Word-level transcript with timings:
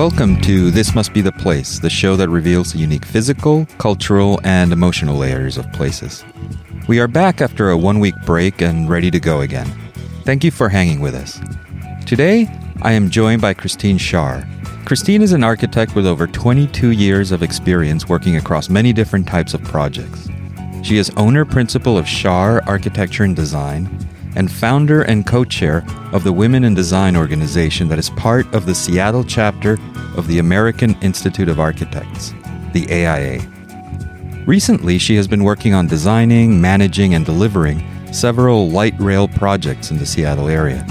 Welcome 0.00 0.40
to 0.40 0.70
This 0.70 0.94
Must 0.94 1.12
Be 1.12 1.20
the 1.20 1.30
Place, 1.30 1.78
the 1.78 1.90
show 1.90 2.16
that 2.16 2.30
reveals 2.30 2.72
the 2.72 2.78
unique 2.78 3.04
physical, 3.04 3.66
cultural, 3.76 4.40
and 4.44 4.72
emotional 4.72 5.18
layers 5.18 5.58
of 5.58 5.70
places. 5.74 6.24
We 6.88 6.98
are 7.00 7.06
back 7.06 7.42
after 7.42 7.68
a 7.68 7.76
one 7.76 8.00
week 8.00 8.14
break 8.24 8.62
and 8.62 8.88
ready 8.88 9.10
to 9.10 9.20
go 9.20 9.42
again. 9.42 9.70
Thank 10.24 10.42
you 10.42 10.50
for 10.50 10.70
hanging 10.70 11.00
with 11.00 11.14
us. 11.14 11.38
Today, 12.06 12.48
I 12.80 12.92
am 12.92 13.10
joined 13.10 13.42
by 13.42 13.52
Christine 13.52 13.98
Scharrer. 13.98 14.48
Christine 14.86 15.20
is 15.20 15.32
an 15.32 15.44
architect 15.44 15.94
with 15.94 16.06
over 16.06 16.26
22 16.26 16.92
years 16.92 17.30
of 17.30 17.42
experience 17.42 18.08
working 18.08 18.36
across 18.36 18.70
many 18.70 18.94
different 18.94 19.28
types 19.28 19.52
of 19.52 19.62
projects. 19.64 20.30
She 20.82 20.96
is 20.96 21.10
owner 21.18 21.44
principal 21.44 21.98
of 21.98 22.06
Scharrer 22.06 22.66
Architecture 22.66 23.24
and 23.24 23.36
Design 23.36 23.86
and 24.36 24.50
founder 24.50 25.02
and 25.02 25.26
co 25.26 25.44
chair 25.44 25.84
of 26.12 26.24
the 26.24 26.32
Women 26.32 26.64
in 26.64 26.74
Design 26.74 27.16
organization 27.16 27.88
that 27.88 27.98
is 27.98 28.10
part 28.10 28.52
of 28.54 28.66
the 28.66 28.74
Seattle 28.74 29.24
chapter 29.24 29.78
of 30.16 30.26
the 30.26 30.38
American 30.38 30.96
Institute 31.02 31.48
of 31.48 31.60
Architects, 31.60 32.32
the 32.72 32.86
AIA. 32.90 33.40
Recently, 34.46 34.98
she 34.98 35.16
has 35.16 35.28
been 35.28 35.44
working 35.44 35.74
on 35.74 35.86
designing, 35.86 36.60
managing, 36.60 37.14
and 37.14 37.24
delivering 37.24 37.84
several 38.12 38.68
light 38.70 38.94
rail 38.98 39.28
projects 39.28 39.90
in 39.90 39.98
the 39.98 40.06
Seattle 40.06 40.48
area. 40.48 40.84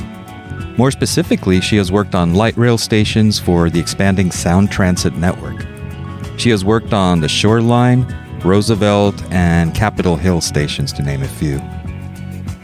More 0.78 0.92
specifically, 0.92 1.60
she 1.60 1.76
has 1.78 1.92
worked 1.92 2.16
on 2.16 2.36
light 2.36 2.56
rail 2.56 2.78
stations 2.78 3.40
for 3.40 3.70
the 3.70 3.80
expanding 3.80 4.32
Sound 4.32 4.72
Transit 4.72 5.16
network. 5.16 5.66
She 6.38 6.50
has 6.52 6.64
worked 6.64 6.94
on 6.94 7.20
the 7.20 7.28
Shoreline, 7.28 8.06
Roosevelt, 8.46 9.22
and 9.32 9.76
Capitol 9.76 10.16
Hill 10.16 10.40
stations, 10.40 10.94
to 10.94 11.02
name 11.02 11.22
a 11.22 11.28
few. 11.28 11.60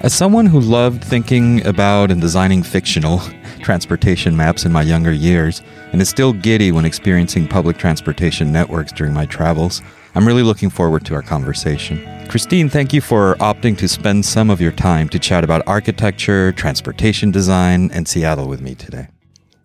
As 0.06 0.14
someone 0.14 0.46
who 0.46 0.60
loved 0.60 1.04
thinking 1.04 1.66
about 1.66 2.12
and 2.12 2.22
designing 2.22 2.62
fictional 2.62 3.22
transportation 3.64 4.38
maps 4.38 4.64
in 4.64 4.72
my 4.72 4.84
younger 4.84 5.12
years, 5.12 5.64
and 5.92 6.00
is 6.00 6.08
still 6.08 6.32
giddy 6.32 6.72
when 6.72 6.86
experiencing 6.86 7.48
public 7.48 7.80
transportation 7.80 8.52
networks 8.52 8.92
during 8.92 9.14
my 9.14 9.26
travels, 9.26 9.82
I'm 10.14 10.28
really 10.28 10.44
looking 10.44 10.70
forward 10.70 11.08
to 11.08 11.16
our 11.16 11.24
conversation. 11.24 12.06
Christine, 12.28 12.70
thank 12.70 12.94
you 12.94 13.02
for 13.02 13.34
opting 13.38 13.76
to 13.80 13.88
spend 13.88 14.28
some 14.28 14.52
of 14.52 14.62
your 14.62 14.74
time 14.74 15.10
to 15.10 15.18
chat 15.18 15.44
about 15.44 15.64
architecture, 15.66 16.52
transportation 16.52 17.32
design, 17.32 17.90
and 17.92 18.08
Seattle 18.08 18.48
with 18.48 18.62
me 18.62 18.76
today. 18.76 19.08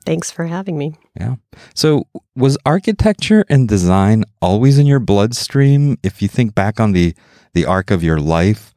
Thanks 0.07 0.31
for 0.31 0.47
having 0.47 0.79
me. 0.79 0.95
Yeah. 1.21 1.35
So, 1.75 2.07
was 2.35 2.57
architecture 2.65 3.45
and 3.51 3.69
design 3.69 4.25
always 4.41 4.79
in 4.79 4.87
your 4.87 5.01
bloodstream? 5.01 5.99
If 6.03 6.23
you 6.23 6.29
think 6.29 6.55
back 6.55 6.81
on 6.81 6.93
the 6.93 7.15
the 7.53 7.67
arc 7.67 7.91
of 7.91 8.03
your 8.03 8.19
life, 8.19 8.70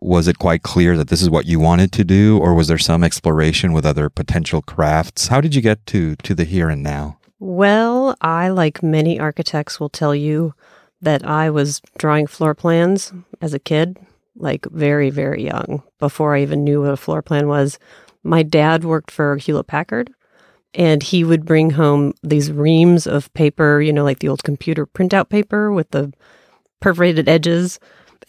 was 0.00 0.26
it 0.28 0.38
quite 0.38 0.62
clear 0.62 0.96
that 0.96 1.08
this 1.08 1.22
is 1.22 1.30
what 1.30 1.46
you 1.46 1.60
wanted 1.60 1.92
to 1.92 2.04
do 2.04 2.38
or 2.38 2.54
was 2.54 2.68
there 2.68 2.78
some 2.78 3.04
exploration 3.04 3.72
with 3.72 3.84
other 3.84 4.08
potential 4.08 4.62
crafts? 4.62 5.28
How 5.28 5.40
did 5.40 5.54
you 5.54 5.60
get 5.60 5.84
to 5.86 6.16
to 6.16 6.34
the 6.34 6.44
here 6.44 6.68
and 6.68 6.82
now? 6.82 7.18
Well 7.38 8.16
i 8.20 8.48
like 8.48 8.82
many 8.82 9.18
architects 9.18 9.78
will 9.78 9.88
tell 9.88 10.14
you 10.14 10.54
that 11.02 11.24
i 11.26 11.50
was 11.50 11.80
drawing 11.98 12.26
floor 12.26 12.54
plans 12.54 13.12
as 13.40 13.54
a 13.54 13.58
kid 13.58 13.98
like 14.36 14.66
very 14.66 15.10
very 15.10 15.44
young. 15.44 15.82
Before 15.98 16.34
i 16.34 16.42
even 16.42 16.64
knew 16.64 16.82
what 16.82 16.92
a 16.92 16.96
floor 16.96 17.22
plan 17.22 17.48
was 17.48 17.78
my 18.22 18.42
dad 18.42 18.84
worked 18.84 19.10
for 19.10 19.36
hewlett 19.36 19.66
packard 19.66 20.10
and 20.72 21.02
he 21.02 21.24
would 21.24 21.44
bring 21.44 21.70
home 21.70 22.12
these 22.22 22.52
reams 22.52 23.06
of 23.06 23.32
paper 23.34 23.80
you 23.80 23.92
know 23.92 24.04
like 24.04 24.20
the 24.20 24.28
old 24.28 24.44
computer 24.44 24.86
printout 24.86 25.28
paper 25.28 25.72
with 25.72 25.90
the 25.90 26.12
perforated 26.80 27.28
edges 27.28 27.78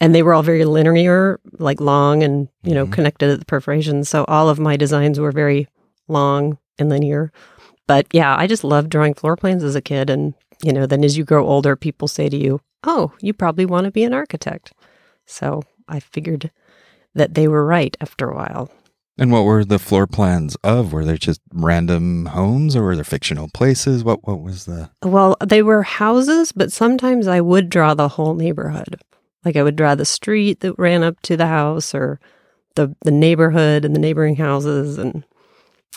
and 0.02 0.12
they 0.12 0.24
were 0.24 0.34
all 0.34 0.42
very 0.42 0.64
linear, 0.64 1.38
like 1.58 1.80
long 1.80 2.24
and 2.24 2.48
you 2.64 2.74
know 2.74 2.84
mm-hmm. 2.84 2.92
connected 2.92 3.30
at 3.30 3.38
the 3.38 3.46
perforations. 3.46 4.08
So 4.08 4.24
all 4.24 4.48
of 4.48 4.58
my 4.58 4.76
designs 4.76 5.20
were 5.20 5.30
very 5.30 5.68
long 6.08 6.58
and 6.76 6.88
linear. 6.88 7.32
But 7.86 8.08
yeah, 8.12 8.36
I 8.36 8.48
just 8.48 8.64
loved 8.64 8.90
drawing 8.90 9.14
floor 9.14 9.36
plans 9.36 9.62
as 9.62 9.76
a 9.76 9.80
kid, 9.80 10.10
and 10.10 10.34
you 10.62 10.72
know, 10.72 10.86
then 10.86 11.04
as 11.04 11.16
you 11.16 11.24
grow 11.24 11.46
older, 11.46 11.76
people 11.76 12.08
say 12.08 12.28
to 12.28 12.36
you, 12.36 12.60
"Oh, 12.82 13.12
you 13.20 13.32
probably 13.32 13.64
want 13.64 13.84
to 13.84 13.92
be 13.92 14.02
an 14.02 14.12
architect." 14.12 14.72
So 15.24 15.62
I 15.88 16.00
figured 16.00 16.50
that 17.14 17.34
they 17.34 17.46
were 17.46 17.64
right 17.64 17.96
after 18.00 18.28
a 18.28 18.34
while. 18.34 18.70
And 19.18 19.30
what 19.30 19.44
were 19.44 19.64
the 19.64 19.78
floor 19.78 20.08
plans 20.08 20.56
of? 20.64 20.92
Were 20.92 21.04
they 21.04 21.16
just 21.16 21.40
random 21.52 22.26
homes 22.26 22.74
or 22.74 22.82
were 22.82 22.96
there 22.96 23.04
fictional 23.04 23.48
places? 23.54 24.02
What 24.02 24.26
what 24.26 24.42
was 24.42 24.64
the 24.64 24.90
Well, 25.04 25.36
they 25.44 25.62
were 25.62 25.84
houses, 25.84 26.50
but 26.50 26.72
sometimes 26.72 27.28
I 27.28 27.40
would 27.40 27.68
draw 27.68 27.94
the 27.94 28.08
whole 28.08 28.34
neighborhood. 28.34 29.00
Like 29.44 29.56
I 29.56 29.62
would 29.62 29.76
draw 29.76 29.94
the 29.94 30.04
street 30.04 30.60
that 30.60 30.78
ran 30.78 31.02
up 31.02 31.20
to 31.22 31.36
the 31.36 31.46
house 31.46 31.94
or 31.94 32.20
the 32.74 32.94
the 33.02 33.10
neighborhood 33.10 33.84
and 33.84 33.94
the 33.94 34.00
neighboring 34.00 34.36
houses 34.36 34.98
and 34.98 35.24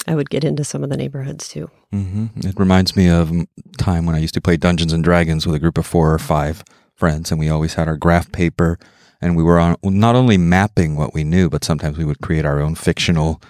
I 0.08 0.16
would 0.16 0.30
get 0.30 0.44
into 0.44 0.64
some 0.64 0.84
of 0.84 0.90
the 0.90 0.98
neighborhoods 0.98 1.48
too. 1.48 1.70
Mm-hmm. 1.94 2.48
It 2.48 2.60
reminds 2.60 2.96
me 2.96 3.10
of 3.10 3.32
time 3.78 4.06
when 4.06 4.16
I 4.16 4.20
used 4.20 4.34
to 4.36 4.42
play 4.42 4.58
Dungeons 4.58 4.94
and 4.94 5.04
Dragons 5.04 5.46
with 5.46 5.56
a 5.56 5.60
group 5.60 5.78
of 5.78 5.86
four 5.86 6.14
or 6.14 6.20
five 6.20 6.64
friends, 6.96 7.32
and 7.32 7.40
we 7.40 7.50
always 7.50 7.74
had 7.74 7.88
our 7.88 7.98
graph 7.98 8.32
paper, 8.32 8.78
and 9.22 9.36
we 9.36 9.44
were 9.44 9.60
on 9.60 9.76
not 9.84 10.16
only 10.16 10.38
mapping 10.38 10.96
what 10.96 11.14
we 11.14 11.24
knew, 11.24 11.50
but 11.50 11.64
sometimes 11.64 11.98
we 11.98 12.06
would 12.06 12.22
create 12.22 12.46
our 12.46 12.60
own 12.60 12.76
fictional 12.76 13.42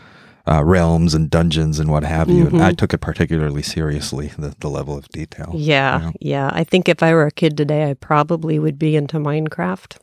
uh, 0.48 0.64
realms 0.64 1.14
and 1.14 1.30
dungeons 1.30 1.80
and 1.80 1.90
what 1.90 2.04
have 2.04 2.30
you. 2.30 2.46
Mm-hmm. 2.46 2.56
And 2.56 2.64
I 2.64 2.70
mm-hmm. 2.70 2.76
took 2.76 2.94
it 2.94 3.00
particularly 3.00 3.62
seriously, 3.62 4.32
the, 4.38 4.56
the 4.60 4.70
level 4.70 4.98
of 4.98 5.10
detail. 5.10 5.52
Yeah, 5.56 5.98
you 5.98 6.06
know? 6.06 6.14
yeah. 6.20 6.50
I 6.54 6.64
think 6.64 6.88
if 6.88 7.02
I 7.02 7.14
were 7.14 7.26
a 7.26 7.32
kid 7.32 7.58
today, 7.58 7.90
I 7.90 7.94
probably 7.94 8.60
would 8.60 8.78
be 8.78 8.96
into 8.96 9.18
Minecraft. 9.18 9.98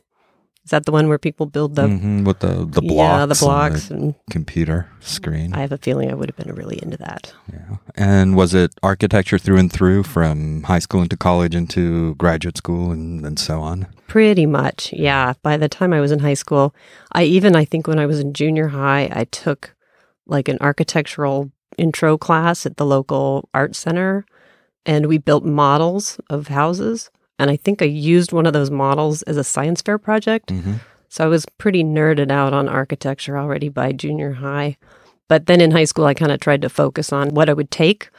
Is 0.65 0.69
that 0.69 0.85
the 0.85 0.93
one 0.93 1.09
where 1.09 1.17
people 1.17 1.45
build 1.45 1.75
the 1.75 1.87
mm-hmm, 1.87 2.23
with 2.23 2.39
the 2.39 2.65
the 2.65 2.81
blocks? 2.81 3.19
Yeah, 3.19 3.25
the 3.25 3.35
blocks 3.35 3.91
and, 3.91 4.01
and, 4.01 4.15
computer 4.29 4.89
screen. 5.01 5.53
I 5.53 5.59
have 5.59 5.73
a 5.73 5.77
feeling 5.77 6.09
I 6.09 6.13
would 6.13 6.29
have 6.29 6.37
been 6.37 6.55
really 6.55 6.81
into 6.81 6.95
that. 6.97 7.33
Yeah. 7.51 7.77
And 7.95 8.37
was 8.37 8.53
it 8.53 8.71
architecture 8.81 9.37
through 9.37 9.57
and 9.57 9.69
through 9.69 10.03
from 10.03 10.63
high 10.63 10.79
school 10.79 11.01
into 11.01 11.17
college 11.17 11.53
into 11.53 12.15
graduate 12.15 12.55
school 12.55 12.91
and, 12.91 13.25
and 13.25 13.37
so 13.37 13.59
on? 13.59 13.87
Pretty 14.07 14.45
much, 14.45 14.93
yeah. 14.93 15.33
By 15.41 15.57
the 15.57 15.67
time 15.67 15.91
I 15.91 15.99
was 15.99 16.13
in 16.13 16.19
high 16.19 16.33
school, 16.33 16.73
I 17.11 17.23
even 17.23 17.57
I 17.57 17.65
think 17.65 17.85
when 17.85 17.99
I 17.99 18.05
was 18.05 18.21
in 18.21 18.31
junior 18.31 18.69
high, 18.69 19.09
I 19.11 19.25
took 19.25 19.75
like 20.25 20.47
an 20.47 20.57
architectural 20.61 21.51
intro 21.77 22.17
class 22.17 22.65
at 22.65 22.77
the 22.77 22.85
local 22.85 23.49
art 23.53 23.75
center 23.75 24.25
and 24.85 25.07
we 25.07 25.17
built 25.17 25.45
models 25.45 26.19
of 26.29 26.47
houses 26.47 27.09
and 27.39 27.49
i 27.49 27.55
think 27.55 27.81
i 27.81 27.85
used 27.85 28.31
one 28.31 28.45
of 28.45 28.53
those 28.53 28.71
models 28.71 29.21
as 29.23 29.37
a 29.37 29.43
science 29.43 29.81
fair 29.81 29.97
project 29.97 30.49
mm-hmm. 30.49 30.73
so 31.09 31.23
i 31.23 31.27
was 31.27 31.45
pretty 31.57 31.83
nerded 31.83 32.31
out 32.31 32.53
on 32.53 32.69
architecture 32.69 33.37
already 33.37 33.69
by 33.69 33.91
junior 33.91 34.33
high 34.33 34.77
but 35.27 35.45
then 35.47 35.61
in 35.61 35.71
high 35.71 35.83
school 35.83 36.05
i 36.05 36.13
kind 36.13 36.31
of 36.31 36.39
tried 36.39 36.61
to 36.61 36.69
focus 36.69 37.11
on 37.11 37.29
what 37.29 37.49
i 37.49 37.53
would 37.53 37.71
take 37.71 38.09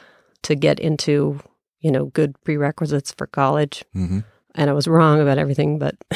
to 0.41 0.55
get 0.55 0.79
into 0.79 1.39
you 1.79 1.91
know 1.91 2.05
good 2.07 2.35
prerequisites 2.43 3.13
for 3.17 3.27
college 3.27 3.85
mm-hmm. 3.95 4.19
and 4.55 4.69
i 4.69 4.73
was 4.73 4.87
wrong 4.87 5.21
about 5.21 5.37
everything 5.37 5.79
but 5.79 5.95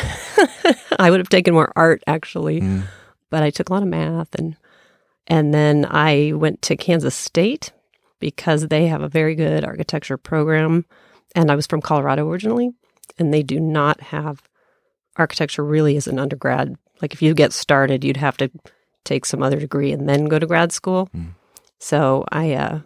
i 1.00 1.09
would 1.09 1.19
have 1.19 1.29
taken 1.29 1.53
more 1.53 1.71
art 1.75 2.03
actually 2.06 2.59
mm. 2.61 2.83
but 3.29 3.44
i 3.44 3.50
took 3.50 3.69
a 3.69 3.73
lot 3.73 3.83
of 3.83 3.89
math 3.89 4.35
and 4.35 4.57
and 5.29 5.53
then 5.53 5.85
I 5.90 6.34
went 6.35 6.62
to 6.63 6.75
Kansas 6.75 7.16
State 7.16 7.72
because 8.19 8.67
they 8.67 8.88
have 8.88 9.01
a 9.01 9.09
very 9.09 9.35
good 9.35 9.63
architecture 9.63 10.17
program. 10.17 10.85
And 11.35 11.51
I 11.51 11.56
was 11.56 11.67
from 11.67 11.81
Colorado 11.81 12.28
originally, 12.28 12.72
and 13.17 13.34
they 13.34 13.44
do 13.44 13.59
not 13.59 14.01
have 14.01 14.41
architecture 15.16 15.63
really 15.63 15.95
as 15.95 16.07
an 16.07 16.19
undergrad. 16.19 16.75
Like 17.01 17.13
if 17.13 17.22
you 17.22 17.34
get 17.34 17.53
started, 17.53 18.03
you'd 18.03 18.18
have 18.18 18.38
to 18.38 18.50
take 19.06 19.25
some 19.25 19.44
other 19.44 19.59
degree 19.59 19.91
and 19.91 20.09
then 20.09 20.25
go 20.25 20.39
to 20.39 20.47
grad 20.47 20.72
school. 20.72 21.09
Mm. 21.16 21.35
So 21.78 22.25
I 22.31 22.53
uh, 22.53 22.79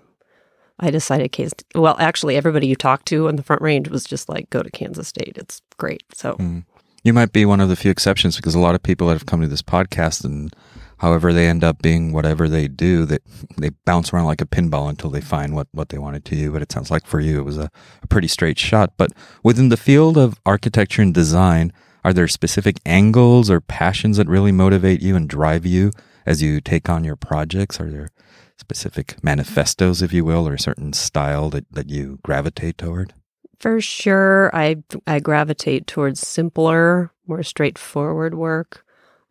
I 0.79 0.91
decided 0.91 1.31
Kansas. 1.31 1.57
Well, 1.73 1.95
actually, 1.99 2.35
everybody 2.35 2.67
you 2.67 2.75
talked 2.75 3.07
to 3.07 3.27
on 3.29 3.37
the 3.37 3.43
Front 3.43 3.61
Range 3.61 3.87
was 3.87 4.03
just 4.03 4.27
like, 4.27 4.49
go 4.49 4.61
to 4.61 4.69
Kansas 4.69 5.07
State. 5.07 5.37
It's 5.37 5.61
great. 5.77 6.03
So 6.13 6.33
mm. 6.33 6.65
you 7.03 7.13
might 7.13 7.31
be 7.31 7.45
one 7.45 7.61
of 7.61 7.69
the 7.69 7.75
few 7.77 7.91
exceptions 7.91 8.35
because 8.35 8.55
a 8.55 8.59
lot 8.59 8.75
of 8.75 8.83
people 8.83 9.07
that 9.07 9.13
have 9.13 9.25
come 9.25 9.41
to 9.41 9.47
this 9.47 9.61
podcast 9.61 10.25
and 10.25 10.53
however 10.99 11.33
they 11.33 11.47
end 11.47 11.63
up 11.63 11.81
being 11.81 12.11
whatever 12.11 12.47
they 12.47 12.67
do 12.67 13.05
that 13.05 13.21
they 13.57 13.69
bounce 13.85 14.13
around 14.13 14.25
like 14.25 14.41
a 14.41 14.45
pinball 14.45 14.89
until 14.89 15.09
they 15.09 15.21
find 15.21 15.55
what, 15.55 15.67
what 15.71 15.89
they 15.89 15.97
wanted 15.97 16.25
to 16.25 16.35
do. 16.35 16.51
But 16.51 16.61
it 16.61 16.71
sounds 16.71 16.91
like 16.91 17.05
for 17.05 17.19
you 17.19 17.39
it 17.39 17.43
was 17.43 17.57
a, 17.57 17.69
a 18.01 18.07
pretty 18.07 18.27
straight 18.27 18.59
shot. 18.59 18.93
But 18.97 19.11
within 19.43 19.69
the 19.69 19.77
field 19.77 20.17
of 20.17 20.39
architecture 20.45 21.01
and 21.01 21.13
design 21.13 21.73
are 22.03 22.13
there 22.13 22.27
specific 22.27 22.79
angles 22.85 23.49
or 23.49 23.61
passions 23.61 24.17
that 24.17 24.27
really 24.27 24.51
motivate 24.51 25.01
you 25.01 25.15
and 25.15 25.29
drive 25.29 25.65
you 25.65 25.91
as 26.25 26.41
you 26.41 26.59
take 26.59 26.89
on 26.89 27.03
your 27.03 27.15
projects? 27.15 27.79
Are 27.79 27.89
there 27.89 28.09
specific 28.57 29.23
manifestos 29.23 30.01
if 30.01 30.11
you 30.11 30.25
will 30.25 30.47
or 30.47 30.53
a 30.53 30.59
certain 30.59 30.93
style 30.93 31.49
that, 31.51 31.65
that 31.71 31.89
you 31.89 32.19
gravitate 32.23 32.77
toward? 32.77 33.13
For 33.59 33.79
sure 33.79 34.53
i 34.53 34.75
i 35.07 35.19
gravitate 35.21 35.87
towards 35.87 36.19
simpler 36.19 37.11
more 37.27 37.43
straightforward 37.43 38.33
work 38.33 38.82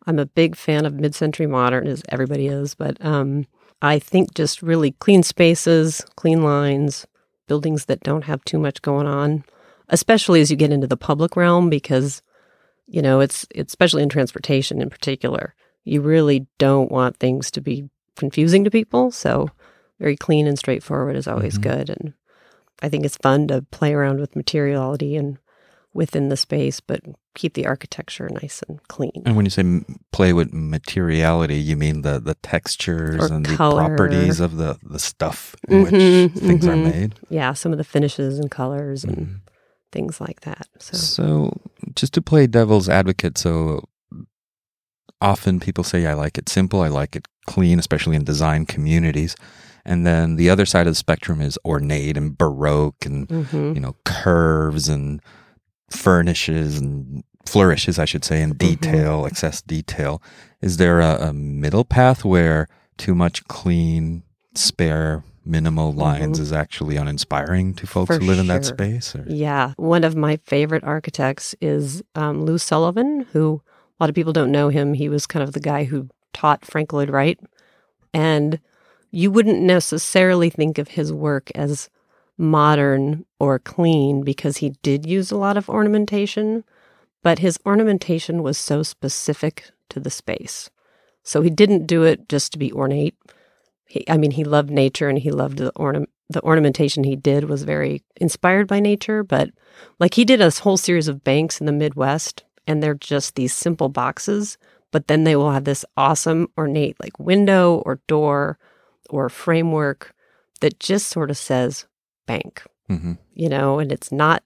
I'm 0.05 0.19
a 0.19 0.25
big 0.25 0.55
fan 0.55 0.85
of 0.85 0.95
mid-century 0.95 1.47
modern, 1.47 1.87
as 1.87 2.03
everybody 2.09 2.47
is, 2.47 2.75
but 2.75 3.03
um, 3.03 3.45
I 3.81 3.99
think 3.99 4.33
just 4.33 4.61
really 4.61 4.91
clean 4.91 5.23
spaces, 5.23 6.05
clean 6.15 6.43
lines, 6.43 7.07
buildings 7.47 7.85
that 7.85 8.01
don't 8.01 8.23
have 8.23 8.43
too 8.43 8.59
much 8.59 8.81
going 8.81 9.07
on, 9.07 9.43
especially 9.89 10.41
as 10.41 10.49
you 10.49 10.57
get 10.57 10.71
into 10.71 10.87
the 10.87 10.97
public 10.97 11.35
realm, 11.35 11.69
because 11.69 12.21
you 12.87 13.01
know 13.01 13.19
it's, 13.21 13.45
it's 13.53 13.71
especially 13.71 14.03
in 14.03 14.09
transportation 14.09 14.81
in 14.81 14.89
particular, 14.89 15.55
you 15.83 16.01
really 16.01 16.47
don't 16.57 16.91
want 16.91 17.17
things 17.17 17.51
to 17.51 17.61
be 17.61 17.89
confusing 18.15 18.63
to 18.63 18.71
people. 18.71 19.11
So 19.11 19.49
very 19.99 20.15
clean 20.15 20.47
and 20.47 20.59
straightforward 20.59 21.15
is 21.15 21.27
always 21.27 21.57
mm-hmm. 21.57 21.69
good, 21.69 21.89
and 21.89 22.13
I 22.81 22.89
think 22.89 23.05
it's 23.05 23.17
fun 23.17 23.47
to 23.47 23.61
play 23.71 23.93
around 23.93 24.19
with 24.19 24.35
materiality 24.35 25.15
and 25.15 25.37
within 25.93 26.29
the 26.29 26.37
space, 26.37 26.79
but 26.79 27.01
keep 27.35 27.53
the 27.53 27.65
architecture 27.65 28.29
nice 28.29 28.61
and 28.67 28.79
clean. 28.87 29.21
And 29.25 29.35
when 29.35 29.45
you 29.45 29.49
say 29.51 29.63
play 30.11 30.33
with 30.33 30.51
materiality, 30.53 31.57
you 31.57 31.75
mean 31.77 32.01
the, 32.01 32.19
the 32.19 32.35
textures 32.35 33.29
Or 33.29 33.35
and 33.35 33.45
color. 33.45 33.83
the 33.83 33.89
properties 33.97 34.39
of 34.39 34.57
the, 34.57 34.77
the 34.83 34.99
stuff 34.99 35.55
in 35.67 35.83
Mhm, 35.83 35.83
which 35.83 36.41
things 36.43 36.67
are 36.67 36.75
mhm. 36.75 36.83
made. 36.83 37.15
Yeah, 37.29 37.53
some 37.53 37.71
of 37.71 37.77
the 37.77 37.83
finishes 37.83 38.39
and 38.39 38.49
colors 38.49 39.03
and 39.03 39.17
Mhm. 39.17 39.39
things 39.91 40.19
like 40.19 40.41
that. 40.41 40.67
So 40.79 40.97
So, 40.97 41.61
just 41.95 42.13
to 42.13 42.21
play 42.21 42.47
devil's 42.47 42.89
advocate, 42.89 43.37
so 43.37 43.87
often 45.21 45.59
people 45.59 45.83
say, 45.83 46.05
I 46.05 46.13
like 46.13 46.37
it 46.37 46.49
simple, 46.49 46.81
I 46.81 46.87
like 46.89 47.15
it 47.15 47.27
clean, 47.45 47.79
especially 47.79 48.15
in 48.15 48.23
design 48.23 48.65
communities. 48.65 49.35
And 49.85 50.05
then 50.05 50.37
the 50.37 50.49
other 50.49 50.65
side 50.65 50.87
of 50.87 50.91
the 50.91 50.95
spectrum 50.95 51.41
is 51.41 51.57
ornate 51.65 52.15
and 52.17 52.37
baroque 52.37 53.05
and, 53.05 53.27
mhm. 53.27 53.75
you 53.75 53.81
know, 53.81 53.95
curves 54.05 54.87
and 54.87 55.21
furnishes 55.93 56.79
and 56.79 57.23
flourishes, 57.45 57.99
I 57.99 58.05
should 58.05 58.25
say, 58.25 58.41
in 58.41 58.53
detail, 58.53 59.25
excess 59.25 59.61
detail. 59.61 60.21
Is 60.61 60.77
there 60.77 60.99
a, 60.99 61.29
a 61.29 61.33
middle 61.33 61.83
path 61.83 62.23
where 62.23 62.67
too 62.97 63.15
much 63.15 63.45
clean, 63.47 64.23
spare, 64.55 65.23
minimal 65.45 65.91
lines 65.91 66.39
is 66.39 66.53
actually 66.53 66.95
uninspiring 66.95 67.73
to 67.75 67.85
folks 67.85 68.15
For 68.15 68.19
who 68.19 68.27
live 68.27 68.39
in 68.39 68.47
that 68.47 68.65
space? 68.65 69.15
Or? 69.15 69.25
Yeah. 69.27 69.73
One 69.77 70.03
of 70.03 70.15
my 70.15 70.37
favorite 70.45 70.83
architects 70.83 71.53
is 71.59 72.01
um, 72.15 72.45
Lou 72.45 72.57
Sullivan, 72.57 73.27
who 73.33 73.61
a 73.99 74.03
lot 74.03 74.09
of 74.09 74.15
people 74.15 74.33
don't 74.33 74.51
know 74.51 74.69
him. 74.69 74.93
He 74.93 75.09
was 75.09 75.25
kind 75.25 75.43
of 75.43 75.53
the 75.53 75.59
guy 75.59 75.83
who 75.83 76.09
taught 76.31 76.65
Frank 76.65 76.93
Lloyd 76.93 77.09
Wright. 77.09 77.39
And 78.13 78.59
you 79.11 79.31
wouldn't 79.31 79.61
necessarily 79.61 80.49
think 80.49 80.77
of 80.77 80.89
his 80.89 81.11
work 81.11 81.51
as 81.55 81.89
modern 82.37 83.25
or 83.39 83.59
clean 83.59 84.23
because 84.23 84.57
he 84.57 84.71
did 84.81 85.05
use 85.05 85.31
a 85.31 85.37
lot 85.37 85.57
of 85.57 85.69
ornamentation, 85.69 86.63
but 87.21 87.39
his 87.39 87.59
ornamentation 87.65 88.43
was 88.43 88.57
so 88.57 88.83
specific 88.83 89.71
to 89.89 89.99
the 89.99 90.09
space. 90.09 90.69
So 91.23 91.41
he 91.41 91.49
didn't 91.49 91.87
do 91.87 92.03
it 92.03 92.27
just 92.27 92.51
to 92.53 92.59
be 92.59 92.73
ornate. 92.73 93.15
He, 93.85 94.03
I 94.09 94.17
mean, 94.17 94.31
he 94.31 94.43
loved 94.43 94.69
nature 94.69 95.09
and 95.09 95.17
he 95.17 95.31
loved 95.31 95.57
the 95.57 95.71
ornament. 95.75 96.09
The 96.29 96.41
ornamentation 96.41 97.03
he 97.03 97.15
did 97.15 97.43
was 97.43 97.63
very 97.63 98.01
inspired 98.15 98.67
by 98.67 98.79
nature, 98.79 99.23
but 99.23 99.51
like 99.99 100.15
he 100.15 100.25
did 100.25 100.41
a 100.41 100.49
whole 100.49 100.77
series 100.77 101.07
of 101.07 101.23
banks 101.23 101.59
in 101.59 101.67
the 101.67 101.71
Midwest, 101.71 102.43
and 102.65 102.81
they're 102.81 102.95
just 102.95 103.35
these 103.35 103.53
simple 103.53 103.89
boxes, 103.89 104.57
but 104.91 105.07
then 105.07 105.25
they 105.25 105.35
will 105.35 105.51
have 105.51 105.65
this 105.65 105.85
awesome 105.95 106.47
ornate 106.57 106.95
like 106.99 107.19
window 107.19 107.83
or 107.85 107.99
door 108.07 108.57
or 109.09 109.29
framework 109.29 110.15
that 110.61 110.79
just 110.79 111.09
sort 111.09 111.29
of 111.29 111.37
says 111.37 111.85
bank, 112.25 112.63
hmm 112.87 113.13
you 113.33 113.49
know, 113.49 113.79
and 113.79 113.91
it's 113.91 114.11
not 114.11 114.43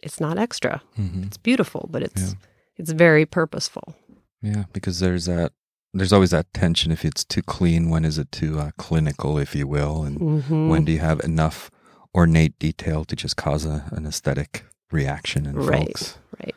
it's 0.00 0.20
not 0.20 0.38
extra. 0.38 0.80
hmm 0.96 1.22
It's 1.24 1.36
beautiful, 1.36 1.88
but 1.90 2.02
it's 2.02 2.22
Yeah. 2.22 2.34
it's 2.76 2.92
very 2.92 3.26
purposeful. 3.26 3.94
Yeah, 4.42 4.64
because 4.72 5.00
there's 5.00 5.26
that. 5.26 5.52
There's 5.92 6.12
always 6.12 6.30
that 6.30 6.46
tension. 6.54 6.92
If 6.92 7.04
it's 7.04 7.24
too 7.24 7.42
clean, 7.42 7.90
when 7.90 8.04
is 8.04 8.16
it 8.16 8.30
too 8.32 8.58
uh, 8.60 8.70
clinical, 8.78 9.36
if 9.38 9.54
you 9.56 9.66
will, 9.66 10.04
and 10.04 10.18
Mhm. 10.20 10.68
when 10.68 10.84
do 10.84 10.92
you 10.92 11.00
have 11.00 11.20
enough 11.20 11.70
ornate 12.14 12.58
detail 12.58 13.04
to 13.04 13.14
just 13.16 13.36
cause 13.36 13.64
a, 13.66 13.84
an 13.92 14.06
aesthetic 14.06 14.64
reaction 14.92 15.46
in 15.46 15.56
Right. 15.56 15.88
folks? 15.98 16.16
Right. 16.42 16.54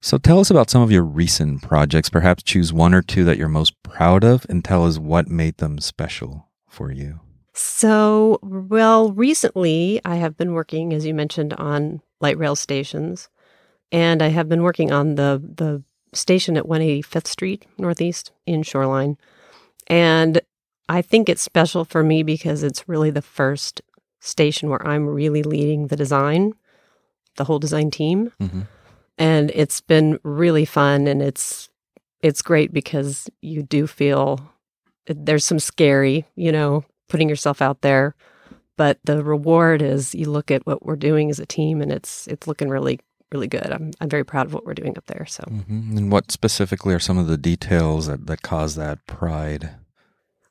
So 0.00 0.18
tell 0.18 0.38
us 0.40 0.50
about 0.50 0.70
some 0.70 0.82
of 0.82 0.90
your 0.92 1.02
recent 1.02 1.62
projects. 1.62 2.08
Perhaps 2.10 2.42
choose 2.44 2.72
one 2.72 2.94
or 2.94 3.02
two 3.02 3.24
that 3.24 3.36
you're 3.38 3.48
most 3.48 3.74
proud 3.82 4.22
of, 4.24 4.46
and 4.48 4.64
tell 4.64 4.86
us 4.86 4.98
what 4.98 5.28
made 5.28 5.56
them 5.58 5.78
special 5.80 6.48
for 6.68 6.90
you. 6.92 7.20
So, 7.56 8.40
well, 8.42 9.12
recently 9.12 10.00
I 10.04 10.16
have 10.16 10.36
been 10.36 10.54
working, 10.54 10.92
as 10.92 11.06
you 11.06 11.14
mentioned, 11.14 11.54
on 11.54 12.02
light 12.20 12.36
rail 12.36 12.56
stations, 12.56 13.28
and 13.92 14.22
I 14.22 14.28
have 14.28 14.48
been 14.48 14.62
working 14.62 14.92
on 14.92 15.14
the 15.14 15.40
the 15.42 15.82
station 16.12 16.56
at 16.56 16.64
185th 16.66 17.26
Street 17.26 17.66
Northeast 17.78 18.32
in 18.46 18.62
Shoreline, 18.64 19.16
and 19.86 20.40
I 20.88 21.00
think 21.00 21.28
it's 21.28 21.42
special 21.42 21.84
for 21.84 22.02
me 22.02 22.22
because 22.22 22.62
it's 22.62 22.88
really 22.88 23.10
the 23.10 23.22
first 23.22 23.80
station 24.20 24.68
where 24.68 24.84
I'm 24.86 25.06
really 25.06 25.42
leading 25.42 25.86
the 25.88 25.96
design, 25.96 26.54
the 27.36 27.44
whole 27.44 27.58
design 27.60 27.90
team, 27.90 28.32
Mm-hmm. 28.40 28.62
and 29.16 29.50
it's 29.54 29.80
been 29.80 30.18
really 30.24 30.64
fun, 30.64 31.06
and 31.06 31.22
it's 31.22 31.68
it's 32.20 32.42
great 32.42 32.72
because 32.72 33.30
you 33.42 33.62
do 33.62 33.86
feel 33.86 34.40
there's 35.06 35.44
some 35.44 35.60
scary, 35.60 36.24
you 36.34 36.50
know, 36.50 36.84
putting 37.08 37.28
yourself 37.28 37.62
out 37.62 37.80
there. 37.82 38.14
But 38.76 38.98
the 39.04 39.22
reward 39.22 39.82
is 39.82 40.14
you 40.14 40.30
look 40.30 40.50
at 40.50 40.66
what 40.66 40.84
we're 40.84 40.96
doing 40.96 41.30
as 41.30 41.38
a 41.38 41.46
team 41.46 41.80
and 41.80 41.92
it's 41.92 42.26
it's 42.26 42.48
looking 42.48 42.68
really, 42.68 42.98
really 43.30 43.46
good. 43.46 43.70
I'm 43.70 43.92
I'm 44.00 44.08
very 44.08 44.24
proud 44.24 44.46
of 44.46 44.54
what 44.54 44.66
we're 44.66 44.74
doing 44.74 44.98
up 44.98 45.06
there. 45.06 45.26
So 45.26 45.44
hmm 45.44 45.96
And 45.96 46.10
what 46.10 46.32
specifically 46.32 46.94
are 46.94 46.98
some 46.98 47.18
of 47.18 47.28
the 47.28 47.38
details 47.38 48.06
that, 48.06 48.26
that 48.26 48.42
cause 48.42 48.74
that 48.74 49.06
pride? 49.06 49.70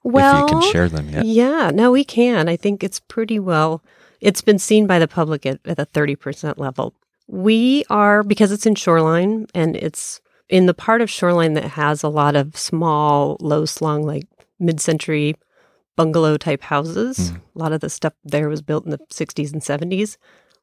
well 0.06 0.36
if 0.36 0.52
you 0.52 0.62
can 0.62 0.72
share 0.72 0.90
them 0.90 1.10
yet. 1.10 1.26
Yeah, 1.26 1.72
no, 1.74 1.92
we 1.92 2.04
can. 2.04 2.50
I 2.50 2.56
think 2.58 2.84
it's 2.84 3.00
pretty 3.00 3.40
well 3.40 3.84
it's 4.22 4.42
been 4.42 4.60
seen 4.60 4.88
by 4.88 5.00
the 5.00 5.08
public 5.08 5.46
at, 5.46 5.60
at 5.66 5.76
the 5.76 5.86
thirty 5.86 6.16
percent 6.16 6.58
level. 6.58 6.96
We 7.28 7.84
are 7.90 8.24
because 8.24 8.52
it's 8.54 8.66
in 8.66 8.76
shoreline 8.76 9.48
and 9.54 9.76
it's 9.76 10.22
in 10.50 10.66
the 10.66 10.74
part 10.74 11.02
of 11.02 11.10
shoreline 11.10 11.54
that 11.56 11.64
has 11.64 12.04
a 12.04 12.10
lot 12.10 12.36
of 12.36 12.58
small, 12.58 13.38
low 13.42 13.66
slung, 13.66 14.04
like 14.04 14.28
mid 14.60 14.80
century 14.80 15.36
bungalow 15.96 16.38
type 16.38 16.62
houses. 16.64 17.32
Mm. 17.32 17.42
A 17.56 17.60
lot 17.60 17.74
of 17.74 17.82
the 17.82 17.90
stuff 17.90 18.14
there 18.24 18.50
was 18.50 18.62
built 18.62 18.86
in 18.86 18.92
the 18.92 19.00
60s 19.12 19.54
and 19.54 19.62
70s. 19.62 20.18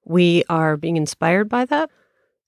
We 0.04 0.44
are 0.48 0.76
being 0.76 0.96
inspired 0.96 1.48
by 1.48 1.64
that. 1.66 1.90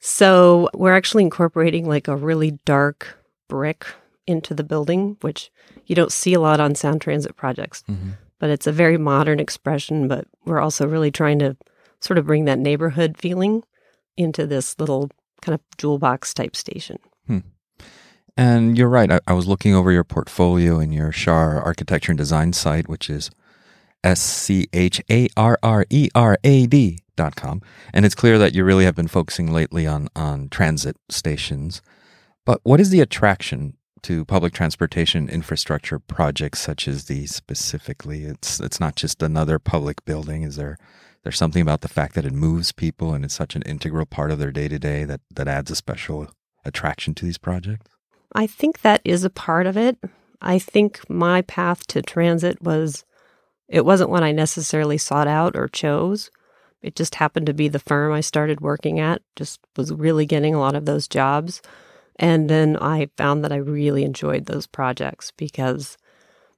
So 0.00 0.68
we're 0.74 0.96
actually 0.96 1.22
incorporating 1.22 1.86
like 1.88 2.08
a 2.08 2.16
really 2.16 2.52
dark 2.64 3.18
brick 3.48 3.86
into 4.26 4.54
the 4.54 4.64
building, 4.64 5.16
which 5.20 5.50
you 5.86 5.94
don't 5.94 6.12
see 6.12 6.34
a 6.34 6.40
lot 6.40 6.60
on 6.60 6.74
sound 6.74 7.00
transit 7.00 7.36
projects, 7.36 7.84
Mhm. 7.88 8.16
but 8.38 8.50
it's 8.50 8.66
a 8.66 8.72
very 8.72 8.98
modern 8.98 9.38
expression. 9.38 10.08
But 10.08 10.26
we're 10.44 10.60
also 10.60 10.86
really 10.86 11.10
trying 11.10 11.38
to 11.40 11.56
sort 12.00 12.18
of 12.18 12.26
bring 12.26 12.44
that 12.46 12.58
neighborhood 12.58 13.16
feeling 13.16 13.62
into 14.16 14.46
this 14.46 14.78
little 14.78 15.10
kind 15.40 15.54
of 15.54 15.60
jewel 15.78 15.98
box 15.98 16.34
type 16.34 16.56
station. 16.56 16.98
And 18.36 18.78
you're 18.78 18.88
right. 18.88 19.10
I, 19.10 19.20
I 19.26 19.32
was 19.34 19.46
looking 19.46 19.74
over 19.74 19.92
your 19.92 20.04
portfolio 20.04 20.78
in 20.80 20.92
your 20.92 21.12
Scharrer 21.12 21.62
architecture 21.64 22.12
and 22.12 22.18
design 22.18 22.52
site, 22.52 22.88
which 22.88 23.10
is 23.10 23.30
S 24.02 24.20
C 24.20 24.68
H 24.72 25.02
A 25.10 25.28
R 25.36 25.58
R 25.62 25.84
E 25.90 26.08
R 26.14 26.38
A 26.42 26.66
D 26.66 26.98
dot 27.16 27.36
com. 27.36 27.60
And 27.92 28.04
it's 28.06 28.14
clear 28.14 28.38
that 28.38 28.54
you 28.54 28.64
really 28.64 28.84
have 28.84 28.94
been 28.94 29.08
focusing 29.08 29.52
lately 29.52 29.86
on, 29.86 30.08
on 30.16 30.48
transit 30.48 30.96
stations. 31.08 31.82
But 32.44 32.60
what 32.64 32.80
is 32.80 32.90
the 32.90 33.00
attraction 33.00 33.76
to 34.02 34.24
public 34.24 34.52
transportation 34.52 35.28
infrastructure 35.28 35.98
projects 35.98 36.60
such 36.60 36.88
as 36.88 37.04
these 37.04 37.34
specifically? 37.34 38.24
It's 38.24 38.60
it's 38.60 38.80
not 38.80 38.96
just 38.96 39.22
another 39.22 39.58
public 39.58 40.04
building. 40.04 40.42
Is 40.42 40.56
there 40.56 40.78
there's 41.22 41.38
something 41.38 41.62
about 41.62 41.82
the 41.82 41.88
fact 41.88 42.14
that 42.14 42.24
it 42.24 42.32
moves 42.32 42.72
people 42.72 43.14
and 43.14 43.24
it's 43.24 43.34
such 43.34 43.54
an 43.54 43.62
integral 43.62 44.06
part 44.06 44.30
of 44.32 44.38
their 44.38 44.50
day 44.50 44.68
to 44.68 44.78
day 44.78 45.04
that 45.04 45.20
that 45.30 45.46
adds 45.46 45.70
a 45.70 45.76
special 45.76 46.28
attraction 46.64 47.14
to 47.14 47.24
these 47.26 47.38
projects? 47.38 47.86
I 48.34 48.46
think 48.46 48.80
that 48.80 49.00
is 49.04 49.24
a 49.24 49.30
part 49.30 49.66
of 49.66 49.76
it. 49.76 49.98
I 50.40 50.58
think 50.58 51.08
my 51.08 51.42
path 51.42 51.86
to 51.88 52.02
transit 52.02 52.62
was, 52.62 53.04
it 53.68 53.84
wasn't 53.84 54.10
one 54.10 54.22
I 54.22 54.32
necessarily 54.32 54.98
sought 54.98 55.28
out 55.28 55.56
or 55.56 55.68
chose. 55.68 56.30
It 56.82 56.96
just 56.96 57.14
happened 57.16 57.46
to 57.46 57.54
be 57.54 57.68
the 57.68 57.78
firm 57.78 58.12
I 58.12 58.20
started 58.20 58.60
working 58.60 58.98
at, 58.98 59.22
just 59.36 59.60
was 59.76 59.92
really 59.92 60.26
getting 60.26 60.54
a 60.54 60.58
lot 60.58 60.74
of 60.74 60.84
those 60.84 61.06
jobs. 61.06 61.62
And 62.16 62.50
then 62.50 62.76
I 62.80 63.08
found 63.16 63.44
that 63.44 63.52
I 63.52 63.56
really 63.56 64.04
enjoyed 64.04 64.46
those 64.46 64.66
projects 64.66 65.32
because, 65.36 65.96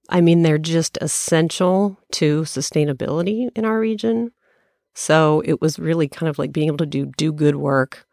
I 0.09 0.21
mean, 0.21 0.43
they're 0.43 0.59
just 0.59 0.97
essential 1.00 1.99
to 2.12 2.43
sustainability 2.43 3.50
in 3.54 3.64
our 3.64 3.78
region. 3.78 4.33
So 4.95 5.43
it 5.45 5.61
was 5.61 5.78
really 5.78 6.09
kind 6.09 6.31
of 6.31 6.38
like 6.38 6.52
being 6.52 6.69
able 6.69 6.78
to 6.78 6.87
do 6.87 7.07
do 7.16 7.33
good 7.33 7.57
work, 7.57 8.07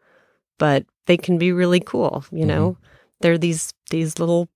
but 0.58 0.84
they 1.06 1.16
can 1.16 1.38
be 1.38 1.52
really 1.52 1.80
cool, 1.80 2.24
you 2.30 2.40
mm-hmm. 2.40 2.48
know 2.48 2.76
they're 3.22 3.38
these 3.38 3.72
these 3.90 4.18
little 4.18 4.48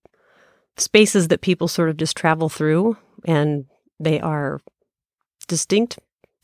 spaces 0.76 1.28
that 1.28 1.40
people 1.40 1.68
sort 1.68 1.88
of 1.88 1.96
just 1.96 2.16
travel 2.16 2.49
through 2.49 2.96
and 3.25 3.64
they 3.99 4.20
are 4.20 4.61
distinct 5.49 5.99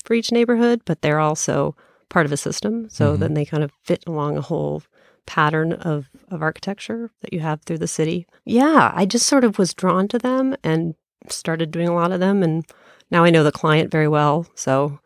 for 0.04 0.14
each 0.14 0.32
neighborhood 0.32 0.80
but 0.84 1.02
they're 1.02 1.18
also 1.20 1.74
part 2.08 2.26
of 2.26 2.32
a 2.32 2.36
system 2.36 2.88
so 2.88 3.14
Mhm. 3.16 3.20
then 3.20 3.34
they 3.34 3.44
kind 3.44 3.62
of 3.64 3.70
fit 3.82 4.02
along 4.06 4.36
a 4.36 4.40
whole 4.42 4.82
pattern 5.26 5.72
of 5.74 6.08
of 6.30 6.42
architecture 6.42 7.10
that 7.20 7.32
you 7.32 7.40
have 7.40 7.62
through 7.62 7.78
the 7.78 7.86
city 7.88 8.26
yeah 8.44 8.90
i 8.94 9.04
just 9.06 9.26
sort 9.26 9.44
of 9.44 9.58
was 9.58 9.74
drawn 9.74 10.08
to 10.08 10.18
them 10.18 10.56
and 10.64 10.94
started 11.28 11.70
doing 11.70 11.88
a 11.88 11.94
lot 11.94 12.10
of 12.12 12.20
them 12.20 12.42
and 12.42 12.64
now 13.10 13.22
i 13.24 13.30
know 13.30 13.44
the 13.44 13.52
client 13.52 13.90
very 13.90 14.08
well 14.08 14.46
so 14.54 14.98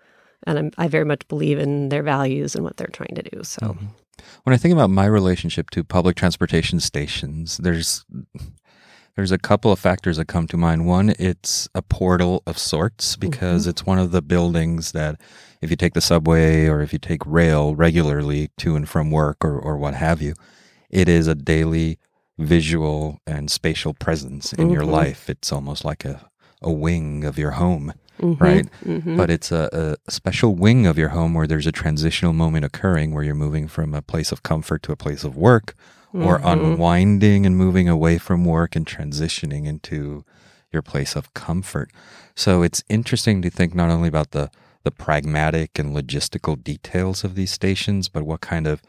and 0.47 0.59
I'm, 0.59 0.71
i 0.79 0.89
very 0.89 1.05
much 1.05 1.27
believe 1.29 1.59
in 1.59 1.89
their 1.91 2.03
values 2.03 2.55
and 2.55 2.65
what 2.65 2.77
they're 2.77 2.87
trying 2.87 3.15
to 3.17 3.23
do 3.23 3.43
so 3.45 3.61
Mhm. 3.75 3.89
When 4.45 4.55
I 4.55 4.57
think 4.57 4.73
about 4.73 4.91
my 4.91 5.07
relationship 5.07 5.71
to 5.71 5.85
public 5.85 6.17
transportation 6.17 6.81
stations, 6.81 7.59
there's 7.59 8.05
There's 9.17 9.33
a 9.33 9.39
couple 9.39 9.73
of 9.73 9.79
factors 9.79 10.19
that 10.19 10.27
come 10.29 10.47
to 10.49 10.59
mind. 10.59 10.85
One, 10.87 11.15
it's 11.19 11.71
a 11.75 11.81
portal 11.81 12.43
of 12.47 12.59
sorts 12.59 13.17
because 13.17 13.63
Mm-hmm. 13.63 13.71
it's 13.71 13.87
one 13.87 13.99
of 13.99 14.11
the 14.11 14.21
buildings 14.21 14.93
that, 14.93 15.19
if 15.63 15.71
you 15.71 15.77
take 15.77 15.95
the 15.95 16.03
subway 16.03 16.67
or 16.67 16.83
if 16.83 16.93
you 16.93 16.99
take 16.99 17.25
rail 17.25 17.75
regularly 17.75 18.51
to 18.59 18.77
and 18.77 18.87
from 18.87 19.11
work 19.11 19.43
or, 19.43 19.59
or 19.59 19.79
what 19.79 19.95
have 19.95 20.21
you, 20.21 20.35
it 20.91 21.09
is 21.09 21.27
a 21.29 21.35
daily 21.35 21.99
visual 22.37 23.19
and 23.27 23.51
spatial 23.51 23.95
presence 23.95 24.53
in 24.53 24.69
your 24.69 24.83
Mhm. 24.83 24.91
life. 24.91 25.31
It's 25.31 25.51
almost 25.51 25.83
like 25.83 26.05
a, 26.05 26.29
a 26.61 26.71
wing 26.71 27.25
of 27.25 27.39
your 27.39 27.53
home, 27.53 27.95
Mhm, 28.21 28.41
right? 28.41 28.67
mhm. 28.85 29.17
But 29.17 29.31
it's 29.31 29.53
a, 29.53 29.97
a 30.07 30.11
special 30.11 30.55
wing 30.55 30.87
of 30.87 30.97
your 30.99 31.11
home 31.11 31.35
where 31.35 31.47
there's 31.47 31.67
a 31.67 31.73
transitional 31.73 32.33
moment 32.33 32.65
occurring 32.65 33.13
where 33.13 33.23
you're 33.25 33.35
moving 33.35 33.69
from 33.69 33.95
a 33.95 34.03
place 34.03 34.33
of 34.33 34.43
comfort 34.43 34.83
to 34.85 34.93
a 34.93 34.97
place 34.97 35.23
of 35.25 35.37
work 35.37 35.75
or 36.15 36.39
Mhm. 36.39 36.53
unwinding 36.53 37.45
and 37.47 37.57
moving 37.57 37.89
away 37.89 38.17
from 38.19 38.45
work 38.45 38.75
and 38.75 38.87
transitioning 38.87 39.67
into 39.67 40.25
your 40.73 40.83
place 40.83 41.15
of 41.15 41.33
comfort. 41.35 41.91
So 42.35 42.63
it's 42.63 42.83
interesting 42.89 43.43
to 43.43 43.51
think 43.51 43.75
not 43.75 43.91
only 43.91 44.09
about 44.09 44.31
the 44.31 44.51
the 44.85 44.91
pragmatic 44.93 45.81
and 45.81 45.93
logistical 45.97 46.63
details 46.63 47.25
of 47.25 47.35
these 47.35 47.51
stations, 47.51 48.09
but 48.09 48.23
what 48.23 48.41
kind 48.41 48.69
of 48.69 48.81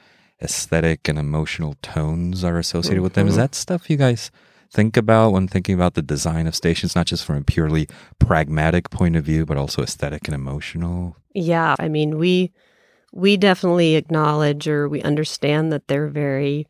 aesthetic 0.41 1.09
and 1.09 1.17
emotional 1.17 1.75
tones 1.81 2.43
are 2.43 2.59
associated 2.59 3.01
with 3.01 3.13
them. 3.13 3.27
Is 3.27 3.33
Mhm. 3.33 3.37
that 3.37 3.55
stuff 3.55 3.89
you 3.89 3.97
guys 3.97 4.29
think 4.71 4.97
about 4.97 5.31
when 5.31 5.47
thinking 5.47 5.75
about 5.75 5.93
the 5.93 6.01
design 6.01 6.47
of 6.47 6.55
stations, 6.55 6.95
not 6.95 7.07
just 7.07 7.25
from 7.25 7.37
a 7.37 7.43
purely 7.43 7.87
pragmatic 8.19 8.89
point 8.89 9.15
of 9.15 9.23
view, 9.23 9.45
but 9.45 9.57
also 9.57 9.81
aesthetic 9.81 10.27
and 10.27 10.35
emotional? 10.35 11.15
Yeah, 11.33 11.75
I 11.79 11.87
mean, 11.87 12.17
we 12.17 12.51
we 13.13 13.37
definitely 13.37 13.95
acknowledge 13.95 14.67
or 14.67 14.89
we 14.89 15.01
understand 15.01 15.71
that 15.71 15.87
they're 15.87 16.07
very 16.07 16.67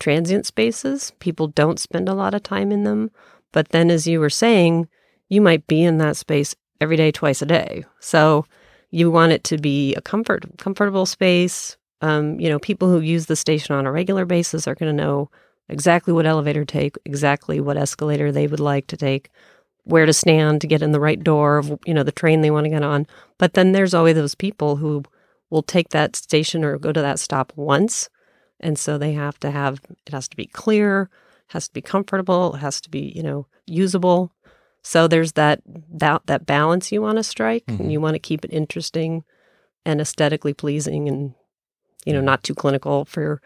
transient 0.00 0.46
spaces. 0.46 1.12
People 1.18 1.48
don't 1.48 1.80
spend 1.80 2.08
a 2.08 2.14
lot 2.14 2.34
of 2.34 2.42
time 2.42 2.72
in 2.72 2.84
them, 2.84 3.10
but 3.52 3.70
then 3.70 3.90
as 3.90 4.06
you 4.06 4.20
were 4.20 4.30
saying, 4.30 4.88
you 5.28 5.40
might 5.40 5.66
be 5.66 5.82
in 5.82 5.98
that 5.98 6.16
space 6.16 6.54
every 6.80 6.96
day 6.96 7.10
twice 7.10 7.42
a 7.42 7.46
day. 7.46 7.84
So 8.00 8.46
you 8.90 9.10
want 9.10 9.32
it 9.32 9.44
to 9.44 9.58
be 9.58 9.94
a 9.94 10.00
comfort 10.00 10.44
comfortable 10.58 11.06
space. 11.06 11.76
Um, 12.00 12.38
you 12.38 12.48
know, 12.48 12.58
people 12.58 12.88
who 12.88 13.00
use 13.00 13.26
the 13.26 13.36
station 13.36 13.74
on 13.74 13.86
a 13.86 13.92
regular 13.92 14.24
basis 14.24 14.68
are 14.68 14.74
going 14.74 14.96
to 14.96 15.02
know 15.02 15.30
exactly 15.68 16.12
what 16.12 16.26
elevator 16.26 16.64
to 16.64 16.72
take, 16.72 16.96
exactly 17.04 17.60
what 17.60 17.76
escalator 17.76 18.32
they 18.32 18.46
would 18.46 18.60
like 18.60 18.86
to 18.88 18.96
take, 18.96 19.30
where 19.84 20.06
to 20.06 20.12
stand 20.12 20.60
to 20.60 20.66
get 20.66 20.82
in 20.82 20.92
the 20.92 21.00
right 21.00 21.22
door 21.22 21.58
of 21.58 21.78
you 21.86 21.94
know 21.94 22.02
the 22.02 22.12
train 22.12 22.40
they 22.40 22.50
want 22.50 22.64
to 22.64 22.70
get 22.70 22.82
on. 22.82 23.06
But 23.38 23.54
then 23.54 23.72
there's 23.72 23.94
always 23.94 24.14
those 24.14 24.34
people 24.34 24.76
who 24.76 25.02
will 25.50 25.62
take 25.62 25.88
that 25.90 26.16
station 26.16 26.64
or 26.64 26.78
go 26.78 26.92
to 26.92 27.00
that 27.00 27.18
stop 27.18 27.52
once. 27.56 28.08
And 28.60 28.78
so 28.78 28.98
they 28.98 29.12
have 29.12 29.38
to 29.40 29.50
have 29.50 29.80
it 30.06 30.12
has 30.12 30.28
to 30.28 30.36
be 30.36 30.46
clear, 30.46 31.08
has 31.48 31.68
to 31.68 31.74
be 31.74 31.80
comfortable, 31.80 32.54
it 32.54 32.58
has 32.58 32.80
to 32.82 32.90
be, 32.90 33.12
you 33.14 33.22
know, 33.22 33.46
usable. 33.66 34.32
So 34.82 35.08
there's 35.08 35.32
that 35.32 35.60
that, 35.90 36.22
that 36.26 36.46
balance 36.46 36.92
you 36.92 37.02
want 37.02 37.18
to 37.18 37.22
strike 37.22 37.66
Mhm. 37.66 37.80
and 37.80 37.92
you 37.92 38.00
want 38.00 38.14
to 38.14 38.18
keep 38.18 38.44
it 38.44 38.52
interesting 38.52 39.24
and 39.84 40.00
aesthetically 40.00 40.54
pleasing 40.54 41.08
and 41.08 41.34
you 42.04 42.12
know, 42.12 42.20
not 42.20 42.42
too 42.42 42.54
clinical 42.54 43.04
for 43.04 43.40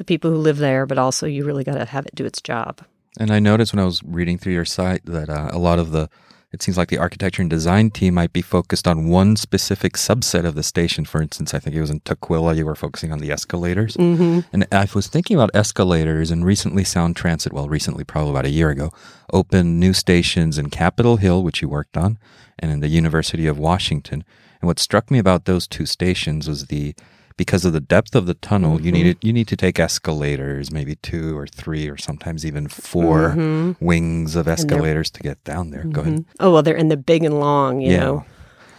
the 0.00 0.04
people 0.04 0.30
who 0.30 0.38
live 0.38 0.56
there, 0.56 0.86
but 0.86 0.96
also 0.96 1.26
you 1.26 1.44
really 1.44 1.62
got 1.62 1.74
to 1.74 1.84
have 1.84 2.06
it 2.06 2.14
do 2.14 2.24
its 2.24 2.40
job. 2.40 2.80
And 3.18 3.30
I 3.30 3.38
noticed 3.38 3.74
when 3.74 3.80
I 3.80 3.84
was 3.84 4.02
reading 4.02 4.38
through 4.38 4.54
your 4.54 4.64
site 4.64 5.04
that 5.04 5.28
uh, 5.28 5.50
a 5.52 5.58
lot 5.58 5.78
of 5.78 5.90
the, 5.90 6.08
it 6.52 6.62
seems 6.62 6.78
like 6.78 6.88
the 6.88 6.96
architecture 6.96 7.42
and 7.42 7.50
design 7.50 7.90
team 7.90 8.14
might 8.14 8.32
be 8.32 8.40
focused 8.40 8.88
on 8.88 9.10
one 9.10 9.36
specific 9.36 9.92
subset 9.94 10.46
of 10.46 10.54
the 10.54 10.62
station. 10.62 11.04
For 11.04 11.20
instance, 11.20 11.52
I 11.52 11.58
think 11.58 11.76
it 11.76 11.82
was 11.82 11.90
in 11.90 12.00
Tukwila, 12.00 12.56
you 12.56 12.64
were 12.64 12.74
focusing 12.74 13.12
on 13.12 13.18
the 13.18 13.30
escalators. 13.30 13.94
Mm-hmm. 13.98 14.40
And 14.54 14.66
I 14.72 14.88
was 14.94 15.06
thinking 15.06 15.36
about 15.36 15.50
escalators, 15.52 16.30
and 16.30 16.46
recently 16.46 16.82
Sound 16.82 17.14
Transit, 17.14 17.52
well, 17.52 17.68
recently, 17.68 18.04
probably 18.04 18.30
about 18.30 18.46
a 18.46 18.50
year 18.50 18.70
ago, 18.70 18.90
opened 19.34 19.78
new 19.78 19.92
stations 19.92 20.56
in 20.56 20.70
Capitol 20.70 21.18
Hill, 21.18 21.42
which 21.42 21.60
you 21.60 21.68
worked 21.68 21.98
on, 21.98 22.18
and 22.58 22.72
in 22.72 22.80
the 22.80 22.88
University 22.88 23.46
of 23.46 23.58
Washington. 23.58 24.24
And 24.62 24.66
what 24.66 24.78
struck 24.78 25.10
me 25.10 25.18
about 25.18 25.44
those 25.44 25.66
two 25.66 25.84
stations 25.84 26.48
was 26.48 26.66
the 26.68 26.94
because 27.40 27.64
of 27.64 27.72
the 27.72 27.80
depth 27.80 28.14
of 28.14 28.26
the 28.26 28.34
tunnel, 28.34 28.78
you 28.82 28.90
Mhm. 28.90 28.98
needed 28.98 29.16
you 29.22 29.32
need 29.32 29.48
to 29.48 29.56
take 29.56 29.80
escalators, 29.80 30.70
maybe 30.70 30.94
two 30.96 31.38
or 31.38 31.46
three, 31.46 31.88
or 31.88 31.96
sometimes 31.96 32.44
even 32.44 32.68
4 32.68 33.30
Mhm. 33.34 33.76
wings 33.80 34.36
of 34.36 34.46
escalators 34.46 35.08
to 35.12 35.20
get 35.22 35.42
down 35.42 35.70
there. 35.70 35.84
Go 35.84 36.02
ahead. 36.02 36.14
Mhm. 36.18 36.24
Oh 36.38 36.52
well, 36.52 36.62
they're 36.62 36.76
in 36.82 36.88
they're 36.88 36.98
big 37.14 37.24
and 37.24 37.40
long. 37.40 37.80
You 37.80 37.96
know, 37.96 38.24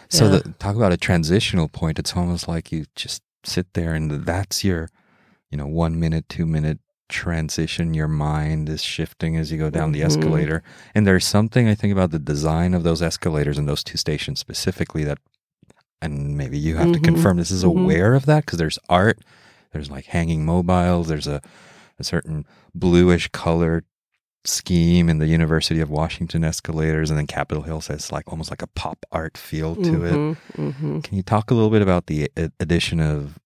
So 0.10 0.26
Yeah. 0.26 0.32
the, 0.40 0.54
talk 0.60 0.76
about 0.76 0.92
a 0.92 0.98
transitional 0.98 1.70
point. 1.70 1.98
It's 1.98 2.16
almost 2.18 2.48
like 2.48 2.72
you 2.74 2.84
just 2.96 3.22
sit 3.46 3.68
there 3.74 3.94
and 3.96 4.12
that's 4.26 4.62
your, 4.64 4.90
you 5.50 5.58
know, 5.58 5.66
one 5.66 5.98
minute, 6.00 6.26
two 6.30 6.46
minute 6.46 6.80
transition. 7.08 7.94
Your 7.94 8.10
mind 8.10 8.68
is 8.70 8.84
shifting 8.84 9.38
as 9.38 9.52
you 9.52 9.58
go 9.58 9.70
down 9.70 9.92
the 9.94 10.02
Mhm. 10.02 10.06
escalator. 10.08 10.64
And 10.94 11.08
there's 11.08 11.26
something 11.26 11.68
I 11.68 11.76
think 11.76 11.94
about 11.94 12.12
the 12.12 12.20
design 12.20 12.74
of 12.74 12.84
those 12.84 13.02
escalators 13.02 13.58
and 13.58 13.68
those 13.70 13.84
two 13.84 13.98
stations 13.98 14.40
specifically 14.40 15.04
that, 15.06 15.18
and 16.02 16.38
maybe 16.38 16.58
you 16.58 16.76
have 16.78 16.92
to 16.94 17.00
Mhm. 17.00 17.04
confirm 17.04 17.38
this 17.38 17.52
is 17.52 17.64
Mhm. 17.64 17.68
aware 17.84 18.14
of 18.16 18.26
that 18.26 18.46
because 18.46 18.58
there's 18.60 18.80
art, 18.90 19.20
there's 19.72 19.90
like 19.92 20.06
hanging 20.06 20.46
mobiles, 20.46 21.08
there's 21.08 21.28
a, 21.28 21.42
a 22.00 22.04
certain 22.04 22.46
bluish 22.74 23.28
color 23.30 23.84
scheme 24.44 25.08
in 25.08 25.20
the 25.20 25.28
University 25.28 25.80
of 25.80 25.90
Washington 25.92 26.44
escalators, 26.44 27.10
and 27.12 27.20
then 27.20 27.28
Capitol 27.28 27.64
Hill 27.64 27.80
says 27.82 28.12
like 28.12 28.28
almost 28.28 28.50
like 28.50 28.64
a 28.64 28.68
pop 28.68 29.06
art 29.12 29.38
feel 29.38 29.76
to 29.76 30.04
it. 30.06 30.14
Mhm, 30.14 30.38
mhm. 30.58 31.04
Can 31.04 31.16
you 31.16 31.22
talk 31.24 31.52
a 31.52 31.54
little 31.54 31.70
bit 31.70 31.84
about 31.84 32.08
the 32.08 32.30
addition 32.60 33.00
of 33.00 33.38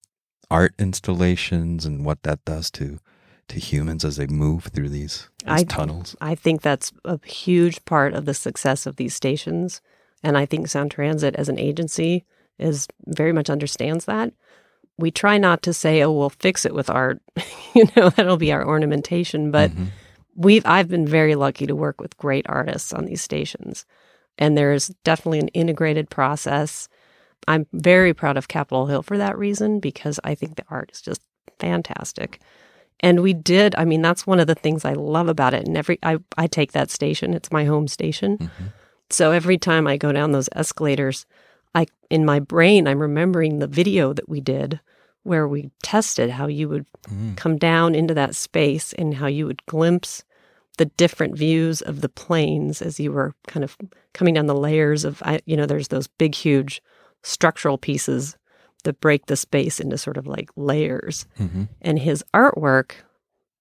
art 0.50 0.74
installations 0.80 1.86
and 1.86 2.06
what 2.06 2.24
that 2.24 2.44
does 2.46 2.72
to 2.72 3.00
to 3.48 3.60
humans 3.60 4.04
as 4.04 4.16
they 4.16 4.26
move 4.26 4.66
through 4.74 4.90
these, 4.90 5.30
these 5.46 5.48
I- 5.62 5.64
tunnels? 5.66 6.16
I 6.20 6.34
think 6.34 6.62
that's 6.64 6.92
a 7.04 7.20
huge 7.28 7.84
part 7.86 8.14
of 8.16 8.26
the 8.26 8.34
success 8.34 8.88
of 8.88 8.96
these 8.96 9.14
stations. 9.14 9.82
And 10.24 10.36
I 10.36 10.48
think 10.48 10.68
Sound 10.68 10.90
Transit 10.92 11.36
as 11.36 11.48
an 11.50 11.60
agency 11.60 12.24
is 12.60 12.88
very 13.08 13.32
much 13.34 13.50
understands 13.50 14.06
that. 14.06 14.34
We 14.98 15.12
try 15.12 15.38
not 15.38 15.62
to 15.64 15.74
say, 15.74 16.02
oh, 16.04 16.12
we'll 16.12 16.30
fix 16.30 16.66
it 16.66 16.74
with 16.74 16.90
art. 16.90 17.22
you 17.76 17.86
know, 17.96 18.10
that'll 18.10 18.38
be 18.38 18.52
our 18.54 18.66
ornamentation. 18.66 19.52
But 19.52 19.72
Mhm. 19.72 19.88
we've 20.36 20.66
I've 20.66 20.88
been 20.88 21.06
very 21.08 21.36
lucky 21.36 21.66
to 21.68 21.76
work 21.76 22.00
with 22.00 22.18
great 22.18 22.46
artists 22.48 22.94
on 22.94 23.06
these 23.06 23.22
stations. 23.22 23.86
And 24.38 24.58
there's 24.58 24.88
definitely 25.04 25.40
an 25.40 25.48
integrated 25.50 26.10
process. 26.10 26.88
I'm 27.48 27.68
very 27.74 28.14
proud 28.14 28.38
of 28.38 28.48
Capitol 28.48 28.88
Hill 28.88 29.04
for 29.04 29.18
that 29.18 29.38
reason 29.38 29.80
because 29.80 30.20
I 30.24 30.34
think 30.36 30.56
the 30.56 30.66
art 30.70 30.92
is 30.94 31.02
just 31.02 31.22
fantastic. 31.60 32.40
And 33.02 33.22
we 33.22 33.34
did, 33.34 33.76
I 33.78 33.84
mean, 33.86 34.02
that's 34.02 34.26
one 34.26 34.40
of 34.40 34.48
the 34.48 34.56
things 34.56 34.86
I 34.86 34.94
love 34.94 35.28
about 35.28 35.54
it. 35.54 35.68
And 35.68 35.78
every 35.78 36.00
I, 36.04 36.18
I 36.38 36.48
take 36.48 36.72
that 36.72 36.90
station, 36.90 37.34
it's 37.34 37.52
my 37.52 37.66
home 37.66 37.88
station. 37.88 38.38
Mhm. 38.38 38.50
So 39.10 39.32
every 39.32 39.58
time 39.58 39.86
I 39.88 39.98
go 39.98 40.12
down 40.12 40.32
those 40.32 40.50
escalators, 40.56 41.26
I 41.76 41.86
in 42.10 42.26
my 42.26 42.40
brain 42.40 42.88
I'm 42.88 43.00
remembering 43.02 43.60
the 43.60 43.68
video 43.68 44.14
that 44.14 44.30
we 44.30 44.42
did 44.42 44.80
where 45.24 45.48
we 45.48 45.70
tested 45.84 46.30
how 46.32 46.48
you 46.48 46.70
would 46.70 46.86
Mm. 47.10 47.38
come 47.38 47.58
down 47.58 47.94
into 47.94 48.16
that 48.16 48.36
space 48.36 48.92
and 48.94 49.14
how 49.14 49.28
you 49.28 49.46
would 49.46 49.64
glimpse 49.68 50.24
the 50.80 50.86
different 50.86 51.38
views 51.38 51.82
of 51.82 52.02
the 52.02 52.10
planes 52.10 52.82
as 52.82 53.00
you 53.00 53.12
were 53.12 53.36
kind 53.48 53.64
of 53.64 53.78
coming 54.14 54.34
down 54.34 54.48
the 54.48 54.56
layers 54.56 55.06
of 55.06 55.22
you 55.46 55.56
know 55.56 55.68
there's 55.68 55.90
those 55.90 56.08
big 56.08 56.34
huge 56.34 56.82
structural 57.24 57.78
pieces 57.78 58.38
that 58.86 59.00
break 59.02 59.28
the 59.28 59.36
space 59.36 59.80
into 59.80 59.98
sort 60.00 60.18
of 60.18 60.26
like 60.28 60.50
layers 60.56 61.26
Mhm. 61.40 61.68
and 61.82 62.00
his 62.00 62.24
artwork 62.34 62.92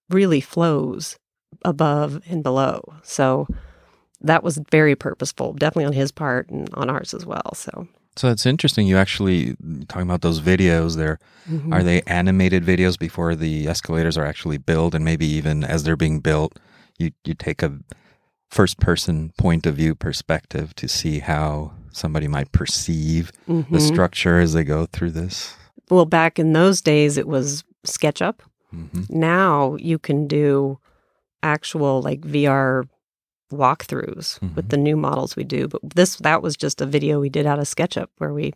really 0.08 0.40
flows 0.40 1.16
above 1.64 2.20
and 2.28 2.42
below 2.42 2.82
so 3.02 3.46
that 4.20 4.42
was 4.42 4.58
very 4.70 4.94
purposeful 4.96 5.52
definitely 5.52 5.84
on 5.84 5.92
his 5.92 6.10
part 6.12 6.48
and 6.50 6.68
on 6.74 6.88
ours 6.90 7.12
as 7.14 7.24
well 7.26 7.54
so 7.54 7.86
So 8.16 8.30
it's 8.30 8.46
interesting. 8.46 8.86
You 8.86 8.96
actually 8.96 9.56
talking 9.88 10.02
about 10.08 10.22
those 10.22 10.40
videos. 10.40 10.96
There 10.96 11.18
Mm-hmm. 11.50 11.72
are 11.74 11.82
they 11.82 12.00
animated 12.06 12.64
videos 12.64 12.98
before 12.98 13.34
the 13.34 13.68
escalators 13.68 14.16
are 14.16 14.24
actually 14.24 14.56
built, 14.56 14.94
and 14.94 15.04
maybe 15.04 15.26
even 15.26 15.62
as 15.62 15.82
they're 15.84 15.94
being 15.96 16.20
built, 16.20 16.58
you 16.98 17.10
you 17.24 17.34
take 17.34 17.62
a 17.62 17.78
first 18.48 18.78
person 18.80 19.32
point 19.36 19.66
of 19.66 19.74
view 19.76 19.94
perspective 19.94 20.74
to 20.76 20.88
see 20.88 21.18
how 21.18 21.72
somebody 21.92 22.26
might 22.28 22.50
perceive 22.52 23.30
the 23.46 23.52
Mhm. 23.52 23.80
structure 23.80 24.38
as 24.40 24.52
they 24.54 24.64
go 24.64 24.86
through 24.86 25.10
this. 25.10 25.54
well 25.90 26.06
back 26.06 26.38
in 26.38 26.52
those 26.54 26.80
days 26.80 27.18
it 27.18 27.26
was 27.28 27.62
SketchUp 27.86 28.36
hmm 28.70 29.02
now 29.10 29.76
you 29.76 29.98
can 29.98 30.26
do 30.26 30.78
actual 31.42 32.00
like 32.00 32.20
VR 32.22 32.84
walkthroughs 33.52 34.40
with 34.54 34.66
Mhm. 34.66 34.70
the 34.70 34.76
new 34.76 34.96
models 34.96 35.36
we 35.36 35.44
do. 35.44 35.68
But 35.68 35.80
this 35.94 36.16
that 36.16 36.42
was 36.42 36.56
just 36.56 36.80
a 36.80 36.86
video 36.86 37.20
we 37.20 37.28
did 37.28 37.46
out 37.46 37.58
of 37.58 37.66
SketchUp 37.66 38.06
where 38.18 38.32
we 38.32 38.52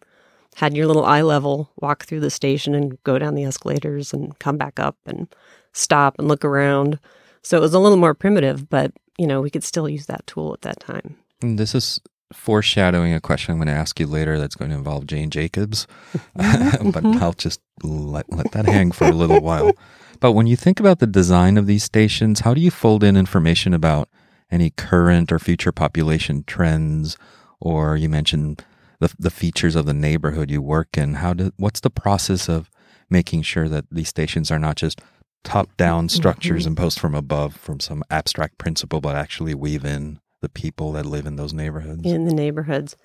had 0.56 0.74
your 0.76 0.86
little 0.86 1.04
eye 1.04 1.22
level 1.22 1.70
walk 1.80 2.04
through 2.04 2.20
the 2.20 2.30
station 2.30 2.74
and 2.74 3.02
go 3.04 3.18
down 3.18 3.34
the 3.34 3.44
escalators 3.44 4.12
and 4.12 4.38
come 4.38 4.56
back 4.56 4.80
up 4.80 4.96
and 5.06 5.28
stop 5.72 6.16
and 6.18 6.26
look 6.28 6.44
around. 6.44 6.98
So 7.42 7.56
it 7.56 7.60
was 7.60 7.74
a 7.74 7.78
little 7.78 7.98
more 7.98 8.14
primitive, 8.14 8.68
but 8.68 8.92
you 9.18 9.26
know, 9.26 9.40
we 9.40 9.50
could 9.50 9.64
still 9.64 9.88
use 9.88 10.06
that 10.06 10.26
tool 10.26 10.52
at 10.52 10.62
that 10.62 10.80
time. 10.80 11.16
And 11.42 11.58
this 11.58 11.74
is 11.74 12.00
foreshadowing 12.32 13.12
a 13.14 13.20
question 13.20 13.52
I'm 13.52 13.58
going 13.58 13.68
to 13.68 13.72
ask 13.72 13.98
you 13.98 14.06
later 14.06 14.38
that's 14.38 14.54
going 14.54 14.70
to 14.70 14.76
involve 14.76 15.06
Jane 15.06 15.30
Jacobs, 15.30 15.86
but 16.36 17.04
I'll 17.04 17.32
just 17.32 17.60
let, 17.82 18.30
let 18.32 18.52
that 18.52 18.66
hang 18.66 18.92
for 18.92 19.04
a 19.06 19.12
little 19.12 19.40
while. 19.40 19.72
But 20.20 20.32
when 20.32 20.46
you 20.46 20.56
think 20.56 20.78
about 20.80 20.98
the 20.98 21.06
design 21.06 21.56
of 21.56 21.66
these 21.66 21.84
stations, 21.84 22.40
how 22.40 22.52
do 22.54 22.60
you 22.60 22.70
fold 22.70 23.02
in 23.04 23.16
information 23.16 23.72
about 23.72 24.08
any 24.50 24.70
current 24.70 25.30
or 25.32 25.38
future 25.38 25.72
population 25.72 26.44
trends, 26.46 27.16
or 27.60 27.96
you 27.96 28.08
mentioned 28.08 28.64
the 29.00 29.12
the 29.18 29.30
features 29.30 29.76
of 29.76 29.86
the 29.86 29.94
neighborhood 29.94 30.50
you 30.50 30.62
work 30.62 30.96
in. 30.96 31.14
How 31.14 31.32
do 31.34 31.52
what's 31.56 31.80
the 31.80 31.90
process 31.90 32.48
of 32.48 32.70
making 33.10 33.42
sure 33.42 33.68
that 33.68 33.86
these 33.90 34.08
stations 34.08 34.50
are 34.50 34.58
not 34.58 34.76
just 34.76 35.00
top 35.44 35.76
down 35.76 36.08
structures 36.08 36.62
Mm-hmm. 36.64 36.70
imposed 36.72 36.98
from 37.00 37.14
above 37.14 37.54
from 37.56 37.80
some 37.80 38.02
abstract 38.10 38.58
principle, 38.58 39.00
but 39.00 39.16
actually 39.16 39.54
weave 39.54 39.84
in 39.84 40.18
the 40.40 40.48
people 40.48 40.92
that 40.92 41.06
live 41.06 41.26
in 41.26 41.36
those 41.36 41.52
neighborhoods? 41.52 42.04
in 42.04 42.24
the 42.24 42.34
neighborhoods. 42.34 42.96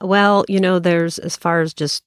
Well, 0.00 0.44
you 0.48 0.60
know, 0.60 0.78
there's 0.78 1.18
as 1.18 1.36
far 1.36 1.60
as 1.60 1.74
just 1.74 2.04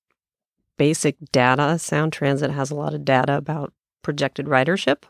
basic 0.77 1.15
data, 1.31 1.77
Sound 1.79 2.11
Transit 2.13 2.49
has 2.51 2.71
a 2.71 2.75
lot 2.75 2.93
of 2.93 3.05
data 3.05 3.37
about 3.37 3.71
projected 4.01 4.47
ridership. 4.47 5.03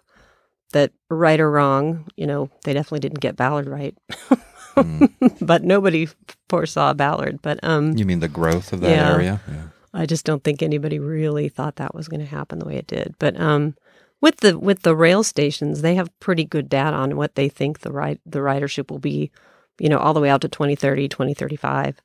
That 0.73 0.91
right 1.09 1.39
or 1.39 1.49
wrong, 1.49 2.07
you 2.17 2.27
know, 2.27 2.49
they 2.65 2.73
definitely 2.73 2.99
didn't 2.99 3.21
get 3.21 3.35
Ballard 3.35 3.67
right, 3.67 3.95
Mm. 4.75 5.13
but 5.41 5.63
nobody 5.63 6.07
foresaw 6.49 6.93
Ballard. 6.93 7.41
But 7.41 7.59
um, 7.63 7.95
You 7.95 8.05
mean 8.05 8.19
the 8.19 8.27
growth 8.27 8.73
of 8.73 8.81
that 8.81 8.89
Yeah. 8.89 9.13
area? 9.13 9.41
Yeah. 9.47 9.63
I 9.93 10.05
just 10.07 10.25
don't 10.25 10.43
think 10.43 10.61
anybody 10.63 10.97
really 10.97 11.47
thought 11.49 11.75
that 11.75 11.93
was 11.93 12.07
going 12.07 12.21
to 12.21 12.25
happen 12.25 12.57
the 12.59 12.65
way 12.65 12.77
it 12.77 12.87
did. 12.87 13.13
But 13.19 13.39
um, 13.39 13.75
with 14.19 14.37
the 14.37 14.57
with 14.57 14.81
the 14.81 14.95
rail 14.95 15.23
stations, 15.23 15.81
they 15.81 15.93
have 15.95 16.09
pretty 16.19 16.43
good 16.43 16.69
data 16.69 16.95
on 16.97 17.15
what 17.17 17.35
they 17.35 17.49
think 17.49 17.79
the 17.81 17.91
ride 17.91 18.19
the 18.25 18.39
ridership 18.39 18.89
will 18.89 18.97
be, 18.99 19.29
you 19.79 19.89
know, 19.89 19.99
all 19.99 20.13
the 20.15 20.19
way 20.21 20.29
out 20.31 20.41
to 20.41 20.47
2030, 20.49 21.07
2035. 21.07 22.01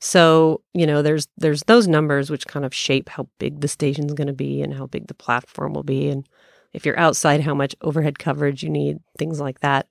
So, 0.00 0.62
you 0.74 0.86
know, 0.86 1.02
there's 1.02 1.28
there's 1.36 1.62
those 1.64 1.86
numbers 1.86 2.30
which 2.30 2.46
kind 2.48 2.64
of 2.64 2.74
shape 2.74 3.08
how 3.10 3.28
big 3.38 3.60
the 3.60 3.68
station's 3.68 4.14
going 4.14 4.26
to 4.26 4.32
be 4.32 4.62
and 4.62 4.74
how 4.74 4.86
big 4.86 5.06
the 5.06 5.14
platform 5.14 5.74
will 5.74 5.84
be 5.84 6.08
and 6.08 6.26
if 6.72 6.86
you're 6.86 6.98
outside 6.98 7.40
how 7.40 7.54
much 7.54 7.74
overhead 7.82 8.18
coverage 8.18 8.62
you 8.62 8.70
need, 8.70 8.98
things 9.18 9.40
like 9.40 9.60
that. 9.60 9.88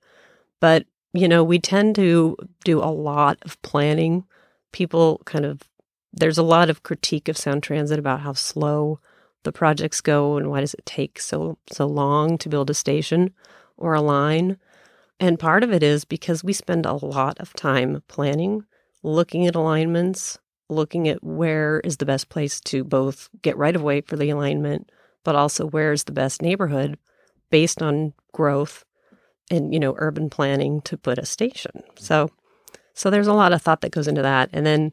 But, 0.60 0.86
you 1.12 1.28
know, 1.28 1.42
we 1.44 1.58
tend 1.58 1.94
to 1.96 2.36
do 2.64 2.78
a 2.78 2.90
lot 2.90 3.38
of 3.42 3.60
planning. 3.62 4.24
People 4.72 5.22
kind 5.24 5.44
of 5.44 5.62
there's 6.12 6.38
a 6.38 6.42
lot 6.42 6.70
of 6.70 6.82
critique 6.82 7.28
of 7.28 7.38
Sound 7.38 7.62
Transit 7.62 7.98
about 7.98 8.20
how 8.20 8.32
slow 8.32 8.98
the 9.44 9.52
projects 9.52 10.00
go 10.00 10.36
and 10.36 10.50
why 10.50 10.60
does 10.60 10.74
it 10.74 10.84
take 10.84 11.20
so 11.20 11.56
so 11.72 11.86
long 11.86 12.36
to 12.38 12.48
build 12.48 12.70
a 12.70 12.74
station 12.74 13.32
or 13.76 13.94
a 13.94 14.02
line. 14.02 14.58
And 15.18 15.38
part 15.38 15.62
of 15.62 15.72
it 15.72 15.82
is 15.82 16.04
because 16.04 16.44
we 16.44 16.52
spend 16.52 16.86
a 16.86 16.94
lot 16.94 17.38
of 17.38 17.52
time 17.54 18.02
planning, 18.08 18.64
looking 19.02 19.46
at 19.46 19.54
alignments, 19.54 20.38
looking 20.68 21.08
at 21.08 21.22
where 21.22 21.80
is 21.80 21.98
the 21.98 22.06
best 22.06 22.28
place 22.28 22.60
to 22.60 22.84
both 22.84 23.28
get 23.42 23.56
right 23.56 23.76
of 23.76 23.82
way 23.82 24.00
for 24.00 24.16
the 24.16 24.30
alignment, 24.30 24.90
but 25.24 25.34
also 25.34 25.66
where 25.66 25.92
is 25.92 26.04
the 26.04 26.12
best 26.12 26.42
neighborhood 26.42 26.98
based 27.50 27.82
on 27.82 28.12
growth 28.32 28.84
and 29.50 29.72
you 29.74 29.80
know 29.80 29.94
urban 29.98 30.30
planning 30.30 30.80
to 30.82 30.96
put 30.96 31.18
a 31.18 31.26
station. 31.26 31.82
So 31.96 32.30
so 32.94 33.10
there's 33.10 33.26
a 33.26 33.34
lot 33.34 33.52
of 33.52 33.62
thought 33.62 33.80
that 33.82 33.92
goes 33.92 34.08
into 34.08 34.22
that. 34.22 34.50
And 34.52 34.66
then 34.66 34.92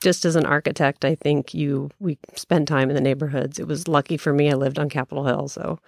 just 0.00 0.24
as 0.24 0.36
an 0.36 0.46
architect, 0.46 1.04
I 1.04 1.14
think 1.14 1.54
you 1.54 1.90
we 1.98 2.18
spend 2.34 2.68
time 2.68 2.88
in 2.90 2.94
the 2.94 3.00
neighborhoods. 3.00 3.58
It 3.58 3.66
was 3.66 3.88
lucky 3.88 4.16
for 4.16 4.32
me 4.32 4.50
I 4.50 4.54
lived 4.54 4.78
on 4.78 4.88
Capitol 4.88 5.24
Hill, 5.24 5.48
so 5.48 5.78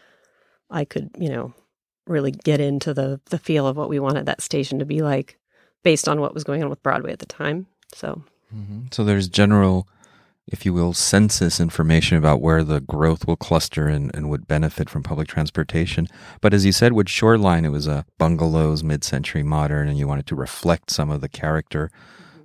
I 0.71 0.85
could, 0.85 1.11
you 1.19 1.29
know, 1.29 1.55
really 2.07 2.33
get 2.33 2.61
into 2.61 2.93
the 2.93 3.21
the 3.27 3.39
feel 3.39 3.67
of 3.67 3.77
what 3.77 3.89
we 3.89 4.01
wanted 4.01 4.27
that 4.27 4.43
station 4.43 4.79
to 4.81 4.85
be 4.85 5.03
like 5.03 5.39
based 5.83 6.09
on 6.09 6.21
what 6.21 6.35
was 6.35 6.45
going 6.45 6.63
on 6.63 6.69
with 6.69 6.83
Broadway 6.83 7.13
at 7.13 7.21
the 7.21 7.27
time. 7.27 7.67
So 7.95 8.23
Mhm. 8.55 8.93
So 8.93 9.05
there's 9.05 9.29
general, 9.29 9.87
if 10.47 10.65
you 10.67 10.73
will, 10.73 10.93
census 10.93 11.61
information 11.61 12.19
about 12.19 12.41
where 12.41 12.65
the 12.65 12.81
growth 12.81 13.27
will 13.27 13.37
cluster 13.37 13.87
and, 13.87 14.15
and 14.15 14.29
would 14.29 14.49
benefit 14.49 14.91
from 14.91 15.03
public 15.03 15.29
transportation. 15.29 16.09
But 16.41 16.53
as 16.53 16.65
you 16.65 16.73
said, 16.73 16.93
with 16.93 17.09
Shoreline, 17.09 17.65
it 17.65 17.71
was 17.71 17.87
a 17.87 18.05
bungalows, 18.19 18.83
mid-century 18.83 19.43
modern, 19.43 19.89
and 19.89 19.97
you 19.97 20.09
wanted 20.09 20.27
to 20.27 20.35
reflect 20.35 20.91
some 20.91 21.11
of 21.11 21.21
the 21.21 21.29
character 21.29 21.91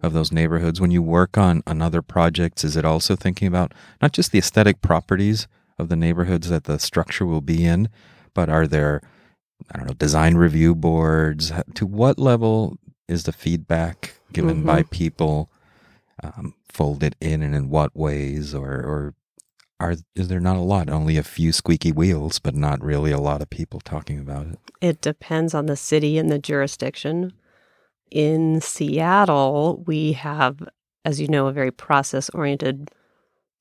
of 0.03 0.13
those 0.13 0.31
neighborhoods. 0.31 0.79
When 0.79 0.91
you 0.91 1.01
work 1.01 1.37
on, 1.37 1.63
on 1.65 1.81
other 1.81 2.03
projects, 2.03 2.63
is 2.63 2.77
it 2.77 2.85
also 2.85 3.15
thinking 3.15 3.47
about 3.47 3.73
not 4.01 4.11
just 4.11 4.31
the 4.31 4.39
aesthetic 4.39 4.81
properties 4.81 5.47
of 5.79 5.89
the 5.89 5.95
neighborhoods 5.95 6.49
that 6.49 6.65
the 6.65 6.77
structure 6.77 7.25
will 7.25 7.41
be 7.41 7.65
in, 7.65 7.89
but 8.33 8.49
are 8.49 8.67
there, 8.67 9.01
I 9.73 9.77
don't 9.77 9.87
know, 9.87 9.93
design 9.93 10.35
review 10.35 10.75
boards? 10.75 11.51
To 11.73 11.85
what 11.87 12.19
level 12.19 12.77
is 13.07 13.23
the 13.23 13.31
feedback 13.31 14.15
given 14.31 14.63
by 14.63 14.83
people 14.83 15.49
um, 16.23 16.53
folded 16.75 17.15
in 17.21 17.41
and 17.41 17.55
in 17.55 17.69
what 17.69 17.95
ways 17.95 18.53
or 18.53 18.69
or 18.69 19.15
are 19.79 19.95
is 20.15 20.27
there 20.27 20.41
not 20.41 20.57
a 20.57 20.61
lot? 20.61 20.89
Only 20.89 21.17
a 21.17 21.23
few 21.23 21.51
squeaky 21.51 21.91
wheels 21.91 22.39
but 22.39 22.53
not 22.53 22.83
really 22.83 23.11
a 23.11 23.19
lot 23.19 23.41
of 23.41 23.49
people 23.49 23.79
talking 23.79 24.19
about 24.19 24.47
it. 24.47 24.59
It 24.81 25.01
depends 25.01 25.53
on 25.53 25.67
the 25.67 25.77
city 25.77 26.17
and 26.17 26.29
the 26.29 26.39
jurisdiction. 26.39 27.33
In 28.11 28.61
Seattle, 28.61 29.83
we 29.87 30.13
have, 30.13 30.67
as 31.03 31.19
you 31.19 31.27
know, 31.27 31.47
a 31.47 31.53
very 31.53 31.71
process 31.71 32.29
oriented 32.31 32.91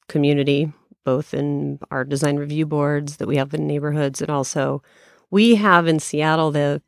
community, 0.09 0.72
both 1.05 1.35
in 1.35 1.79
our 1.90 2.05
design 2.05 2.37
review 2.37 2.66
boards 2.66 3.16
that 3.16 3.29
we 3.29 3.37
have 3.37 3.55
in 3.55 3.66
neighborhoods 3.66 4.20
and 4.20 4.31
also 4.31 4.83
we 5.31 5.55
have 5.57 5.87
in 5.87 5.98
Seattle 6.00 6.50
the 6.50 6.83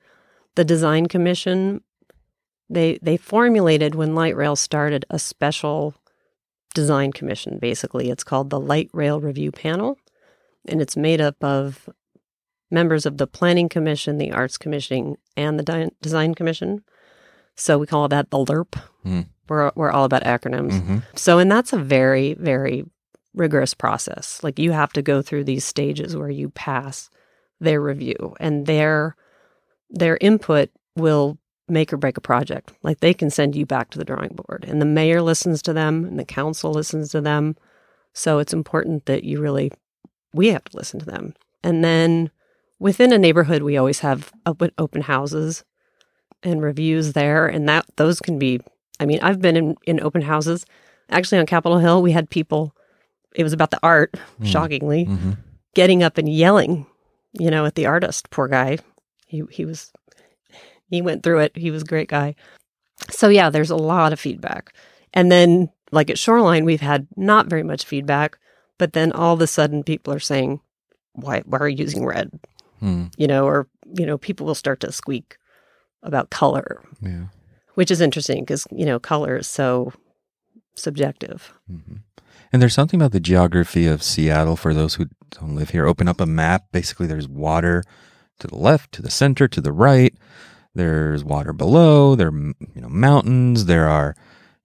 the 0.56 0.64
design 0.64 1.06
commission. 1.06 1.82
They 2.68 2.98
they 3.00 3.16
formulated 3.16 3.94
when 3.94 4.16
light 4.16 4.36
rail 4.36 4.56
started 4.56 5.04
a 5.08 5.20
special 5.20 5.94
design 6.80 7.10
commission 7.12 7.58
basically 7.58 8.10
it's 8.10 8.22
called 8.30 8.50
the 8.50 8.60
light 8.60 8.90
rail 8.92 9.18
review 9.20 9.50
panel 9.50 9.98
and 10.68 10.80
it's 10.82 10.96
made 10.96 11.20
up 11.20 11.42
of 11.42 11.88
members 12.70 13.06
of 13.06 13.16
the 13.16 13.26
planning 13.26 13.68
commission 13.68 14.18
the 14.18 14.30
arts 14.30 14.58
commission 14.58 15.16
and 15.36 15.58
the 15.58 15.62
Di- 15.62 15.90
design 16.02 16.34
commission 16.34 16.84
so 17.54 17.78
we 17.78 17.86
call 17.86 18.08
that 18.08 18.30
the 18.30 18.38
lerp 18.38 18.76
Hmm. 19.02 19.20
we're, 19.48 19.70
we're 19.74 19.92
all 19.92 20.04
about 20.04 20.24
acronyms 20.24 20.72
mm-hmm. 20.72 20.98
so, 21.14 21.38
and 21.38 21.50
that's 21.50 21.72
a 21.72 21.78
very, 21.78 22.34
very 22.34 22.84
rigorous 23.36 23.74
process. 23.74 24.42
Like 24.42 24.58
you 24.58 24.72
have 24.72 24.92
to 24.94 25.02
go 25.02 25.22
through 25.22 25.44
these 25.44 25.64
stages 25.64 26.16
where 26.16 26.30
you 26.30 26.48
pass 26.50 27.08
their 27.60 27.80
review 27.80 28.34
and 28.40 28.66
their 28.66 29.14
their 29.88 30.18
input 30.20 30.70
will 30.96 31.38
make 31.68 31.92
or 31.92 31.96
break 31.96 32.16
a 32.16 32.20
project. 32.20 32.72
Like 32.82 33.00
they 33.00 33.12
can 33.14 33.30
send 33.30 33.56
you 33.56 33.66
back 33.66 33.90
to 33.90 33.98
the 33.98 34.04
drawing 34.04 34.30
board 34.34 34.64
and 34.68 34.80
the 34.80 34.86
mayor 34.86 35.20
listens 35.22 35.62
to 35.62 35.72
them 35.72 36.04
and 36.04 36.18
the 36.18 36.24
council 36.24 36.70
listens 36.72 37.10
to 37.10 37.20
them. 37.20 37.56
So 38.12 38.38
it's 38.38 38.52
important 38.52 39.06
that 39.06 39.24
you 39.24 39.40
really 39.40 39.72
we 40.32 40.48
have 40.48 40.64
to 40.64 40.76
listen 40.76 41.00
to 41.00 41.06
them. 41.06 41.34
And 41.64 41.82
then 41.84 42.30
within 42.78 43.12
a 43.12 43.18
neighborhood 43.18 43.62
we 43.62 43.76
always 43.76 44.00
have 44.00 44.32
open 44.46 44.70
open 44.78 45.02
houses 45.02 45.64
and 46.42 46.62
reviews 46.62 47.14
there 47.14 47.46
and 47.46 47.68
that 47.68 47.86
those 47.96 48.20
can 48.20 48.38
be 48.38 48.60
I 49.00 49.04
mean, 49.06 49.18
I've 49.20 49.42
been 49.42 49.56
in, 49.56 49.76
in 49.86 50.00
open 50.00 50.22
houses. 50.22 50.64
Actually, 51.10 51.38
on 51.40 51.46
Capitol 51.46 51.78
Hill, 51.78 52.00
we 52.00 52.12
had 52.12 52.30
people, 52.30 52.74
it 53.34 53.42
was 53.42 53.52
about 53.52 53.70
the 53.70 53.78
art, 53.82 54.14
Mm. 54.40 54.46
shockingly, 54.46 55.04
Mm-hmm. 55.04 55.32
getting 55.74 56.02
up 56.02 56.16
and 56.16 56.26
yelling, 56.26 56.86
you 57.34 57.50
know, 57.50 57.66
at 57.66 57.74
the 57.74 57.84
artist. 57.84 58.30
Poor 58.30 58.48
guy. 58.48 58.78
He, 59.26 59.42
he 59.50 59.66
was, 59.66 59.92
he 60.90 61.02
went 61.02 61.22
through 61.22 61.40
it. 61.40 61.56
He 61.56 61.70
was 61.70 61.82
a 61.82 61.86
great 61.86 62.08
guy. 62.08 62.34
So, 63.10 63.28
yeah, 63.28 63.50
there's 63.50 63.70
a 63.70 63.76
lot 63.76 64.12
of 64.12 64.20
feedback. 64.20 64.72
And 65.12 65.30
then, 65.30 65.70
like 65.92 66.10
at 66.10 66.18
Shoreline, 66.18 66.64
we've 66.64 66.80
had 66.80 67.06
not 67.16 67.46
very 67.46 67.62
much 67.62 67.84
feedback, 67.84 68.38
but 68.78 68.92
then 68.92 69.12
all 69.12 69.34
of 69.34 69.40
a 69.40 69.46
sudden 69.46 69.82
people 69.82 70.12
are 70.12 70.18
saying, 70.18 70.60
why, 71.12 71.42
why 71.46 71.58
are 71.58 71.68
you 71.68 71.76
using 71.78 72.04
red? 72.04 72.30
Mm. 72.82 73.12
You 73.16 73.26
know, 73.26 73.46
or, 73.46 73.68
you 73.96 74.04
know, 74.06 74.18
people 74.18 74.46
will 74.46 74.54
start 74.54 74.80
to 74.80 74.92
squeak 74.92 75.36
about 76.02 76.30
color, 76.30 76.82
yeah 77.00 77.24
which 77.76 77.90
is 77.90 78.00
interesting 78.00 78.42
because, 78.42 78.66
you 78.72 78.86
know, 78.86 78.98
color 78.98 79.36
is 79.36 79.46
so 79.46 79.92
subjective. 80.74 81.52
hmm 81.70 81.96
and 82.52 82.62
there's 82.62 82.74
something 82.74 83.00
about 83.00 83.10
the 83.10 83.20
geography 83.20 83.86
of 83.86 84.04
Seattle 84.04 84.56
for 84.56 84.72
those 84.72 84.94
who 84.94 85.06
don't 85.30 85.56
live 85.56 85.70
here 85.70 85.84
open 85.86 86.06
up 86.06 86.20
a 86.20 86.26
map 86.26 86.66
basically 86.70 87.06
there's 87.06 87.28
water 87.28 87.82
to 88.38 88.46
the 88.46 88.56
left 88.56 88.92
to 88.92 89.02
the 89.02 89.10
center 89.10 89.48
to 89.48 89.60
the 89.60 89.72
right 89.72 90.14
there's 90.76 91.24
water 91.24 91.52
below 91.52 92.14
there 92.14 92.28
are 92.28 92.52
you 92.74 92.80
know 92.82 92.88
mountains 92.88 93.64
there 93.66 93.88
are 93.88 94.14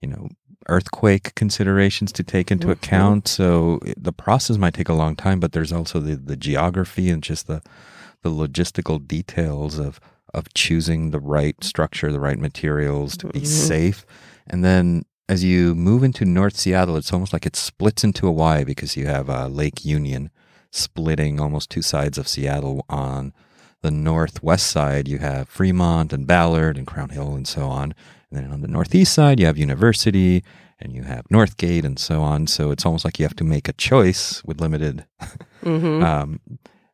you 0.00 0.08
know 0.08 0.28
earthquake 0.68 1.34
considerations 1.34 2.12
to 2.12 2.22
take 2.22 2.50
into 2.50 2.68
Mhm. 2.68 2.72
account 2.72 3.26
so 3.28 3.80
the 3.96 4.12
process 4.12 4.56
might 4.58 4.74
take 4.74 4.88
a 4.88 4.94
long 4.94 5.16
time 5.16 5.40
but 5.40 5.52
there's 5.52 5.72
also 5.72 5.98
the, 5.98 6.14
the 6.16 6.36
geography 6.36 7.10
and 7.10 7.22
just 7.22 7.46
the 7.48 7.60
the 8.22 8.30
logistical 8.30 9.04
details 9.16 9.78
of 9.78 9.98
of 10.32 10.52
choosing 10.54 11.10
the 11.10 11.18
right 11.20 11.56
structure 11.64 12.12
the 12.12 12.20
right 12.20 12.38
materials 12.38 13.16
to 13.16 13.26
be 13.28 13.40
Mhm. 13.40 13.46
safe 13.46 14.06
and 14.46 14.64
then 14.64 15.04
as 15.28 15.42
you 15.42 15.74
move 15.74 16.02
into 16.04 16.24
North 16.26 16.56
Seattle, 16.56 16.96
it's 16.96 17.12
almost 17.12 17.32
like 17.32 17.46
it 17.46 17.56
splits 17.56 18.04
into 18.04 18.26
a 18.26 18.32
Y 18.32 18.64
because 18.64 18.96
you 18.98 19.06
have 19.06 19.30
uh, 19.30 19.46
Lake 19.46 19.82
Union 19.84 20.30
splitting 20.70 21.40
almost 21.40 21.70
two 21.70 21.80
sides 21.80 22.18
of 22.18 22.26
Seattle. 22.28 22.84
On 22.90 23.32
the 23.82 23.90
northwest 23.90 24.68
side, 24.68 25.06
you 25.08 25.18
have 25.18 25.48
Fremont 25.48 26.12
and 26.12 26.26
Ballard 26.26 26.76
and 26.78 26.86
Crown 26.86 27.10
Hill 27.10 27.34
and 27.34 27.46
so 27.46 27.66
on. 27.68 27.94
And 28.30 28.38
then 28.44 28.50
on 28.50 28.60
the 28.62 28.68
northeast 28.68 29.12
side, 29.12 29.38
you 29.38 29.46
have 29.46 29.58
University 29.58 30.42
and 30.80 30.92
you 30.94 31.02
have 31.02 31.26
Northgate 31.28 31.84
and 31.84 31.98
so 31.98 32.22
on. 32.22 32.46
So 32.46 32.70
it's 32.70 32.86
almost 32.86 33.04
like 33.04 33.18
you 33.18 33.24
have 33.24 33.36
to 33.36 33.44
make 33.44 33.68
a 33.68 33.72
choice 33.74 34.42
with 34.44 34.60
limited 34.60 35.04
hmm 35.62 36.02
um, 36.02 36.40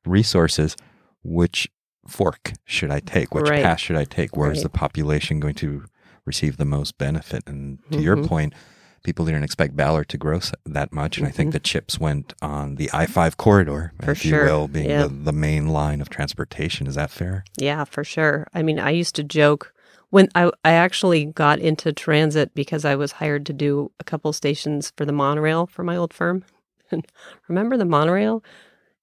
resources, 0.04 0.76
which 1.22 1.68
fork 2.06 2.52
should 2.64 2.90
I 2.90 3.00
take? 3.00 3.34
Which 3.34 3.48
Right. 3.48 3.62
path 3.62 3.80
should 3.80 3.96
I 3.96 4.04
take? 4.04 4.36
Where's 4.36 4.58
Right. 4.58 4.62
the 4.64 4.68
population 4.70 5.40
going 5.40 5.54
to 5.56 5.84
receive 6.24 6.56
the 6.56 6.64
most 6.64 6.96
benefit? 6.98 7.42
And 7.46 7.78
to 7.92 8.00
your 8.00 8.16
Mhm. 8.16 8.26
point, 8.26 8.52
people 9.02 9.24
didn't 9.24 9.44
expect 9.44 9.76
Ballard 9.76 10.08
to 10.10 10.18
grow 10.18 10.40
that 10.66 10.92
much. 10.92 11.18
And 11.18 11.26
I 11.26 11.30
think 11.30 11.50
Mhm. 11.50 11.52
the 11.52 11.60
chips 11.60 11.98
went 11.98 12.34
on 12.42 12.74
the 12.76 12.90
I 12.92 13.06
5 13.06 13.36
corridor, 13.36 13.92
For 14.02 14.12
if 14.12 14.22
sure. 14.22 14.40
you 14.40 14.44
will, 14.46 14.68
being 14.68 14.90
Yeah. 14.90 15.02
the, 15.04 15.08
the 15.08 15.32
main 15.32 15.68
line 15.68 16.00
of 16.00 16.08
transportation. 16.08 16.86
Is 16.86 16.94
that 16.96 17.10
fair? 17.10 17.44
Yeah, 17.56 17.84
for 17.84 18.04
sure. 18.04 18.46
I 18.54 18.62
mean, 18.62 18.78
I 18.78 18.90
used 18.90 19.14
to 19.16 19.24
joke 19.24 19.72
when 20.10 20.28
I 20.34 20.50
I 20.64 20.72
actually 20.72 21.24
got 21.26 21.58
into 21.58 21.92
transit 21.92 22.54
because 22.54 22.84
I 22.84 22.94
was 22.96 23.12
hired 23.12 23.44
to 23.46 23.52
do 23.52 23.90
a 24.00 24.04
couple 24.04 24.32
stations 24.32 24.92
for 24.96 25.04
the 25.04 25.12
monorail 25.12 25.66
for 25.66 25.82
my 25.82 25.96
old 25.96 26.12
firm. 26.14 26.44
Remember 27.48 27.76
the 27.76 27.84
monorail? 27.84 28.42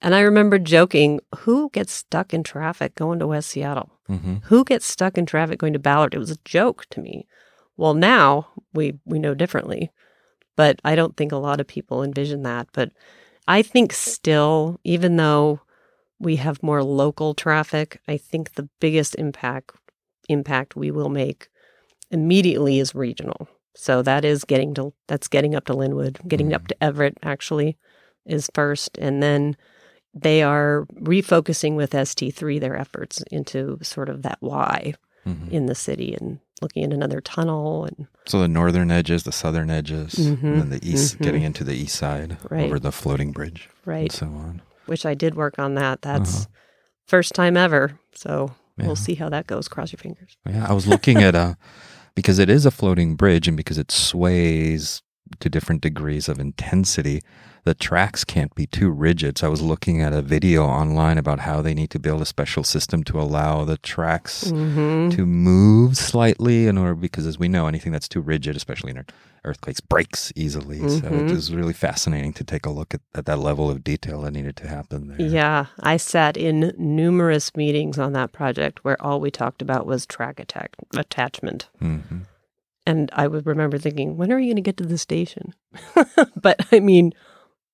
And 0.02 0.14
I 0.14 0.20
remember 0.22 0.60
joking, 0.60 1.20
who 1.40 1.70
gets 1.72 1.94
stuck 1.94 2.34
in 2.34 2.44
traffic 2.44 2.96
going 2.96 3.18
to 3.20 3.28
West 3.28 3.50
Seattle? 3.50 3.92
Mm-hmm. 4.10 4.36
Who 4.46 4.64
gets 4.66 4.86
stuck 4.86 5.18
in 5.18 5.26
traffic 5.26 5.58
going 5.60 5.74
to 5.74 5.80
Ballard? 5.80 6.14
It 6.14 6.20
was 6.20 6.30
a 6.30 6.38
joke 6.46 6.86
to 6.92 7.02
me. 7.02 7.26
Well, 7.78 7.94
now 7.94 8.48
we 8.74 9.00
we 9.06 9.20
know 9.20 9.34
differently, 9.34 9.92
but 10.56 10.80
I 10.84 10.96
don't 10.96 11.16
think 11.18 11.32
a 11.32 11.38
lot 11.38 11.60
of 11.60 11.68
people 11.68 12.04
envision 12.04 12.44
that. 12.44 12.68
But 12.74 12.92
I 13.48 13.62
think 13.62 13.94
still, 13.94 14.80
even 14.84 15.18
though 15.18 15.62
we 16.20 16.38
have 16.38 16.64
more 16.64 16.84
local 16.84 17.34
traffic, 17.34 18.02
I 18.08 18.18
think 18.18 18.54
the 18.54 18.70
biggest 18.80 19.16
impact 19.16 19.72
impact 20.30 20.76
we 20.76 20.92
will 20.92 21.10
make 21.10 21.50
immediately 22.12 22.80
is 22.80 22.96
regional. 22.96 23.48
So 23.76 24.02
that 24.04 24.24
is 24.24 24.46
getting 24.46 24.74
to 24.76 24.94
that's 25.08 25.28
getting 25.28 25.54
up 25.56 25.66
to 25.66 25.74
Lynnwood, 25.74 26.28
getting 26.28 26.54
up 26.54 26.68
to 26.68 26.84
Everett 26.84 27.18
actually 27.24 27.78
is 28.26 28.50
first, 28.54 28.98
and 28.98 29.22
then 29.22 29.58
they 30.14 30.42
are 30.42 30.88
refocusing 30.94 31.76
with 31.76 31.92
ST3 31.92 32.60
their 32.60 32.78
efforts 32.78 33.22
into 33.32 33.78
sort 33.82 34.10
of 34.10 34.22
that 34.22 34.38
Y 34.42 34.94
Mm-hmm. 35.28 35.50
in 35.50 35.66
the 35.66 35.74
city 35.74 36.14
and 36.14 36.38
looking 36.62 36.84
at 36.84 36.94
another 36.94 37.20
tunnel 37.22 37.86
and 37.86 38.08
So 38.26 38.40
the 38.40 38.48
northern 38.48 38.90
edges, 38.92 39.24
the 39.24 39.32
southern 39.32 39.70
edges, 39.70 40.14
Mhm. 40.16 40.44
and 40.44 40.62
then 40.62 40.70
the 40.70 40.88
east, 40.90 41.18
Mhm. 41.18 41.22
getting 41.24 41.44
into 41.44 41.64
the 41.64 41.74
east 41.76 41.96
side 41.96 42.38
Right. 42.50 42.66
over 42.66 42.80
the 42.80 42.92
floating 42.92 43.32
bridge, 43.32 43.70
and 43.86 43.88
right, 43.94 44.12
so 44.12 44.28
on. 44.28 44.62
which 44.86 45.06
I 45.06 45.14
did 45.16 45.36
work 45.36 45.60
on 45.60 45.76
that. 45.76 46.02
That's 46.02 46.36
Uh-huh. 46.36 46.46
first 47.08 47.34
time 47.34 47.58
ever. 47.58 48.00
So 48.14 48.54
Yeah. 48.78 48.86
we'll 48.88 48.96
see 48.96 49.16
how 49.16 49.30
that 49.30 49.48
goes. 49.48 49.68
Cross 49.68 49.92
your 49.92 49.98
fingers. 50.00 50.38
Yeah, 50.48 50.66
I 50.68 50.74
was 50.74 50.88
looking 50.88 51.18
at 51.22 51.36
a 51.36 51.58
because 52.16 52.40
it 52.40 52.50
is 52.50 52.66
a 52.66 52.72
floating 52.72 53.16
bridge 53.16 53.48
and 53.48 53.58
because 53.58 53.78
it 53.78 53.92
sways 53.92 55.02
to 55.40 55.50
different 55.50 55.82
degrees 55.82 56.30
of 56.30 56.40
intensity, 56.40 57.22
the 57.66 57.74
tracks 57.74 58.24
can't 58.24 58.54
be 58.56 58.66
too 58.68 58.90
rigid. 58.90 59.38
So 59.40 59.48
I 59.48 59.50
was 59.50 59.62
looking 59.62 60.02
at 60.02 60.14
a 60.14 60.22
video 60.22 60.64
online 60.66 61.18
about 61.18 61.40
how 61.42 61.62
they 61.62 61.74
need 61.74 61.90
to 61.90 62.00
build 62.00 62.22
a 62.22 62.26
special 62.26 62.64
system 62.64 63.04
to 63.06 63.20
allow 63.20 63.66
the 63.66 63.78
tracks 63.78 64.52
hmm 64.52 65.10
to 65.12 65.26
move 65.26 65.98
slightly 65.98 66.66
in 66.68 66.78
order 66.80 66.96
because 66.96 67.28
as 67.28 67.38
we 67.38 67.48
know 67.48 67.68
anything 67.68 67.92
that's 67.92 68.08
too 68.08 68.22
rigid 68.22 68.56
especially 68.56 68.90
in 68.92 69.06
earthquakes 69.44 69.80
breaks 69.80 70.32
easily 70.36 70.80
so 70.88 71.08
it 71.08 71.28
Mhm. 71.28 71.32
was 71.32 71.54
really 71.54 71.74
fascinating 71.74 72.34
to 72.34 72.44
take 72.44 72.66
a 72.66 72.72
look 72.72 72.94
at, 72.96 73.02
at 73.14 73.26
that 73.28 73.38
level 73.38 73.70
of 73.70 73.84
detail 73.84 74.22
that 74.22 74.32
needed 74.32 74.56
to 74.58 74.68
happen 74.68 75.08
there 75.08 75.22
Yeah, 75.28 75.68
I 75.80 75.98
sat 75.98 76.38
in 76.38 76.74
numerous 76.78 77.56
meetings 77.56 78.00
on 78.00 78.14
that 78.14 78.32
project 78.32 78.84
where 78.84 79.00
all 79.02 79.20
we 79.22 79.30
talked 79.30 79.62
about 79.62 79.86
was 79.86 80.06
track 80.08 80.40
attack 80.40 80.76
attachment. 80.96 81.70
hmm 81.80 82.22
And 82.88 83.10
I 83.14 83.28
would 83.28 83.46
remember 83.46 83.78
thinking, 83.78 84.18
when 84.18 84.32
are 84.32 84.40
you 84.40 84.48
going 84.48 84.64
to 84.64 84.70
get 84.70 84.78
to 84.78 84.86
the 84.86 84.98
station? 84.98 85.54
but 86.36 86.66
I 86.72 86.80
mean, 86.80 87.14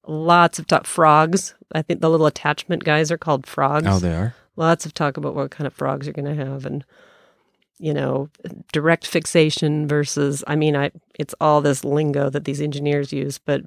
lots 0.08 0.60
of 0.60 0.68
talk. 0.68 0.86
Frogs. 0.86 1.54
I 1.74 1.82
think 1.82 2.02
the 2.02 2.10
little 2.10 2.26
attachment 2.26 2.84
guys 2.84 3.12
are 3.12 3.18
called 3.18 3.46
frogs. 3.48 3.88
oh 3.88 4.00
they 4.00 4.14
are 4.14 4.36
lots 4.58 4.86
of 4.86 4.94
talk 4.94 5.16
about 5.18 5.36
what 5.36 5.52
kind 5.52 5.66
of 5.68 5.74
frogs 5.74 6.06
you're 6.06 6.14
going 6.14 6.26
to 6.38 6.46
have 6.46 6.66
and 6.66 6.84
you 7.80 7.94
know 7.94 8.30
direct 8.74 9.08
fixation 9.08 9.88
versus 9.88 10.44
i 10.46 10.56
mean 10.56 10.76
i 10.76 10.92
it's 11.18 11.34
all 11.42 11.62
this 11.62 11.84
lingo 11.86 12.30
that 12.30 12.44
these 12.44 12.62
engineers 12.62 13.12
use 13.14 13.40
but 13.40 13.62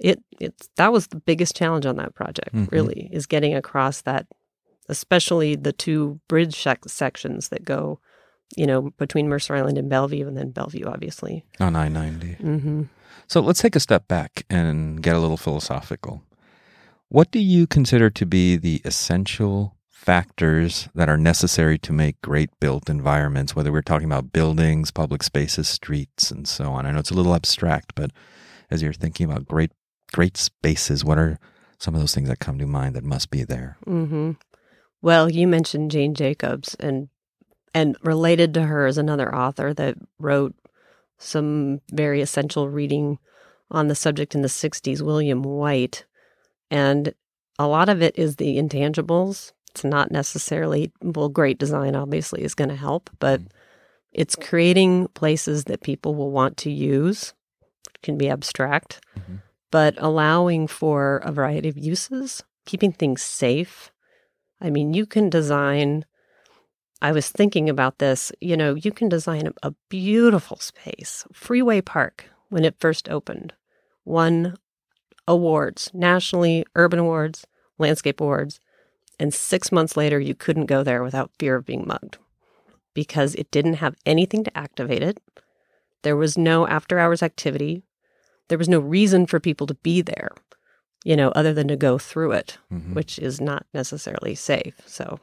it 0.00 0.20
it's 0.40 0.68
that 0.76 0.92
was 0.92 1.06
the 1.06 1.16
biggest 1.16 1.54
challenge 1.56 1.86
on 1.86 1.96
that 1.96 2.14
project 2.14 2.52
Mhm. 2.54 2.70
really 2.72 3.08
is 3.12 3.24
getting 3.26 3.54
across 3.54 4.02
that 4.02 4.26
especially 4.88 5.54
the 5.54 5.72
two 5.72 6.20
bridge 6.28 6.60
sec- 6.60 6.88
sections 6.88 7.48
that 7.48 7.64
go 7.64 8.00
you 8.56 8.66
know 8.66 8.90
between 8.98 9.28
mercer 9.28 9.54
island 9.54 9.78
and 9.78 9.88
bellevue 9.88 10.26
and 10.26 10.36
then 10.36 10.50
bellevue 10.50 10.86
obviously 10.86 11.44
on 11.60 11.74
i-90 11.76 12.40
mm-hmm. 12.40 12.82
So 13.26 13.40
let's 13.40 13.60
take 13.60 13.76
a 13.76 13.80
step 13.80 14.06
back 14.08 14.44
and 14.50 15.02
get 15.02 15.16
a 15.16 15.18
little 15.18 15.36
philosophical. 15.36 16.22
What 17.08 17.30
do 17.30 17.38
you 17.38 17.66
consider 17.66 18.10
to 18.10 18.26
be 18.26 18.56
the 18.56 18.80
essential 18.84 19.76
factors 19.90 20.88
that 20.94 21.08
are 21.08 21.16
necessary 21.16 21.78
to 21.78 21.92
make 21.92 22.20
great 22.20 22.50
built 22.60 22.90
environments, 22.90 23.56
whether 23.56 23.72
we're 23.72 23.82
talking 23.82 24.06
about 24.06 24.32
buildings, 24.32 24.90
public 24.90 25.22
spaces, 25.22 25.68
streets, 25.68 26.30
and 26.30 26.46
so 26.46 26.72
on? 26.72 26.86
I 26.86 26.92
know 26.92 26.98
it's 26.98 27.10
a 27.10 27.14
little 27.14 27.34
abstract, 27.34 27.94
but 27.94 28.10
as 28.70 28.82
you're 28.82 28.92
thinking 28.92 29.30
about 29.30 29.46
great 29.46 29.72
great 30.12 30.36
spaces, 30.36 31.04
what 31.04 31.18
are 31.18 31.38
some 31.78 31.94
of 31.94 32.00
those 32.00 32.14
things 32.14 32.28
that 32.28 32.38
come 32.38 32.58
to 32.58 32.66
mind 32.66 32.94
that 32.94 33.04
must 33.04 33.30
be 33.30 33.42
there? 33.42 33.76
Mm-hmm. 33.86 34.32
Well, 35.02 35.28
you 35.28 35.48
mentioned 35.48 35.90
Jane 35.90 36.14
Jacobs, 36.14 36.74
and 36.76 37.08
and 37.74 37.96
related 38.02 38.54
to 38.54 38.62
her 38.62 38.86
is 38.86 38.96
another 38.96 39.34
author 39.34 39.74
that 39.74 39.96
wrote 40.18 40.54
some 41.18 41.80
very 41.92 42.20
essential 42.20 42.68
reading 42.68 43.18
on 43.70 43.88
the 43.88 43.94
subject 43.94 44.34
in 44.34 44.42
the 44.42 44.48
'60s, 44.48 45.02
William 45.02 45.42
Whyte, 45.42 46.04
and 46.70 47.12
a 47.58 47.66
lot 47.66 47.88
of 47.88 48.02
it 48.02 48.16
is 48.18 48.36
the 48.36 48.56
intangibles. 48.56 49.52
It's 49.70 49.84
not 49.84 50.10
necessarily 50.10 50.92
well, 51.02 51.28
great 51.28 51.58
design 51.58 51.96
obviously 51.96 52.42
is 52.42 52.54
going 52.54 52.70
to 52.70 52.76
help, 52.76 53.10
but 53.18 53.40
Mm. 53.40 53.48
it's 54.12 54.36
creating 54.36 55.08
places 55.14 55.64
that 55.64 55.82
people 55.82 56.14
will 56.14 56.30
want 56.30 56.56
to 56.58 56.70
use. 56.70 57.34
It 57.94 58.02
can 58.02 58.16
be 58.16 58.28
abstract, 58.30 59.00
Mhm. 59.16 59.42
but 59.72 59.94
allowing 59.98 60.68
for 60.68 61.16
a 61.24 61.32
variety 61.32 61.68
of 61.68 61.76
uses, 61.78 62.44
keeping 62.66 62.92
things 62.92 63.22
safe. 63.22 63.90
I 64.60 64.70
mean, 64.70 64.94
you 64.94 65.06
can 65.06 65.28
design. 65.28 66.04
I 67.04 67.12
was 67.12 67.28
thinking 67.28 67.68
about 67.68 67.98
this. 67.98 68.32
You 68.40 68.56
know, 68.56 68.74
you 68.74 68.90
can 68.90 69.10
design 69.10 69.52
a, 69.62 69.74
beautiful 69.90 70.56
space. 70.56 71.26
Freeway 71.34 71.82
Park, 71.82 72.30
when 72.48 72.64
it 72.64 72.80
first 72.80 73.10
opened, 73.10 73.52
won 74.06 74.56
awards 75.28 75.90
nationally, 75.92 76.64
urban 76.74 76.98
awards, 76.98 77.46
landscape 77.76 78.22
awards. 78.22 78.58
And 79.20 79.34
six 79.34 79.70
months 79.70 79.98
later, 79.98 80.18
you 80.18 80.34
couldn't 80.34 80.64
go 80.64 80.82
there 80.82 81.02
without 81.02 81.30
fear 81.38 81.56
of 81.56 81.66
being 81.66 81.86
mugged 81.86 82.16
because 82.94 83.34
it 83.34 83.50
didn't 83.50 83.74
have 83.74 83.96
anything 84.06 84.42
to 84.44 84.56
activate 84.56 85.02
it. 85.02 85.20
There 86.04 86.16
was 86.16 86.38
no 86.38 86.66
after 86.66 86.98
hours 86.98 87.22
activity. 87.22 87.82
There 88.48 88.58
was 88.58 88.68
no 88.68 88.80
reason 88.80 89.26
for 89.26 89.40
people 89.40 89.66
to 89.66 89.74
be 89.74 90.00
there, 90.00 90.30
you 91.04 91.16
know, 91.16 91.28
other 91.30 91.52
than 91.52 91.68
to 91.68 91.76
go 91.76 91.98
through 91.98 92.32
it 92.32 92.56
Mhm. 92.72 92.94
which 92.94 93.18
is 93.18 93.42
not 93.42 93.66
necessarily 93.74 94.34
safe. 94.34 94.76
So, 94.86 95.20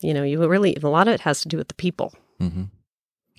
you 0.00 0.12
know, 0.14 0.22
you 0.22 0.46
really, 0.46 0.76
a 0.82 0.88
lot 0.88 1.08
of 1.08 1.14
it 1.14 1.20
has 1.20 1.40
to 1.42 1.48
do 1.48 1.56
with 1.56 1.68
the 1.68 1.74
people. 1.74 2.12
hmm 2.38 2.64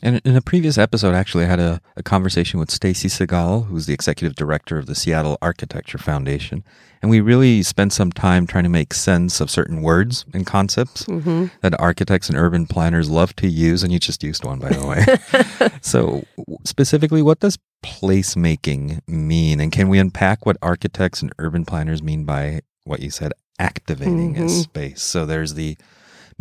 And 0.03 0.19
in 0.25 0.35
a 0.35 0.41
previous 0.41 0.77
episode, 0.77 1.13
actually, 1.13 1.43
I 1.45 1.47
had 1.47 1.59
a, 1.59 1.79
a 1.95 2.03
conversation 2.03 2.59
with 2.59 2.71
Stacy 2.71 3.07
Segal, 3.07 3.67
who's 3.67 3.85
the 3.85 3.93
executive 3.93 4.35
director 4.35 4.77
of 4.79 4.85
the 4.87 4.95
Seattle 4.95 5.37
Architecture 5.41 5.97
Foundation. 5.99 6.63
And 7.01 7.09
we 7.11 7.19
really 7.21 7.63
spent 7.63 7.93
some 7.93 8.11
time 8.11 8.45
trying 8.47 8.63
to 8.63 8.69
make 8.69 8.93
sense 8.93 9.41
of 9.41 9.49
certain 9.49 9.81
words 9.81 10.25
and 10.33 10.45
concepts 10.45 11.03
Mm-hmm. 11.05 11.45
that 11.61 11.79
architects 11.79 12.29
and 12.29 12.37
urban 12.37 12.65
planners 12.67 13.09
love 13.09 13.35
to 13.37 13.47
use. 13.47 13.83
And 13.83 13.91
you 13.93 13.99
just 13.99 14.23
used 14.23 14.43
one, 14.45 14.59
by 14.59 14.69
the 14.69 14.85
way. 14.85 15.69
so, 15.81 16.23
specifically, 16.63 17.21
what 17.21 17.39
does 17.39 17.57
placemaking 17.83 19.01
mean? 19.07 19.59
And 19.59 19.71
can 19.71 19.89
we 19.89 19.99
unpack 19.99 20.45
what 20.45 20.57
architects 20.61 21.21
and 21.21 21.31
urban 21.39 21.65
planners 21.65 22.01
mean 22.03 22.25
by 22.25 22.61
what 22.83 22.99
you 23.01 23.09
said, 23.09 23.31
activating 23.59 24.37
a 24.37 24.41
Mhm. 24.41 24.49
space? 24.49 25.01
So, 25.03 25.25
there's 25.25 25.53
the 25.55 25.77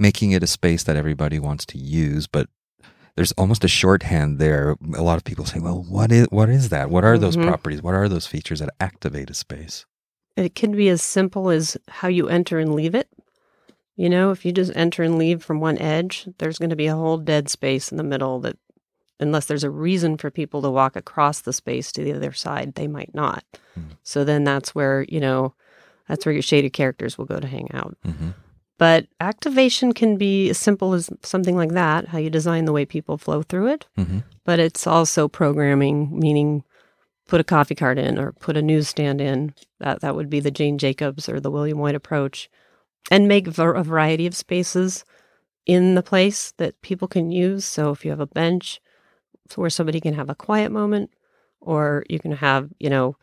making 0.01 0.33
it 0.33 0.43
a 0.43 0.47
space 0.47 0.83
that 0.85 0.97
everybody 0.97 1.39
wants 1.39 1.67
to 1.67 1.79
use, 1.79 2.27
but 2.27 2.49
there's 3.17 3.33
almost 3.33 3.65
a 3.65 3.69
shorthand 3.69 4.39
there. 4.39 4.77
A 4.95 5.03
lot 5.03 5.19
of 5.19 5.25
people 5.25 5.45
say, 5.45 5.61
"Well, 5.61 5.85
what 5.89 6.11
is 6.11 6.27
what 6.31 6.49
is 6.49 6.71
that? 6.71 6.91
What 6.91 7.05
are 7.05 7.19
those 7.19 7.37
Mhm. 7.37 7.45
properties? 7.45 7.83
What 7.83 7.95
are 7.95 8.09
those 8.09 8.27
features 8.27 8.61
that 8.61 8.71
activate 8.81 9.29
a 9.31 9.35
space?" 9.35 9.85
It 10.37 10.55
can 10.55 10.73
be 10.73 10.89
as 10.89 11.03
simple 11.03 11.51
as 11.51 11.77
how 11.89 12.09
you 12.09 12.29
enter 12.29 12.59
and 12.59 12.75
leave 12.75 12.95
it. 12.95 13.09
You 13.97 14.09
know, 14.09 14.31
if 14.31 14.47
you 14.47 14.53
just 14.53 14.73
enter 14.75 15.03
and 15.03 15.19
leave 15.19 15.45
from 15.45 15.61
one 15.61 15.77
edge, 15.77 16.27
there's 16.39 16.59
going 16.59 16.71
to 16.71 16.77
be 16.77 16.87
a 16.87 16.97
whole 16.97 17.19
dead 17.19 17.51
space 17.51 17.91
in 17.91 17.99
the 17.99 18.03
middle 18.03 18.41
that, 18.41 18.57
unless 19.19 19.45
there's 19.45 19.65
a 19.65 19.69
reason 19.71 20.17
for 20.17 20.31
people 20.31 20.63
to 20.63 20.71
walk 20.71 20.97
across 20.97 21.41
the 21.41 21.53
space 21.53 21.93
to 21.93 22.03
the 22.03 22.15
other 22.15 22.33
side, 22.33 22.75
they 22.75 22.87
might 22.87 23.15
not. 23.15 23.45
Mhm. 23.79 23.99
So 24.03 24.25
then 24.25 24.45
that's 24.45 24.75
where, 24.75 25.05
you 25.11 25.21
know, 25.21 25.53
that's 26.09 26.25
where 26.25 26.33
your 26.33 26.41
shaded 26.41 26.73
characters 26.73 27.19
will 27.19 27.27
go 27.27 27.39
to 27.41 27.47
hang 27.47 27.71
out. 27.75 27.99
hmm 28.03 28.31
But 28.81 29.07
activation 29.21 29.93
can 29.93 30.17
be 30.17 30.49
as 30.49 30.59
simple 30.59 30.95
as 30.95 31.11
something 31.23 31.55
like 31.55 31.73
that, 31.73 32.09
how 32.09 32.19
you 32.19 32.31
design 32.31 32.65
the 32.65 32.73
way 32.73 32.87
people 32.87 33.19
flow 33.19 33.43
through 33.43 33.69
it. 33.69 33.87
hmm 33.97 34.21
But 34.47 34.59
it's 34.59 34.87
also 34.87 35.29
programming, 35.29 36.19
meaning 36.19 36.65
put 37.29 37.43
a 37.43 37.45
coffee 37.45 37.75
cart 37.77 37.99
in 37.99 38.19
or 38.19 38.33
put 38.33 38.57
a 38.57 38.63
newsstand 38.63 39.21
in. 39.21 39.55
That 39.81 40.01
that 40.01 40.17
would 40.17 40.31
be 40.31 40.41
the 40.41 40.51
Jane 40.51 40.79
Jacobs 40.79 41.29
or 41.29 41.41
the 41.41 41.51
William 41.51 41.79
Whyte 41.79 41.95
approach. 41.95 42.49
and 43.11 43.29
make 43.29 43.47
a 43.49 43.51
variety 43.51 44.27
of 44.27 44.37
spaces 44.37 45.05
in 45.67 45.95
the 45.95 46.03
place 46.03 46.53
that 46.59 46.81
people 46.83 47.09
can 47.09 47.31
use. 47.33 47.65
So 47.65 47.91
if 47.93 48.05
you 48.05 48.11
have 48.11 48.21
a 48.21 48.27
bench 48.27 48.81
where 49.57 49.71
somebody 49.71 50.01
can 50.01 50.15
have 50.15 50.31
a 50.31 50.35
quiet 50.35 50.71
moment, 50.73 51.11
or 51.61 52.05
you 52.09 52.19
can 52.19 52.33
have, 52.33 52.71
you 52.79 52.91
know, 52.91 53.17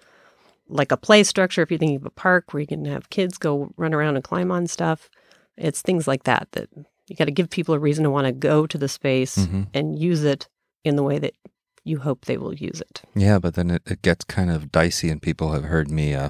like 0.69 0.91
a 0.91 0.97
play 0.97 1.23
structure 1.23 1.61
if 1.61 1.71
you're 1.71 1.79
thinking 1.79 1.97
of 1.97 2.05
a 2.05 2.11
park 2.11 2.53
where 2.53 2.61
you 2.61 2.67
can 2.67 2.85
have 2.85 3.09
kids 3.09 3.37
go 3.37 3.71
run 3.77 3.93
around 3.93 4.15
and 4.15 4.23
climb 4.23 4.51
on 4.51 4.67
stuff. 4.67 5.09
It's 5.57 5.81
things 5.81 6.07
like 6.07 6.23
that 6.23 6.47
that 6.51 6.69
you 7.07 7.15
got 7.15 7.25
to 7.25 7.31
give 7.31 7.49
people 7.49 7.73
a 7.73 7.79
reason 7.79 8.03
to 8.03 8.09
want 8.09 8.27
to 8.27 8.33
go 8.33 8.67
to 8.67 8.77
the 8.77 8.89
space 8.89 9.45
hmm 9.45 9.63
and 9.73 9.99
use 9.99 10.23
it 10.23 10.47
in 10.83 10.95
the 10.95 11.03
way 11.03 11.19
that 11.19 11.33
you 11.83 11.99
hope 11.99 12.25
they 12.25 12.37
will 12.37 12.53
use 12.53 12.81
it. 12.81 13.01
Yeah, 13.15 13.39
but 13.39 13.55
then 13.55 13.71
it, 13.71 13.81
it 13.85 14.01
gets 14.01 14.25
kind 14.25 14.49
of 14.49 14.71
dicey, 14.71 15.09
and 15.09 15.21
people 15.21 15.51
have 15.53 15.65
heard 15.65 15.89
me 15.89 16.13
uh, 16.15 16.29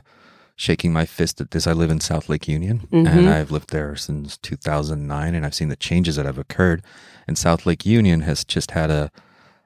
shaking 0.56 0.92
my 0.94 1.06
fist 1.06 1.40
at 1.42 1.52
this. 1.52 1.68
I 1.68 1.74
live 1.74 1.92
in 1.92 2.00
South 2.00 2.30
Lake 2.30 2.48
Union, 2.48 2.88
and 2.92 3.08
Mhm. 3.08 3.28
I've 3.28 3.52
lived 3.52 3.72
there 3.72 3.96
since 3.96 4.38
2009, 4.38 5.36
and 5.36 5.46
I've 5.46 5.54
seen 5.56 5.70
the 5.70 5.76
changes 5.76 6.16
that 6.16 6.26
have 6.26 6.38
occurred. 6.38 6.84
And 7.28 7.38
South 7.38 7.66
Lake 7.66 7.86
Union 7.86 8.22
has 8.22 8.44
just 8.44 8.72
had 8.72 8.90
a, 8.90 9.12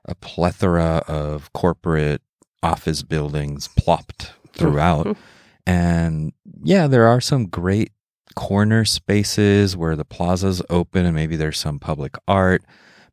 a 0.05 0.15
plethora 0.15 1.03
of 1.07 1.51
corporate 1.53 2.21
office 2.63 3.03
buildings 3.03 3.67
plopped 3.69 4.33
throughout. 4.53 5.15
And 5.65 6.33
yeah, 6.63 6.87
there 6.87 7.07
are 7.07 7.21
some 7.21 7.47
great 7.47 7.91
corner 8.35 8.85
spaces 8.85 9.75
where 9.77 9.95
the 9.95 10.05
plaza's 10.05 10.61
open, 10.69 11.05
and 11.05 11.15
maybe 11.15 11.35
there's 11.35 11.57
some 11.59 11.79
public 11.79 12.15
art. 12.27 12.63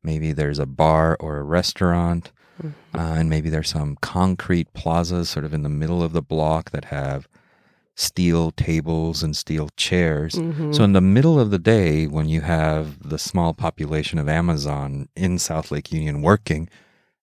Maybe 0.03 0.33
there's 0.33 0.59
a 0.59 0.67
bar 0.67 1.17
or 1.21 1.39
a 1.39 1.43
restaurant. 1.43 2.33
Mhm. 2.63 2.73
Uh, 2.95 3.15
and 3.19 3.31
maybe 3.31 3.51
there's 3.51 3.69
some 3.71 3.97
concrete 4.01 4.73
plazas 4.73 5.29
sort 5.29 5.45
of 5.45 5.55
in 5.55 5.63
the 5.63 5.69
middle 5.69 6.03
of 6.03 6.13
the 6.13 6.23
block 6.23 6.71
that 6.73 6.87
have 6.87 7.29
steel 7.95 8.51
tables 8.53 9.23
and 9.23 9.37
steel 9.37 9.69
chairs. 9.77 10.35
Mhm. 10.35 10.75
So, 10.75 10.85
in 10.85 10.93
the 10.93 11.01
middle 11.01 11.39
of 11.39 11.51
the 11.51 11.59
day, 11.59 12.07
when 12.07 12.29
you 12.29 12.41
have 12.43 13.09
the 13.09 13.19
small 13.19 13.55
population 13.55 14.19
of 14.19 14.29
Amazon 14.29 15.09
in 15.17 15.39
South 15.39 15.71
Lake 15.71 15.93
Union 15.93 16.23
working, 16.23 16.69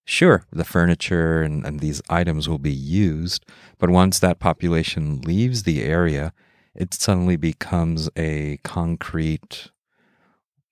sure, 0.05 0.43
the 0.51 0.65
furniture 0.65 1.41
and, 1.41 1.65
and 1.65 1.79
these 1.79 2.01
items 2.09 2.47
will 2.49 2.59
be 2.59 2.73
used. 2.73 3.45
But 3.77 3.89
once 3.89 4.19
that 4.19 4.39
population 4.39 5.21
leaves 5.21 5.63
the 5.63 5.81
area, 5.83 6.33
it 6.75 6.93
suddenly 6.93 7.35
becomes 7.37 8.09
a 8.17 8.57
concrete, 8.63 9.69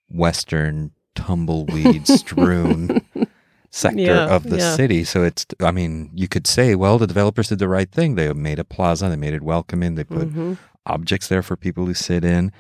Western, 0.10 0.92
tumbleweed 1.16 2.08
strewn 2.08 3.02
sector 3.72 4.02
Yeah, 4.02 4.26
of 4.36 4.44
the 4.50 4.58
yeah. 4.58 4.76
city. 4.76 5.04
So 5.04 5.24
it's, 5.24 5.46
I 5.60 5.72
mean, 5.72 6.12
you 6.14 6.28
could 6.28 6.46
say, 6.48 6.76
well, 6.76 6.98
the 6.98 7.08
developers 7.08 7.50
did 7.50 7.60
the 7.60 7.68
right 7.68 7.90
thing. 7.92 8.16
They 8.16 8.32
made 8.34 8.60
a 8.60 8.64
plaza, 8.64 9.10
they 9.10 9.16
made 9.16 9.34
it 9.34 9.42
welcoming, 9.44 9.96
they 9.96 10.04
put 10.04 10.30
Mhm. 10.30 10.58
objects 10.86 11.28
there 11.28 11.42
for 11.44 11.56
people 11.56 11.86
to 11.88 11.94
sit 11.96 12.24
in. 12.24 12.52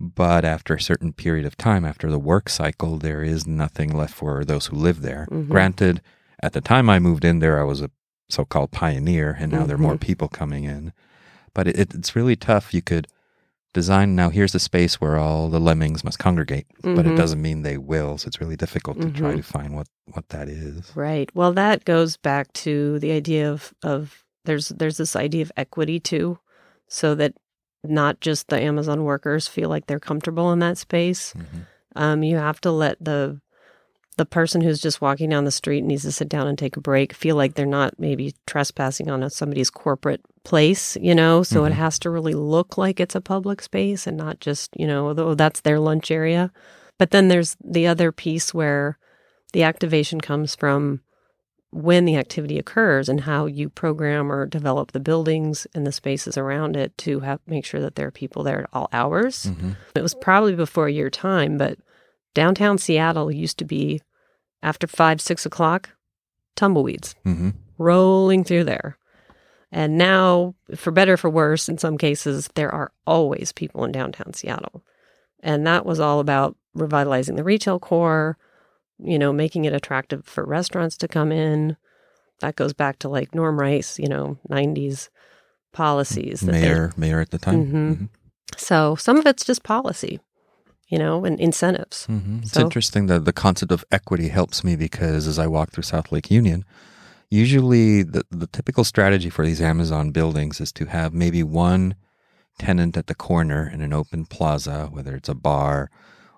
But 0.00 0.44
after 0.44 0.74
a 0.74 0.80
certain 0.80 1.12
period 1.12 1.44
of 1.44 1.56
time, 1.56 1.84
after 1.84 2.08
the 2.10 2.20
work 2.20 2.48
cycle, 2.48 2.98
there 2.98 3.22
is 3.22 3.46
nothing 3.46 3.96
left 3.96 4.14
for 4.14 4.44
those 4.44 4.66
who 4.66 4.76
live 4.76 5.02
there. 5.02 5.26
Mhm. 5.30 5.48
Granted, 5.48 6.00
at 6.40 6.52
the 6.52 6.60
time 6.60 6.88
I 6.88 6.98
moved 7.00 7.24
in 7.24 7.40
there, 7.40 7.58
I 7.60 7.64
was 7.64 7.80
a 7.80 7.90
so 8.28 8.44
called 8.44 8.70
pioneer, 8.70 9.36
and 9.40 9.50
now 9.50 9.64
there 9.64 9.74
are 9.76 9.78
more 9.78 9.96
people 9.96 10.28
coming 10.28 10.64
in. 10.64 10.92
But 11.58 11.66
it, 11.66 11.76
it, 11.76 11.94
it's 11.96 12.14
really 12.14 12.36
tough. 12.36 12.72
You 12.72 12.82
could 12.82 13.08
design 13.74 14.14
now 14.14 14.30
here's 14.30 14.52
the 14.52 14.60
space 14.60 15.00
where 15.00 15.16
all 15.18 15.48
the 15.48 15.58
lemmings 15.58 16.04
must 16.04 16.16
congregate, 16.20 16.66
but 16.82 17.04
it 17.04 17.14
Mhm. 17.14 17.16
doesn't 17.16 17.42
mean 17.42 17.62
they 17.62 17.76
will. 17.76 18.16
So 18.16 18.28
it's 18.28 18.40
really 18.40 18.54
difficult 18.54 19.00
to 19.00 19.10
try 19.10 19.32
Mhm. 19.32 19.38
to 19.38 19.42
find 19.42 19.74
what, 19.74 19.88
what 20.14 20.28
that 20.28 20.48
is. 20.48 20.92
Right. 20.94 21.28
Well, 21.34 21.52
that 21.54 21.84
goes 21.84 22.16
back 22.16 22.52
to 22.64 23.00
the 23.00 23.10
idea 23.10 23.50
of 23.50 23.74
of 23.82 24.24
there's 24.44 24.68
there's 24.68 24.98
this 24.98 25.16
idea 25.16 25.42
of 25.42 25.50
equity 25.56 25.98
too, 25.98 26.38
so 26.86 27.16
that 27.16 27.34
not 27.82 28.20
just 28.20 28.46
the 28.46 28.60
Amazon 28.62 29.02
workers 29.02 29.48
feel 29.48 29.68
like 29.68 29.88
they're 29.88 29.98
comfortable 29.98 30.52
in 30.52 30.60
that 30.60 30.78
space. 30.78 31.34
Mhm. 31.34 31.66
Um, 31.96 32.22
you 32.22 32.36
have 32.36 32.60
to 32.60 32.70
let 32.70 32.96
the 33.04 33.40
the 34.18 34.26
person 34.26 34.60
who's 34.60 34.80
just 34.80 35.00
walking 35.00 35.30
down 35.30 35.44
the 35.44 35.50
street 35.50 35.82
needs 35.84 36.02
to 36.02 36.12
sit 36.12 36.28
down 36.28 36.46
and 36.46 36.58
take 36.58 36.76
a 36.76 36.80
break 36.80 37.12
feel 37.14 37.36
like 37.36 37.54
they're 37.54 37.64
not 37.66 37.94
maybe 37.98 38.34
trespassing 38.46 39.08
on 39.10 39.22
a, 39.22 39.30
somebody's 39.30 39.70
corporate 39.70 40.20
place, 40.44 40.96
you 41.00 41.14
know. 41.14 41.42
So 41.42 41.64
it 41.64 41.70
Mhm. 41.70 41.76
has 41.76 41.98
to 42.00 42.10
really 42.10 42.34
look 42.34 42.76
like 42.76 43.00
it's 43.00 43.14
a 43.14 43.20
public 43.20 43.62
space 43.62 44.06
and 44.06 44.16
not 44.16 44.40
just 44.40 44.70
you 44.76 44.86
know, 44.86 45.14
though 45.14 45.34
that's 45.34 45.60
their 45.60 45.78
lunch 45.80 46.10
area. 46.10 46.52
But 46.98 47.10
then 47.12 47.28
there's 47.28 47.56
the 47.64 47.86
other 47.86 48.12
piece 48.12 48.52
where 48.52 48.98
the 49.52 49.62
activation 49.62 50.20
comes 50.20 50.54
from 50.54 51.00
when 51.70 52.06
the 52.06 52.16
activity 52.16 52.58
occurs 52.58 53.08
and 53.08 53.20
how 53.20 53.46
you 53.46 53.68
program 53.68 54.32
or 54.32 54.46
develop 54.46 54.92
the 54.92 55.00
buildings 55.00 55.66
and 55.74 55.86
the 55.86 55.92
spaces 55.92 56.36
around 56.38 56.76
it 56.76 56.96
to 56.98 57.20
have 57.20 57.40
make 57.46 57.64
sure 57.66 57.80
that 57.80 57.94
there 57.94 58.08
are 58.08 58.10
people 58.10 58.42
there 58.42 58.60
at 58.62 58.70
all 58.72 58.88
hours. 58.92 59.46
Mhm. 59.46 59.76
It 59.94 60.02
was 60.02 60.14
probably 60.14 60.54
before 60.56 60.88
your 60.88 61.10
time, 61.10 61.56
but 61.58 61.78
downtown 62.34 62.78
Seattle 62.78 63.30
used 63.30 63.58
to 63.58 63.64
be 63.64 64.00
after 64.62 64.86
five, 64.86 65.20
six 65.20 65.46
o'clock, 65.46 65.90
tumbleweeds 66.56 67.14
Mhm. 67.24 67.54
rolling 67.78 68.44
through 68.44 68.64
there. 68.64 68.98
And 69.70 69.98
now, 69.98 70.54
for 70.74 70.90
better 70.90 71.12
or 71.12 71.16
for 71.18 71.30
worse, 71.30 71.68
in 71.68 71.76
some 71.78 71.98
cases, 71.98 72.48
there 72.54 72.72
are 72.74 72.90
always 73.06 73.52
people 73.52 73.84
in 73.84 73.92
downtown 73.92 74.32
Seattle. 74.32 74.82
And 75.40 75.66
that 75.66 75.84
was 75.84 76.00
all 76.00 76.20
about 76.20 76.56
revitalizing 76.74 77.36
the 77.36 77.44
retail 77.44 77.78
core, 77.78 78.38
you 78.98 79.18
know, 79.18 79.32
making 79.32 79.66
it 79.66 79.72
attractive 79.74 80.24
for 80.24 80.44
restaurants 80.44 80.96
to 80.98 81.08
come 81.08 81.30
in. 81.30 81.76
That 82.40 82.56
goes 82.56 82.72
back 82.72 82.98
to 83.00 83.08
like 83.08 83.34
Norm 83.34 83.58
Rice, 83.60 83.98
you 83.98 84.08
know, 84.08 84.38
90s 84.48 85.10
policies. 85.72 86.42
Mayor, 86.42 86.92
mayor 86.96 87.20
at 87.20 87.30
the 87.30 87.38
time. 87.38 87.66
Mhm. 87.66 87.96
Mhm. 87.96 88.08
So 88.56 88.96
some 88.96 89.18
of 89.18 89.26
it's 89.26 89.44
just 89.44 89.62
policy, 89.62 90.18
you 90.88 90.98
know, 90.98 91.24
and 91.24 91.38
incentives. 91.40 92.06
hmm 92.06 92.38
It's 92.42 92.52
So- 92.52 92.62
interesting 92.62 93.06
that 93.06 93.24
the 93.24 93.32
concept 93.32 93.72
of 93.72 93.84
equity 93.90 94.28
helps 94.28 94.64
me 94.64 94.74
because 94.76 95.26
as 95.26 95.38
I 95.38 95.46
walk 95.46 95.70
through 95.70 95.84
South 95.84 96.10
Lake 96.12 96.30
Union, 96.30 96.64
usually 97.30 98.02
the, 98.02 98.22
the 98.30 98.46
typical 98.46 98.84
strategy 98.84 99.30
for 99.30 99.44
these 99.44 99.60
Amazon 99.60 100.10
buildings 100.10 100.60
is 100.60 100.72
to 100.72 100.86
have 100.86 101.12
maybe 101.12 101.42
one 101.42 101.94
tenant 102.58 102.96
at 102.96 103.06
the 103.06 103.14
corner 103.14 103.68
in 103.72 103.80
an 103.80 103.92
open 103.92 104.24
plaza, 104.26 104.88
whether 104.90 105.14
it's 105.14 105.28
a 105.28 105.34
bar 105.34 105.90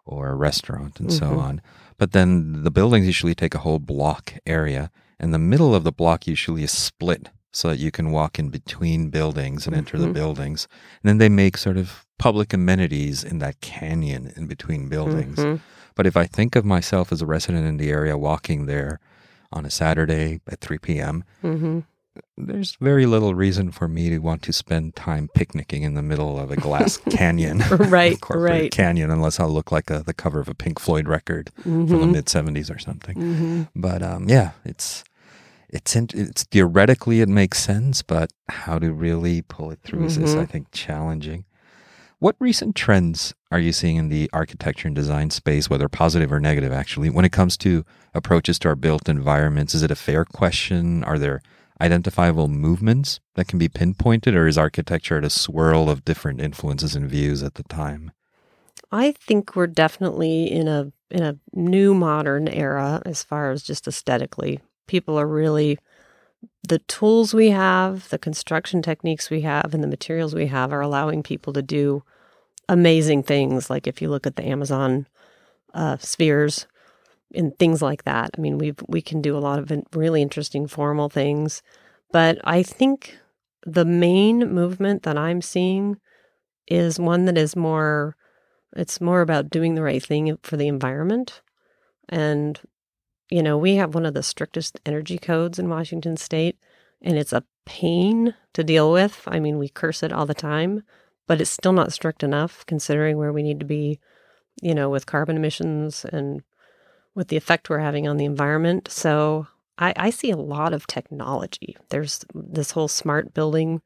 or 0.04 0.28
a 0.30 0.34
restaurant 0.34 0.98
and 1.00 1.12
so 1.12 1.26
Mhm. 1.26 1.38
on. 1.38 1.62
But 1.98 2.12
then 2.12 2.62
the 2.64 2.70
buildings 2.70 3.06
usually 3.06 3.34
take 3.34 3.54
a 3.54 3.58
whole 3.58 3.78
block 3.78 4.34
area, 4.46 4.90
and 5.18 5.32
the 5.32 5.38
middle 5.38 5.74
of 5.74 5.84
the 5.84 5.92
block 5.92 6.26
usually 6.26 6.62
is 6.64 6.72
split 6.72 7.28
so 7.52 7.68
that 7.68 7.78
you 7.78 7.90
can 7.90 8.10
walk 8.10 8.38
in 8.38 8.48
between 8.48 9.10
buildings 9.10 9.66
and 9.66 9.74
enter 9.76 9.98
the 9.98 10.06
Mhm. 10.08 10.12
buildings. 10.14 10.66
And 11.02 11.08
then 11.08 11.18
they 11.18 11.28
make 11.28 11.56
sort 11.56 11.76
of 11.76 12.04
public 12.20 12.52
amenities 12.52 13.24
in 13.24 13.38
that 13.38 13.60
canyon 13.62 14.30
in 14.36 14.46
between 14.46 14.88
buildings. 14.88 15.38
Mhm. 15.38 15.60
But 15.96 16.06
if 16.06 16.16
I 16.16 16.26
think 16.26 16.54
of 16.54 16.64
myself 16.66 17.10
as 17.12 17.22
a 17.22 17.26
resident 17.26 17.66
in 17.66 17.78
the 17.78 17.90
area 17.90 18.16
walking 18.16 18.66
there 18.66 19.00
on 19.52 19.64
a 19.64 19.70
Saturday 19.70 20.40
at 20.46 20.60
3 20.60 20.78
p.m., 20.78 21.24
Mhm. 21.42 21.84
there's 22.36 22.76
very 22.80 23.06
little 23.06 23.34
reason 23.34 23.70
for 23.70 23.88
me 23.88 24.10
to 24.10 24.18
want 24.18 24.42
to 24.42 24.52
spend 24.52 24.94
time 24.96 25.28
picnicking 25.34 25.82
in 25.82 25.94
the 25.94 26.02
middle 26.02 26.38
of 26.38 26.50
a 26.50 26.56
glass 26.56 26.98
canyon. 27.10 27.62
Right, 27.98 28.18
right. 28.30 28.70
canyon, 28.70 29.10
unless 29.10 29.40
I'll 29.40 29.48
look 29.58 29.72
like 29.72 29.88
a, 29.90 30.02
the 30.04 30.12
cover 30.14 30.40
of 30.40 30.48
a 30.48 30.54
Pink 30.54 30.78
Floyd 30.78 31.08
record 31.08 31.50
from 31.62 31.86
the 31.86 31.94
Mhm. 31.96 32.12
mid 32.12 32.26
70s 32.26 32.70
or 32.70 32.78
something. 32.78 33.16
Mhm. 33.16 33.68
But 33.74 34.02
um, 34.02 34.28
yeah, 34.28 34.50
it's. 34.64 35.04
It's, 35.72 35.94
in, 35.94 36.08
it's 36.14 36.42
theoretically 36.42 37.20
it 37.20 37.28
makes 37.28 37.58
sense, 37.60 38.02
but 38.02 38.32
how 38.48 38.80
to 38.80 38.92
really 38.92 39.40
pull 39.42 39.70
it 39.70 39.78
through 39.84 40.04
is, 40.06 40.18
is, 40.18 40.34
I 40.34 40.44
think, 40.44 40.66
challenging. 40.72 41.44
What 42.20 42.36
recent 42.38 42.76
trends 42.76 43.32
are 43.50 43.58
you 43.58 43.72
seeing 43.72 43.96
in 43.96 44.10
the 44.10 44.28
architecture 44.30 44.86
and 44.86 44.94
design 44.94 45.30
space, 45.30 45.70
whether 45.70 45.88
positive 45.88 46.30
or 46.30 46.38
negative, 46.38 46.70
actually, 46.70 47.08
when 47.08 47.24
it 47.24 47.32
comes 47.32 47.56
to 47.56 47.82
approaches 48.12 48.58
to 48.58 48.68
our 48.68 48.76
built 48.76 49.08
environments? 49.08 49.74
Is 49.74 49.82
it 49.82 49.90
a 49.90 49.96
fair 49.96 50.26
question? 50.26 51.02
Are 51.04 51.18
there 51.18 51.40
identifiable 51.80 52.46
movements 52.46 53.20
that 53.36 53.48
can 53.48 53.58
be 53.58 53.70
pinpointed, 53.70 54.34
or 54.34 54.46
is 54.46 54.58
architecture 54.58 55.16
at 55.16 55.24
a 55.24 55.30
swirl 55.30 55.88
of 55.88 56.04
different 56.04 56.42
influences 56.42 56.94
and 56.94 57.08
views 57.08 57.42
at 57.42 57.54
the 57.54 57.62
time? 57.62 58.10
I 58.92 59.12
think 59.12 59.56
we're 59.56 59.66
definitely 59.66 60.52
in 60.52 60.68
a 60.68 60.92
in 61.10 61.22
a 61.22 61.38
new 61.54 61.94
modern 61.94 62.48
era 62.48 63.00
as 63.06 63.22
far 63.22 63.50
as 63.50 63.62
just 63.62 63.88
aesthetically. 63.88 64.60
People 64.86 65.18
are 65.18 65.26
really 65.26 65.78
the 66.66 66.78
tools 66.80 67.34
we 67.34 67.50
have, 67.50 68.08
the 68.10 68.18
construction 68.18 68.82
techniques 68.82 69.30
we 69.30 69.42
have, 69.42 69.74
and 69.74 69.82
the 69.82 69.88
materials 69.88 70.34
we 70.34 70.46
have 70.46 70.72
are 70.72 70.80
allowing 70.80 71.22
people 71.22 71.52
to 71.52 71.62
do 71.62 72.02
amazing 72.68 73.22
things. 73.22 73.70
Like 73.70 73.86
if 73.86 74.00
you 74.00 74.08
look 74.08 74.26
at 74.26 74.36
the 74.36 74.46
Amazon 74.46 75.06
uh, 75.74 75.96
spheres 75.98 76.66
and 77.34 77.56
things 77.58 77.80
like 77.80 78.04
that. 78.04 78.30
I 78.36 78.40
mean, 78.40 78.58
we 78.58 78.74
we 78.88 79.02
can 79.02 79.22
do 79.22 79.36
a 79.36 79.40
lot 79.40 79.58
of 79.58 79.72
really 79.94 80.22
interesting 80.22 80.66
formal 80.66 81.08
things, 81.08 81.62
but 82.12 82.38
I 82.44 82.62
think 82.62 83.18
the 83.66 83.84
main 83.84 84.52
movement 84.52 85.02
that 85.04 85.16
I'm 85.18 85.42
seeing 85.42 85.98
is 86.66 86.98
one 86.98 87.26
that 87.26 87.36
is 87.38 87.54
more 87.56 88.16
it's 88.76 89.00
more 89.00 89.20
about 89.20 89.50
doing 89.50 89.74
the 89.74 89.82
right 89.82 90.02
thing 90.02 90.36
for 90.42 90.56
the 90.56 90.68
environment. 90.68 91.42
And, 92.08 92.60
you 93.30 93.42
know, 93.42 93.56
we 93.56 93.76
have 93.76 93.94
one 93.94 94.06
of 94.06 94.14
the 94.14 94.22
strictest 94.22 94.80
energy 94.84 95.18
codes 95.18 95.58
in 95.58 95.68
Washington 95.68 96.16
state, 96.16 96.58
and 97.00 97.16
it's 97.16 97.32
a 97.32 97.44
pain 97.64 98.34
to 98.54 98.64
deal 98.64 98.92
with. 98.92 99.22
I 99.26 99.38
mean, 99.38 99.58
we 99.58 99.68
curse 99.68 100.02
it 100.02 100.12
all 100.12 100.26
the 100.26 100.34
time, 100.34 100.82
but 101.26 101.40
it's 101.40 101.50
still 101.50 101.72
not 101.72 101.92
strict 101.92 102.22
enough 102.22 102.66
considering 102.66 103.16
where 103.16 103.32
we 103.32 103.42
need 103.42 103.60
to 103.60 103.66
be, 103.66 104.00
you 104.60 104.74
know, 104.74 104.90
with 104.90 105.06
carbon 105.06 105.36
emissions 105.36 106.04
and 106.04 106.42
with 107.14 107.28
the 107.28 107.36
effect 107.36 107.70
we're 107.70 107.78
having 107.78 108.08
on 108.08 108.16
the 108.16 108.24
environment. 108.24 108.88
So 108.90 109.46
I, 109.78 109.94
I 109.96 110.10
see 110.10 110.30
a 110.30 110.36
lot 110.36 110.72
of 110.72 110.86
technology. 110.86 111.76
There's 111.88 112.24
this 112.34 112.72
whole 112.72 112.88
smart 112.88 113.32
building 113.32 113.80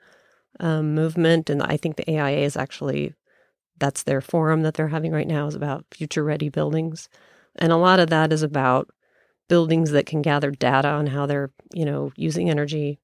um, 0.60 0.94
movement, 0.94 1.50
and 1.50 1.62
I 1.62 1.76
think 1.76 1.96
the 1.96 2.10
AIA 2.10 2.44
is 2.44 2.56
actually 2.56 3.14
that's 3.78 4.04
their 4.04 4.20
forum 4.20 4.62
that 4.62 4.74
they're 4.74 4.88
having 4.88 5.12
right 5.12 5.26
now 5.26 5.46
is 5.48 5.54
about 5.54 5.84
future 5.90 6.22
ready 6.22 6.48
buildings, 6.48 7.08
and 7.56 7.72
a 7.72 7.76
lot 7.76 8.00
of 8.00 8.08
that 8.10 8.32
is 8.32 8.42
about 8.42 8.88
buildings 9.48 9.90
that 9.90 10.06
can 10.06 10.22
gather 10.22 10.50
data 10.50 10.88
on 10.88 11.06
how 11.08 11.26
they're 11.26 11.50
you 11.72 11.84
know 11.84 12.12
using 12.16 12.50
energy, 12.50 12.98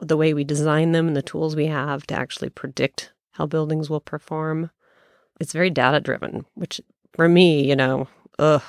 the 0.00 0.16
way 0.16 0.34
we 0.34 0.44
design 0.44 0.92
them, 0.92 1.06
and 1.06 1.16
the 1.16 1.22
tools 1.22 1.56
we 1.56 1.66
have 1.66 2.06
to 2.08 2.14
actually 2.14 2.50
predict 2.50 3.12
how 3.32 3.46
buildings 3.46 3.90
will 3.90 4.00
perform. 4.00 4.70
It's 5.40 5.52
very 5.52 5.70
data 5.70 6.00
driven, 6.00 6.46
which 6.54 6.80
for 7.14 7.28
me, 7.28 7.68
you 7.68 7.76
know, 7.76 8.08
ugh, 8.38 8.62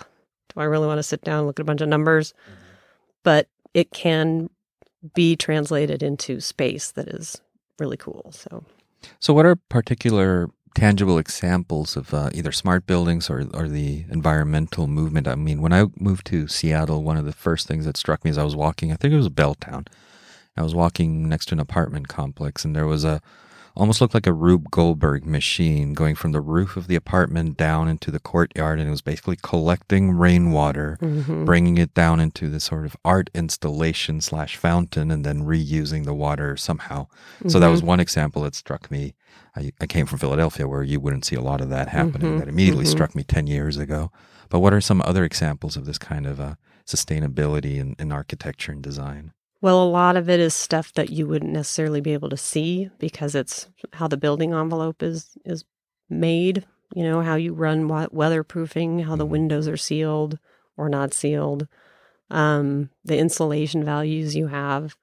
do 0.50 0.60
I 0.60 0.66
really 0.66 0.88
want 0.88 1.00
to 1.00 1.04
sit 1.04 1.22
down 1.22 1.40
and 1.40 1.48
look 1.48 1.60
at 1.60 1.64
a 1.64 1.66
bunch 1.66 1.82
of 1.82 1.90
numbers? 1.90 2.34
Mm-hmm 2.34 2.68
but 3.28 3.50
it 3.74 3.92
can 3.92 4.50
be 5.14 5.36
translated 5.36 6.02
into 6.02 6.40
space 6.40 6.92
that 6.92 7.10
is 7.10 7.42
really 7.78 7.98
cool. 7.98 8.32
So, 8.32 8.64
so 9.20 9.34
what 9.34 9.46
are 9.46 9.58
particular 9.58 10.50
tangible 10.78 11.18
examples 11.18 11.98
of 11.98 12.14
uh, 12.14 12.30
either 12.36 12.52
smart 12.52 12.86
buildings 12.86 13.32
or, 13.32 13.48
or 13.52 13.68
the 13.68 14.06
environmental 14.12 14.86
movement? 14.86 15.28
I 15.28 15.34
mean, 15.34 15.60
when 15.60 15.74
I 15.74 15.86
moved 16.00 16.28
to 16.28 16.48
Seattle, 16.48 17.02
one 17.02 17.18
of 17.18 17.26
the 17.26 17.34
first 17.34 17.68
things 17.68 17.86
that 17.86 17.98
struck 17.98 18.24
me 18.24 18.30
as 18.30 18.38
I 18.38 18.44
was 18.44 18.56
walking, 18.56 18.92
I 18.92 18.96
think 18.96 19.12
it 19.12 19.18
was 19.18 19.30
Belltown. 19.30 19.88
I 20.56 20.62
was 20.62 20.76
walking 20.76 21.28
next 21.28 21.48
to 21.48 21.56
an 21.56 21.60
apartment 21.60 22.10
complex, 22.10 22.64
and 22.64 22.76
there 22.76 22.86
was 22.86 23.04
a 23.04 23.22
almost 23.78 24.02
looked 24.02 24.16
like 24.16 24.28
a 24.28 24.34
Rube 24.34 24.72
Goldberg 24.72 25.26
machine 25.26 25.94
going 25.94 26.16
from 26.16 26.32
the 26.32 26.42
roof 26.42 26.76
of 26.76 26.88
the 26.88 26.96
apartment 26.96 27.58
down 27.58 27.88
into 27.88 28.10
the 28.10 28.20
courtyard. 28.20 28.80
And 28.80 28.88
it 28.88 28.92
was 28.92 29.02
basically 29.02 29.38
collecting 29.42 30.12
rainwater, 30.12 30.98
mm-hmm. 31.00 31.46
bringing 31.46 31.78
it 31.78 31.94
down 31.94 32.20
into 32.20 32.50
this 32.50 32.66
sort 32.66 32.86
of 32.86 32.98
art 33.06 33.30
installation 33.36 34.20
slash 34.20 34.58
fountain, 34.58 35.12
and 35.12 35.24
then 35.24 35.44
reusing 35.44 36.06
the 36.06 36.14
water 36.14 36.58
somehow. 36.58 37.04
Mm-hmm. 37.40 37.50
So 37.50 37.60
that 37.60 37.68
was 37.68 37.82
mm-hmm. 37.82 37.88
one 37.88 38.00
example 38.00 38.42
that 38.44 38.56
struck 38.56 38.90
me. 38.90 39.14
I, 39.56 39.72
I, 39.80 39.88
came 39.88 40.06
from 40.06 40.20
Philadelphia 40.20 40.68
where 40.68 40.84
you 40.84 41.00
wouldn't 41.00 41.26
see 41.26 41.36
a 41.36 41.42
lot 41.42 41.62
of 41.62 41.70
that 41.70 41.90
happening. 41.90 42.32
Mm-hmm. 42.32 42.40
That 42.40 42.48
immediately 42.48 42.86
mm-hmm. 42.86 42.92
struck 42.92 43.16
me 43.16 43.24
10 43.24 43.48
years 43.48 43.78
ago. 43.78 44.12
But 44.50 44.60
what 44.60 44.74
are 44.74 44.82
some 44.82 45.02
other 45.04 45.24
examples 45.24 45.78
of 45.78 45.86
this 45.86 45.98
kind 45.98 46.26
of 46.26 46.40
uh, 46.40 46.56
sustainability 46.86 47.78
in, 47.78 47.96
in 48.00 48.12
architecture 48.12 48.72
and 48.72 48.82
design? 48.82 49.34
Well, 49.60 49.82
a 49.82 49.90
lot 49.90 50.18
of 50.18 50.30
it 50.30 50.40
is 50.40 50.54
stuff 50.54 50.94
that 50.94 51.10
you 51.10 51.28
wouldn't 51.28 51.52
necessarily 51.52 52.02
be 52.02 52.14
able 52.14 52.30
to 52.30 52.38
see 52.38 52.90
because 53.00 53.34
it's 53.34 53.68
how 53.94 54.08
the 54.08 54.18
building 54.18 54.54
envelope 54.54 55.02
is 55.02 55.38
is 55.46 55.66
made. 56.10 56.66
You 56.94 57.04
know 57.04 57.22
how 57.22 57.36
you 57.36 57.54
run 57.54 57.88
weatherproofing, 57.88 59.06
how 59.06 59.16
the 59.16 59.24
mm-hmm. 59.24 59.32
windows 59.32 59.68
are 59.68 59.78
sealed 59.78 60.38
or 60.78 60.90
not 60.90 61.14
sealed, 61.14 61.68
um, 62.30 62.92
the 63.04 63.18
insulation 63.18 63.84
values 63.84 64.36
you 64.36 64.48
have, 64.48 64.96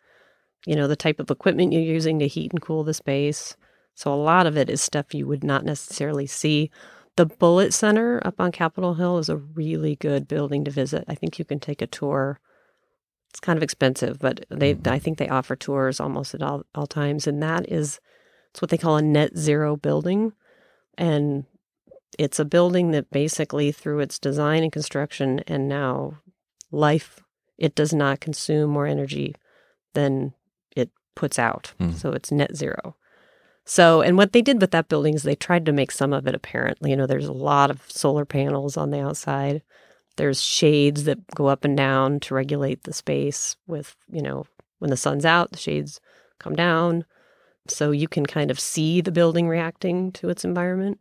you 0.66 0.76
know 0.76 0.86
the 0.86 0.96
type 0.96 1.18
of 1.18 1.30
equipment 1.30 1.72
you're 1.72 1.82
using 1.82 2.18
to 2.20 2.28
heat 2.28 2.52
and 2.52 2.62
cool 2.62 2.84
the 2.84 2.94
space. 2.94 3.56
So 3.94 4.12
a 4.12 4.16
lot 4.16 4.46
of 4.46 4.56
it 4.56 4.70
is 4.70 4.80
stuff 4.80 5.14
you 5.14 5.26
would 5.26 5.44
not 5.44 5.64
necessarily 5.64 6.26
see. 6.26 6.70
The 7.16 7.26
Bullitt 7.26 7.72
Center 7.72 8.20
up 8.26 8.40
on 8.40 8.50
Capitol 8.50 8.94
Hill 8.94 9.18
is 9.18 9.28
a 9.28 9.36
really 9.36 9.96
good 9.96 10.26
building 10.26 10.64
to 10.64 10.70
visit. 10.70 11.04
I 11.06 11.14
think 11.14 11.38
you 11.38 11.44
can 11.44 11.60
take 11.60 11.80
a 11.80 11.86
tour 11.86 12.40
it's 13.34 13.40
kind 13.40 13.56
of 13.56 13.64
expensive, 13.64 14.20
but 14.20 14.46
they 14.48 14.74
mm-hmm. 14.74 14.92
I 14.92 15.00
think 15.00 15.18
they 15.18 15.28
offer 15.28 15.56
tours 15.56 15.98
almost 15.98 16.36
at 16.36 16.42
all, 16.42 16.62
all 16.72 16.86
times, 16.86 17.26
and 17.26 17.42
that 17.42 17.70
is 17.70 17.98
it's 18.52 18.62
what 18.62 18.70
they 18.70 18.78
call 18.78 18.96
a 18.96 19.02
net 19.02 19.36
zero 19.36 19.74
building, 19.74 20.34
and 20.96 21.44
it's 22.16 22.38
a 22.38 22.44
building 22.44 22.92
that 22.92 23.10
basically 23.10 23.72
through 23.72 23.98
its 23.98 24.20
design 24.20 24.62
and 24.62 24.70
construction 24.70 25.40
and 25.48 25.68
now 25.68 26.20
life 26.70 27.24
it 27.58 27.74
does 27.74 27.92
not 27.92 28.20
consume 28.20 28.70
more 28.70 28.86
energy 28.86 29.34
than 29.94 30.32
it 30.76 30.92
puts 31.16 31.36
out. 31.36 31.72
Mm. 31.80 31.94
So 31.94 32.12
it's 32.12 32.30
net 32.30 32.54
zero. 32.54 32.94
So, 33.64 34.00
and 34.00 34.16
what 34.16 34.32
they 34.32 34.42
did 34.42 34.60
with 34.60 34.70
that 34.70 34.88
building 34.88 35.14
is 35.14 35.24
they 35.24 35.34
tried 35.34 35.66
to 35.66 35.72
make 35.72 35.90
some 35.90 36.12
of 36.12 36.28
it 36.28 36.36
apparent. 36.36 36.78
You 36.82 36.96
know, 36.96 37.08
there's 37.08 37.26
a 37.26 37.32
lot 37.32 37.68
of 37.68 37.82
solar 37.90 38.24
panels 38.24 38.76
on 38.76 38.90
the 38.90 39.00
outside. 39.00 39.62
There's 40.16 40.42
shades 40.42 41.04
that 41.04 41.26
go 41.34 41.46
up 41.46 41.64
and 41.64 41.76
down 41.76 42.20
to 42.20 42.34
regulate 42.34 42.84
the 42.84 42.92
space 42.92 43.56
with, 43.66 43.96
you 44.10 44.22
know, 44.22 44.46
when 44.78 44.90
the 44.90 44.96
sun's 44.96 45.24
out, 45.24 45.52
the 45.52 45.58
shades 45.58 46.00
come 46.38 46.54
down. 46.54 47.04
So 47.66 47.90
you 47.90 48.08
can 48.08 48.26
kind 48.26 48.50
of 48.50 48.60
see 48.60 49.00
the 49.00 49.12
building 49.12 49.48
reacting 49.48 50.12
to 50.12 50.28
its 50.28 50.44
environment. 50.44 51.00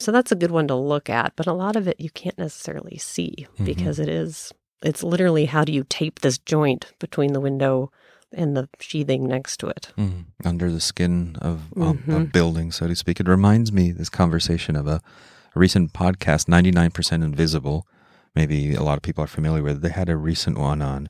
So 0.00 0.12
that's 0.12 0.32
a 0.32 0.36
good 0.36 0.50
one 0.50 0.68
to 0.68 0.74
look 0.74 1.10
at, 1.10 1.34
but 1.36 1.46
a 1.46 1.52
lot 1.52 1.76
of 1.76 1.88
it 1.88 2.00
you 2.00 2.10
can't 2.10 2.38
necessarily 2.38 2.98
see 2.98 3.46
mm-hmm. 3.54 3.64
because 3.64 3.98
it 3.98 4.08
is 4.08 4.52
it's 4.82 5.02
literally 5.02 5.46
how 5.46 5.64
do 5.64 5.72
you 5.72 5.84
tape 5.88 6.20
this 6.20 6.38
joint 6.38 6.92
between 6.98 7.32
the 7.32 7.40
window 7.40 7.90
and 8.32 8.56
the 8.56 8.68
sheathing 8.78 9.26
next 9.26 9.56
to 9.58 9.68
it. 9.68 9.92
Mm, 9.96 10.26
under 10.44 10.70
the 10.70 10.80
skin 10.80 11.36
of, 11.40 11.70
mm-hmm. 11.74 12.12
a 12.12 12.20
building, 12.20 12.70
so 12.70 12.86
to 12.86 12.94
speak. 12.94 13.20
It 13.20 13.28
reminds 13.28 13.72
me 13.72 13.90
this 13.90 14.08
conversation 14.08 14.76
of 14.76 14.86
a, 14.86 15.00
a 15.54 15.58
recent 15.58 15.92
podcast, 15.92 16.46
99% 16.46 17.12
Invisible, 17.24 17.86
maybe 18.34 18.74
a 18.74 18.82
lot 18.82 18.96
of 18.96 19.02
people 19.02 19.24
are 19.24 19.28
familiar 19.28 19.62
with. 19.62 19.82
They 19.82 19.90
had 19.90 20.08
a 20.08 20.16
recent 20.16 20.58
one 20.58 20.82
on 20.82 21.08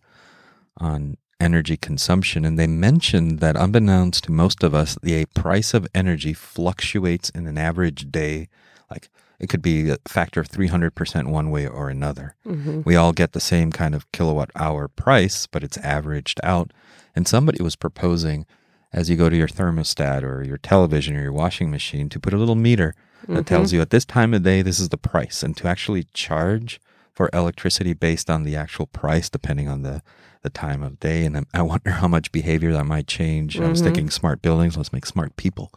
on 0.78 1.16
energy 1.40 1.76
consumption, 1.76 2.44
and 2.44 2.58
they 2.58 2.66
mentioned 2.66 3.40
that 3.40 3.56
unbeknownst 3.56 4.24
to 4.24 4.32
most 4.32 4.62
of 4.62 4.74
us, 4.74 4.96
the 5.02 5.24
price 5.34 5.74
of 5.74 5.86
energy 5.94 6.32
fluctuates 6.32 7.30
in 7.30 7.46
an 7.46 7.58
average 7.58 8.10
day. 8.10 8.48
Like 8.90 9.08
it 9.38 9.48
could 9.48 9.62
be 9.62 9.90
a 9.90 9.98
factor 10.06 10.40
of 10.40 10.48
300% 10.48 11.28
one 11.28 11.50
way 11.50 11.66
or 11.66 11.88
another. 11.88 12.34
Mm-hmm. 12.46 12.82
We 12.84 12.96
all 12.96 13.12
get 13.12 13.32
the 13.32 13.40
same 13.40 13.70
kind 13.70 13.94
of 13.94 14.10
kilowatt 14.12 14.50
hour 14.56 14.88
price, 14.88 15.46
but 15.46 15.62
it's 15.62 15.78
averaged 15.78 16.40
out. 16.42 16.72
And 17.14 17.28
somebody 17.28 17.62
was 17.62 17.76
proposing 17.76 18.46
as 18.92 19.10
you 19.10 19.16
go 19.16 19.28
to 19.28 19.36
your 19.36 19.48
thermostat 19.48 20.22
or 20.22 20.42
your 20.42 20.58
television 20.58 21.16
or 21.16 21.22
your 21.22 21.32
washing 21.32 21.70
machine 21.70 22.08
to 22.08 22.18
put 22.18 22.32
a 22.32 22.38
little 22.38 22.54
meter 22.54 22.94
that 23.26 23.32
mm-hmm. 23.32 23.42
tells 23.42 23.72
you 23.72 23.80
at 23.80 23.90
this 23.90 24.04
time 24.04 24.32
of 24.34 24.42
day, 24.42 24.62
this 24.62 24.80
is 24.80 24.88
the 24.88 24.96
price. 24.96 25.42
And 25.42 25.56
to 25.58 25.68
actually 25.68 26.04
charge 26.14 26.80
for 27.18 27.28
electricity 27.32 27.94
based 27.94 28.30
on 28.30 28.44
the 28.44 28.54
actual 28.54 28.86
price, 28.86 29.28
depending 29.28 29.68
on 29.68 29.82
the, 29.82 30.02
the 30.42 30.50
time 30.50 30.84
of 30.84 31.00
day. 31.00 31.24
And 31.24 31.44
I 31.52 31.62
wonder 31.62 31.90
how 31.90 32.06
much 32.06 32.30
behavior 32.30 32.72
that 32.72 32.84
might 32.84 33.08
change. 33.08 33.56
Mm-hmm. 33.56 33.64
I 33.64 33.68
was 33.70 33.82
thinking 33.82 34.08
smart 34.08 34.40
buildings, 34.40 34.76
let's 34.76 34.92
make 34.92 35.04
smart 35.04 35.34
people 35.34 35.72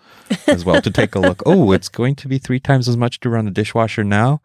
as 0.46 0.64
well 0.64 0.84
to 0.84 0.92
take 0.92 1.16
a 1.16 1.20
look. 1.20 1.42
oh, 1.48 1.72
it's 1.72 1.90
going 1.90 2.14
to 2.18 2.28
be 2.28 2.38
three 2.38 2.60
times 2.60 2.88
as 2.88 2.96
much 2.96 3.20
to 3.22 3.30
run 3.30 3.46
the 3.46 3.52
dishwasher 3.52 4.04
now. 4.04 4.40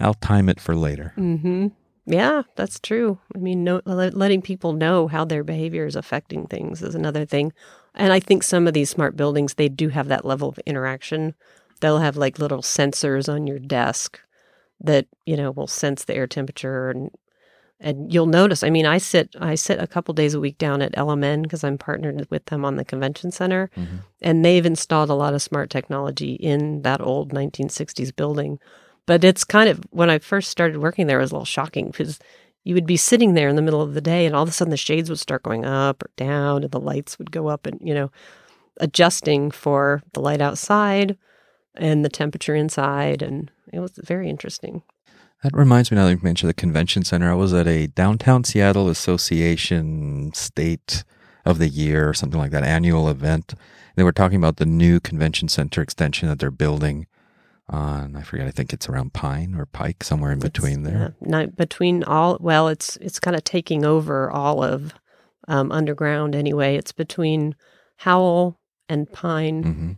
I'll 0.00 0.14
time 0.14 0.48
it 0.48 0.58
for 0.58 0.74
later. 0.74 1.14
Mm-hmm. 1.16 1.68
Yeah, 2.06 2.42
that's 2.56 2.80
true. 2.80 3.20
I 3.36 3.38
mean, 3.38 3.62
no, 3.62 3.80
letting 3.84 4.42
people 4.42 4.72
know 4.72 5.06
how 5.06 5.24
their 5.24 5.44
behavior 5.44 5.86
is 5.86 5.94
affecting 5.94 6.48
things 6.48 6.82
is 6.82 6.96
another 6.96 7.24
thing. 7.24 7.52
And 7.94 8.12
I 8.12 8.18
think 8.18 8.42
some 8.42 8.66
of 8.66 8.74
these 8.74 8.90
smart 8.90 9.16
buildings, 9.16 9.54
they 9.54 9.68
do 9.68 9.90
have 9.90 10.08
that 10.08 10.24
level 10.24 10.48
of 10.48 10.58
interaction. 10.66 11.34
They'll 11.80 12.00
have 12.00 12.16
like 12.16 12.40
little 12.40 12.62
sensors 12.62 13.32
on 13.32 13.46
your 13.46 13.60
desk 13.60 14.18
that 14.82 15.06
you 15.26 15.36
know 15.36 15.50
will 15.50 15.66
sense 15.66 16.04
the 16.04 16.14
air 16.14 16.26
temperature 16.26 16.90
and 16.90 17.10
and 17.80 18.12
you'll 18.12 18.26
notice 18.26 18.62
i 18.62 18.70
mean 18.70 18.86
i 18.86 18.98
sit 18.98 19.34
i 19.40 19.54
sit 19.54 19.80
a 19.80 19.86
couple 19.86 20.14
days 20.14 20.34
a 20.34 20.40
week 20.40 20.58
down 20.58 20.82
at 20.82 20.94
lmn 20.94 21.42
because 21.42 21.64
i'm 21.64 21.78
partnered 21.78 22.26
with 22.30 22.44
them 22.46 22.64
on 22.64 22.76
the 22.76 22.84
convention 22.84 23.30
center 23.30 23.70
mm-hmm. 23.76 23.96
and 24.20 24.44
they've 24.44 24.66
installed 24.66 25.10
a 25.10 25.14
lot 25.14 25.34
of 25.34 25.42
smart 25.42 25.70
technology 25.70 26.34
in 26.34 26.82
that 26.82 27.00
old 27.00 27.32
1960s 27.32 28.14
building 28.14 28.58
but 29.06 29.24
it's 29.24 29.44
kind 29.44 29.68
of 29.68 29.80
when 29.90 30.10
i 30.10 30.18
first 30.18 30.50
started 30.50 30.78
working 30.78 31.06
there 31.06 31.18
it 31.18 31.22
was 31.22 31.32
a 31.32 31.34
little 31.34 31.44
shocking 31.44 31.86
because 31.86 32.18
you 32.64 32.74
would 32.74 32.86
be 32.86 32.96
sitting 32.96 33.34
there 33.34 33.48
in 33.48 33.56
the 33.56 33.62
middle 33.62 33.82
of 33.82 33.94
the 33.94 34.00
day 34.00 34.26
and 34.26 34.36
all 34.36 34.44
of 34.44 34.48
a 34.48 34.52
sudden 34.52 34.70
the 34.70 34.76
shades 34.76 35.08
would 35.08 35.18
start 35.18 35.42
going 35.42 35.64
up 35.64 36.02
or 36.02 36.10
down 36.16 36.62
and 36.62 36.70
the 36.70 36.80
lights 36.80 37.18
would 37.18 37.30
go 37.30 37.48
up 37.48 37.66
and 37.66 37.78
you 37.82 37.94
know 37.94 38.10
adjusting 38.78 39.50
for 39.50 40.02
the 40.12 40.20
light 40.20 40.40
outside 40.40 41.16
and 41.74 42.04
the 42.04 42.08
temperature 42.08 42.54
inside 42.54 43.22
and 43.22 43.50
it 43.72 43.80
was 43.80 43.92
very 44.02 44.28
interesting. 44.28 44.82
That 45.42 45.56
reminds 45.56 45.90
me 45.90 45.96
now 45.96 46.04
that 46.04 46.12
you 46.12 46.20
mentioned 46.22 46.48
the 46.48 46.54
convention 46.54 47.04
center. 47.04 47.30
I 47.30 47.34
was 47.34 47.52
at 47.52 47.66
a 47.66 47.88
downtown 47.88 48.44
Seattle 48.44 48.88
Association 48.88 50.32
State 50.34 51.04
of 51.44 51.58
the 51.58 51.68
Year 51.68 52.08
or 52.08 52.14
something 52.14 52.38
like 52.38 52.52
that 52.52 52.62
annual 52.62 53.08
event. 53.08 53.54
They 53.96 54.04
were 54.04 54.12
talking 54.12 54.36
about 54.36 54.56
the 54.56 54.66
new 54.66 55.00
convention 55.00 55.48
center 55.48 55.82
extension 55.82 56.28
that 56.28 56.38
they're 56.38 56.50
building 56.50 57.06
on 57.68 58.16
I 58.16 58.22
forget 58.22 58.46
I 58.46 58.50
think 58.50 58.72
it's 58.72 58.88
around 58.88 59.12
Pine 59.12 59.54
or 59.54 59.66
Pike 59.66 60.04
somewhere 60.04 60.32
in 60.32 60.38
it's, 60.38 60.44
between 60.44 60.82
there. 60.82 61.14
Yeah, 61.26 61.46
between 61.46 62.04
all 62.04 62.36
well 62.40 62.68
it's 62.68 62.96
it's 62.96 63.20
kind 63.20 63.36
of 63.36 63.44
taking 63.44 63.84
over 63.84 64.30
all 64.30 64.62
of 64.62 64.94
um, 65.48 65.72
underground 65.72 66.34
anyway. 66.34 66.76
It's 66.76 66.92
between 66.92 67.56
Howell 67.96 68.58
and 68.88 69.10
Pine. 69.10 69.64
Mm-hmm. 69.64 69.92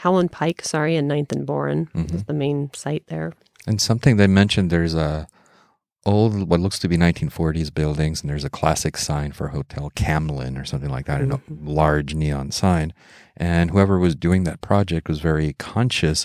Howell 0.00 0.28
Pike, 0.28 0.64
sorry, 0.64 0.96
and 0.96 1.06
Ninth 1.06 1.30
and 1.32 1.44
Boren 1.46 1.86
mm-hmm. 1.94 2.14
is 2.14 2.24
the 2.24 2.32
main 2.32 2.70
site 2.74 3.06
there. 3.08 3.34
And 3.66 3.80
something 3.80 4.16
they 4.16 4.26
mentioned 4.26 4.70
there's 4.70 4.94
a 4.94 5.28
old, 6.06 6.48
what 6.48 6.60
looks 6.60 6.78
to 6.78 6.88
be 6.88 6.96
1940s 6.96 7.72
buildings, 7.74 8.22
and 8.22 8.30
there's 8.30 8.44
a 8.44 8.48
classic 8.48 8.96
sign 8.96 9.32
for 9.32 9.48
Hotel 9.48 9.90
Camlin 9.94 10.58
or 10.58 10.64
something 10.64 10.88
like 10.88 11.04
that, 11.04 11.20
Mhm. 11.20 11.32
a 11.34 11.70
large 11.70 12.14
neon 12.14 12.50
sign. 12.50 12.94
And 13.36 13.70
whoever 13.70 13.98
was 13.98 14.16
doing 14.16 14.44
that 14.44 14.62
project 14.62 15.06
was 15.06 15.20
very 15.20 15.52
conscious 15.58 16.24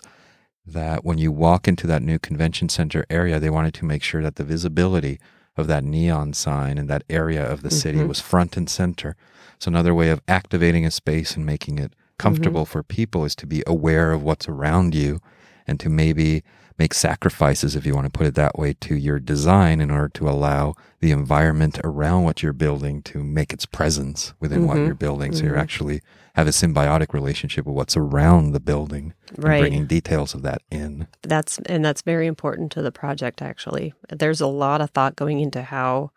that 0.66 1.04
when 1.04 1.18
you 1.18 1.34
walk 1.34 1.68
into 1.68 1.86
that 1.88 2.02
new 2.02 2.18
convention 2.18 2.70
center 2.70 3.06
area, 3.10 3.42
they 3.42 3.50
wanted 3.50 3.74
to 3.74 3.86
make 3.86 4.02
sure 4.04 4.24
that 4.24 4.38
the 4.38 4.46
visibility 4.46 5.20
of 5.58 5.68
that 5.68 5.84
neon 5.84 6.32
sign 6.32 6.78
and 6.78 6.90
that 6.90 7.04
area 7.10 7.44
of 7.46 7.62
the 7.62 7.72
city 7.72 8.00
Mhm. 8.00 8.08
was 8.08 8.22
front 8.22 8.56
and 8.56 8.70
center. 8.70 9.18
So, 9.60 9.68
another 9.68 9.94
way 9.94 10.10
of 10.10 10.22
activating 10.30 10.86
a 10.86 10.92
space 10.92 11.36
and 11.36 11.46
making 11.46 11.80
it 11.80 11.94
comfortable 12.18 12.66
for 12.66 12.84
people 12.84 13.26
is 13.26 13.36
to 13.36 13.48
be 13.48 13.64
aware 13.68 14.12
of 14.12 14.24
what's 14.24 14.48
around 14.48 14.96
you 14.96 15.20
and 15.68 15.80
to 15.80 15.90
maybe 15.90 16.44
make 16.78 16.94
sacrifices, 16.94 17.74
if 17.76 17.86
you 17.86 17.96
want 17.96 18.06
to 18.06 18.12
put 18.12 18.28
it 18.28 18.36
that 18.36 18.60
way, 18.60 18.74
to 18.74 18.96
your 18.96 19.18
design 19.18 19.80
in 19.80 19.90
order 19.90 20.10
to 20.10 20.28
allow 20.30 20.74
the 21.00 21.12
environment 21.12 21.80
around 21.86 22.24
what 22.24 22.44
you're 22.44 22.52
building 22.52 23.02
to 23.02 23.24
make 23.24 23.54
its 23.54 23.66
presence 23.66 24.34
within 24.42 24.68
what 24.68 24.78
Mhm. 24.78 24.86
you're 24.88 24.96
building. 24.96 25.32
So, 25.34 25.46
you 25.46 25.56
actually 25.56 26.02
have 26.34 26.48
a 26.48 26.52
symbiotic 26.52 27.14
relationship 27.14 27.66
with 27.66 27.76
what's 27.76 27.96
around 27.96 28.52
the 28.52 28.60
building 28.60 29.14
Right. 29.38 29.60
bringing 29.62 29.86
details 29.86 30.34
of 30.34 30.42
that 30.42 30.62
in. 30.70 31.08
That's 31.24 31.60
and 31.66 31.84
that's 31.86 32.02
very 32.02 32.28
important 32.28 32.74
to 32.74 32.82
the 32.82 32.92
project 32.92 33.42
actually. 33.42 33.94
There's 34.10 34.42
a 34.42 34.48
lot 34.48 34.82
of 34.82 34.90
thought 34.90 35.16
going 35.16 35.40
into 35.40 35.62
how 35.62 36.12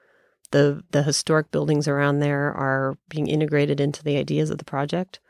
the 0.50 0.82
the 0.90 1.04
historic 1.04 1.52
buildings 1.52 1.86
around 1.86 2.18
there 2.18 2.52
are 2.52 2.96
being 3.08 3.28
integrated 3.28 3.80
into 3.80 4.02
the 4.02 4.16
ideas 4.16 4.50
of 4.50 4.58
the 4.58 4.64
project. 4.64 5.20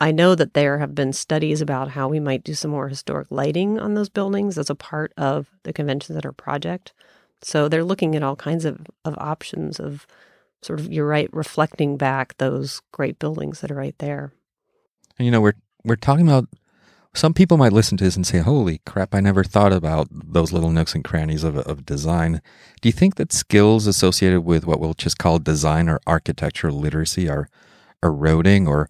I 0.00 0.12
know 0.12 0.34
that 0.34 0.54
there 0.54 0.78
have 0.78 0.94
been 0.94 1.12
studies 1.12 1.60
about 1.60 1.90
how 1.90 2.08
we 2.08 2.20
might 2.20 2.44
do 2.44 2.54
some 2.54 2.70
more 2.70 2.88
historic 2.88 3.28
lighting 3.30 3.78
on 3.78 3.94
those 3.94 4.08
buildings 4.08 4.58
as 4.58 4.70
a 4.70 4.74
part 4.74 5.12
of 5.16 5.48
the 5.62 5.72
convention 5.72 6.14
center 6.14 6.32
project. 6.32 6.92
So 7.42 7.68
they're 7.68 7.84
looking 7.84 8.16
at 8.16 8.22
all 8.22 8.36
kinds 8.36 8.64
of, 8.64 8.86
of 9.04 9.14
options 9.18 9.78
of 9.78 10.06
sort 10.62 10.80
of 10.80 10.92
you're 10.92 11.06
right, 11.06 11.28
reflecting 11.32 11.96
back 11.96 12.36
those 12.38 12.80
great 12.92 13.18
buildings 13.18 13.60
that 13.60 13.70
are 13.70 13.76
right 13.76 13.96
there. 13.98 14.32
And 15.18 15.26
you 15.26 15.32
know, 15.32 15.40
we're 15.40 15.54
we're 15.84 15.96
talking 15.96 16.26
about 16.26 16.48
some 17.14 17.34
people 17.34 17.56
might 17.56 17.72
listen 17.72 17.96
to 17.98 18.04
this 18.04 18.16
and 18.16 18.26
say, 18.26 18.38
"Holy 18.38 18.80
crap! 18.86 19.14
I 19.14 19.20
never 19.20 19.44
thought 19.44 19.72
about 19.72 20.08
those 20.10 20.52
little 20.52 20.70
nooks 20.70 20.94
and 20.94 21.04
crannies 21.04 21.44
of 21.44 21.56
of 21.58 21.86
design." 21.86 22.40
Do 22.80 22.88
you 22.88 22.92
think 22.92 23.16
that 23.16 23.32
skills 23.32 23.86
associated 23.86 24.40
with 24.40 24.66
what 24.66 24.80
we'll 24.80 24.94
just 24.94 25.18
call 25.18 25.38
design 25.38 25.88
or 25.88 26.00
architectural 26.06 26.78
literacy 26.78 27.28
are 27.28 27.48
eroding, 28.02 28.66
or 28.66 28.88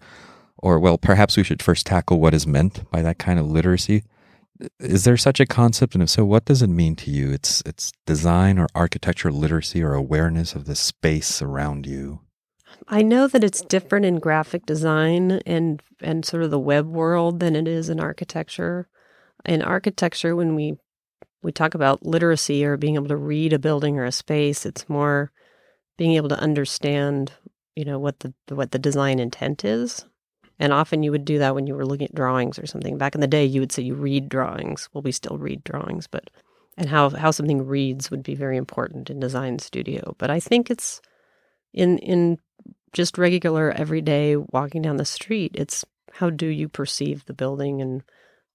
or 0.57 0.79
well, 0.79 0.97
perhaps 0.97 1.37
we 1.37 1.43
should 1.43 1.61
first 1.61 1.85
tackle 1.85 2.19
what 2.19 2.33
is 2.33 2.47
meant 2.47 2.89
by 2.91 3.01
that 3.01 3.19
kind 3.19 3.39
of 3.39 3.47
literacy? 3.47 4.03
Is 4.79 5.03
there 5.03 5.17
such 5.17 5.39
a 5.39 5.45
concept, 5.45 5.95
and 5.95 6.03
if 6.03 6.09
so, 6.09 6.23
what 6.23 6.45
does 6.45 6.61
it 6.61 6.67
mean 6.67 6.95
to 6.97 7.11
you? 7.11 7.31
It's 7.31 7.61
it's 7.65 7.91
design 8.05 8.57
or 8.57 8.67
architecture 8.73 9.31
literacy 9.31 9.83
or 9.83 9.93
awareness 9.93 10.55
of 10.55 10.65
the 10.65 10.75
space 10.75 11.41
around 11.41 11.85
you. 11.85 12.21
I 12.87 13.01
know 13.01 13.27
that 13.27 13.43
it's 13.43 13.61
different 13.61 14.05
in 14.05 14.19
graphic 14.19 14.65
design 14.65 15.41
and 15.45 15.81
and 16.01 16.25
sort 16.25 16.43
of 16.43 16.51
the 16.51 16.59
web 16.59 16.87
world 16.87 17.39
than 17.39 17.55
it 17.55 17.67
is 17.67 17.89
in 17.89 17.99
architecture. 17.99 18.87
In 19.45 19.61
architecture, 19.61 20.35
when 20.35 20.55
we 20.55 20.77
we 21.41 21.51
talk 21.51 21.75
about 21.75 22.05
literacy 22.05 22.65
or 22.65 22.77
being 22.77 22.95
able 22.95 23.07
to 23.07 23.17
read 23.17 23.53
a 23.53 23.59
building 23.59 23.97
or 23.97 24.05
a 24.05 24.11
space, 24.11 24.65
it's 24.65 24.89
more 24.89 25.31
being 25.97 26.13
able 26.13 26.29
to 26.29 26.39
understand, 26.39 27.33
you 27.75 27.85
know, 27.85 27.99
what 27.99 28.19
the 28.21 28.33
what 28.49 28.71
the 28.71 28.79
design 28.79 29.19
intent 29.19 29.65
is. 29.65 30.05
And 30.59 30.71
often 30.71 31.03
you 31.03 31.11
would 31.11 31.25
do 31.25 31.39
that 31.39 31.53
when 31.53 31.67
you 31.67 31.75
were 31.75 31.85
looking 31.85 32.07
at 32.07 32.15
drawings 32.15 32.57
or 32.57 32.65
something. 32.65 32.97
Back 32.97 33.15
in 33.15 33.21
the 33.21 33.27
day, 33.27 33.45
you 33.45 33.59
would 33.59 33.71
say 33.71 33.83
you 33.83 33.93
read 33.93 34.29
drawings. 34.29 34.87
Well, 34.93 35.01
we 35.01 35.11
still 35.11 35.37
read 35.37 35.63
drawings, 35.63 36.07
but 36.07 36.29
and 36.77 36.89
how 36.89 37.09
how 37.09 37.31
something 37.31 37.65
reads 37.65 38.09
would 38.09 38.23
be 38.23 38.35
very 38.35 38.57
important 38.57 39.09
in 39.09 39.19
design 39.19 39.59
studio. 39.59 40.15
But 40.17 40.29
I 40.29 40.39
think 40.39 40.71
it's 40.71 41.01
in 41.73 41.97
in 41.99 42.39
just 42.93 43.17
regular 43.17 43.71
everyday 43.71 44.37
walking 44.37 44.81
down 44.81 44.95
the 44.95 45.05
street 45.05 45.51
it's 45.53 45.83
how 46.13 46.29
do 46.29 46.47
you 46.47 46.69
perceive 46.69 47.25
the 47.25 47.33
building 47.33 47.81
and 47.81 48.01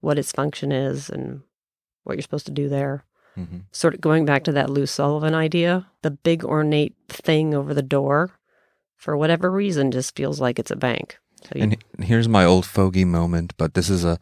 what 0.00 0.18
its 0.18 0.32
function 0.32 0.72
is 0.72 1.10
and 1.10 1.42
what 2.04 2.16
you're 2.16 2.22
supposed 2.22 2.46
to 2.46 2.52
do 2.52 2.68
there 2.68 3.04
Mm-hmm. 3.38 3.58
sort 3.70 3.94
of 3.94 4.00
going 4.00 4.24
back 4.24 4.42
to 4.42 4.52
that 4.52 4.68
lou 4.68 4.86
sullivan 4.86 5.36
idea 5.36 5.86
the 6.02 6.10
big 6.10 6.44
ornate 6.44 6.96
thing 7.08 7.54
over 7.54 7.72
the 7.72 7.80
door 7.80 8.32
for 8.96 9.16
whatever 9.16 9.48
reason 9.48 9.92
just 9.92 10.16
feels 10.16 10.40
like 10.40 10.58
it's 10.58 10.72
a 10.72 10.76
bank 10.76 11.16
you, 11.54 11.62
And 11.62 11.76
here's 11.98 12.28
my 12.28 12.44
old 12.44 12.66
fogey 12.66 13.04
moment, 13.04 13.54
but 13.56 13.74
this 13.74 13.90
is 13.90 14.04
a 14.04 14.18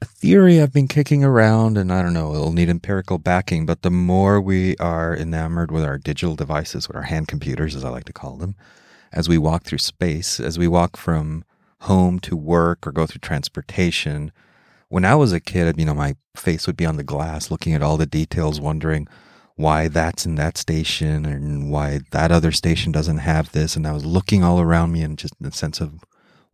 a 0.00 0.04
theory 0.04 0.60
I've 0.60 0.72
been 0.72 0.88
kicking 0.88 1.24
around, 1.24 1.78
and 1.78 1.92
I 1.92 2.02
don't 2.02 2.12
know, 2.12 2.34
it'll 2.34 2.52
need 2.52 2.68
empirical 2.68 3.18
backing. 3.18 3.66
But 3.66 3.82
the 3.82 3.90
more 3.90 4.40
we 4.40 4.76
are 4.76 5.16
enamored 5.16 5.70
with 5.70 5.84
our 5.84 5.98
digital 5.98 6.36
devices, 6.36 6.88
with 6.88 6.96
our 6.96 7.04
hand 7.04 7.28
computers, 7.28 7.74
as 7.74 7.84
I 7.84 7.88
like 7.88 8.04
to 8.04 8.12
call 8.12 8.36
them, 8.36 8.56
as 9.12 9.28
we 9.28 9.38
walk 9.38 9.64
through 9.64 9.78
space, 9.78 10.40
as 10.40 10.58
we 10.58 10.68
walk 10.68 10.96
from 10.96 11.44
home 11.82 12.18
to 12.20 12.36
work 12.36 12.86
or 12.86 12.92
go 12.92 13.06
through 13.06 13.20
transportation, 13.20 14.32
when 14.88 15.04
I 15.04 15.14
was 15.14 15.32
a 15.32 15.40
kid, 15.40 15.78
you 15.78 15.84
know, 15.84 15.94
my 15.94 16.16
face 16.36 16.66
would 16.66 16.76
be 16.76 16.86
on 16.86 16.96
the 16.96 17.04
glass 17.04 17.50
looking 17.50 17.74
at 17.74 17.82
all 17.82 17.96
the 17.96 18.06
details, 18.06 18.60
wondering 18.60 19.08
why 19.56 19.88
that's 19.88 20.26
in 20.26 20.34
that 20.34 20.58
station 20.58 21.24
and 21.24 21.70
why 21.70 22.00
that 22.10 22.30
other 22.30 22.52
station 22.52 22.92
doesn't 22.92 23.18
have 23.18 23.52
this. 23.52 23.74
And 23.74 23.86
I 23.86 23.92
was 23.92 24.04
looking 24.04 24.44
all 24.44 24.60
around 24.60 24.92
me 24.92 25.02
and 25.02 25.18
just 25.18 25.34
the 25.40 25.50
sense 25.50 25.80
of 25.80 26.04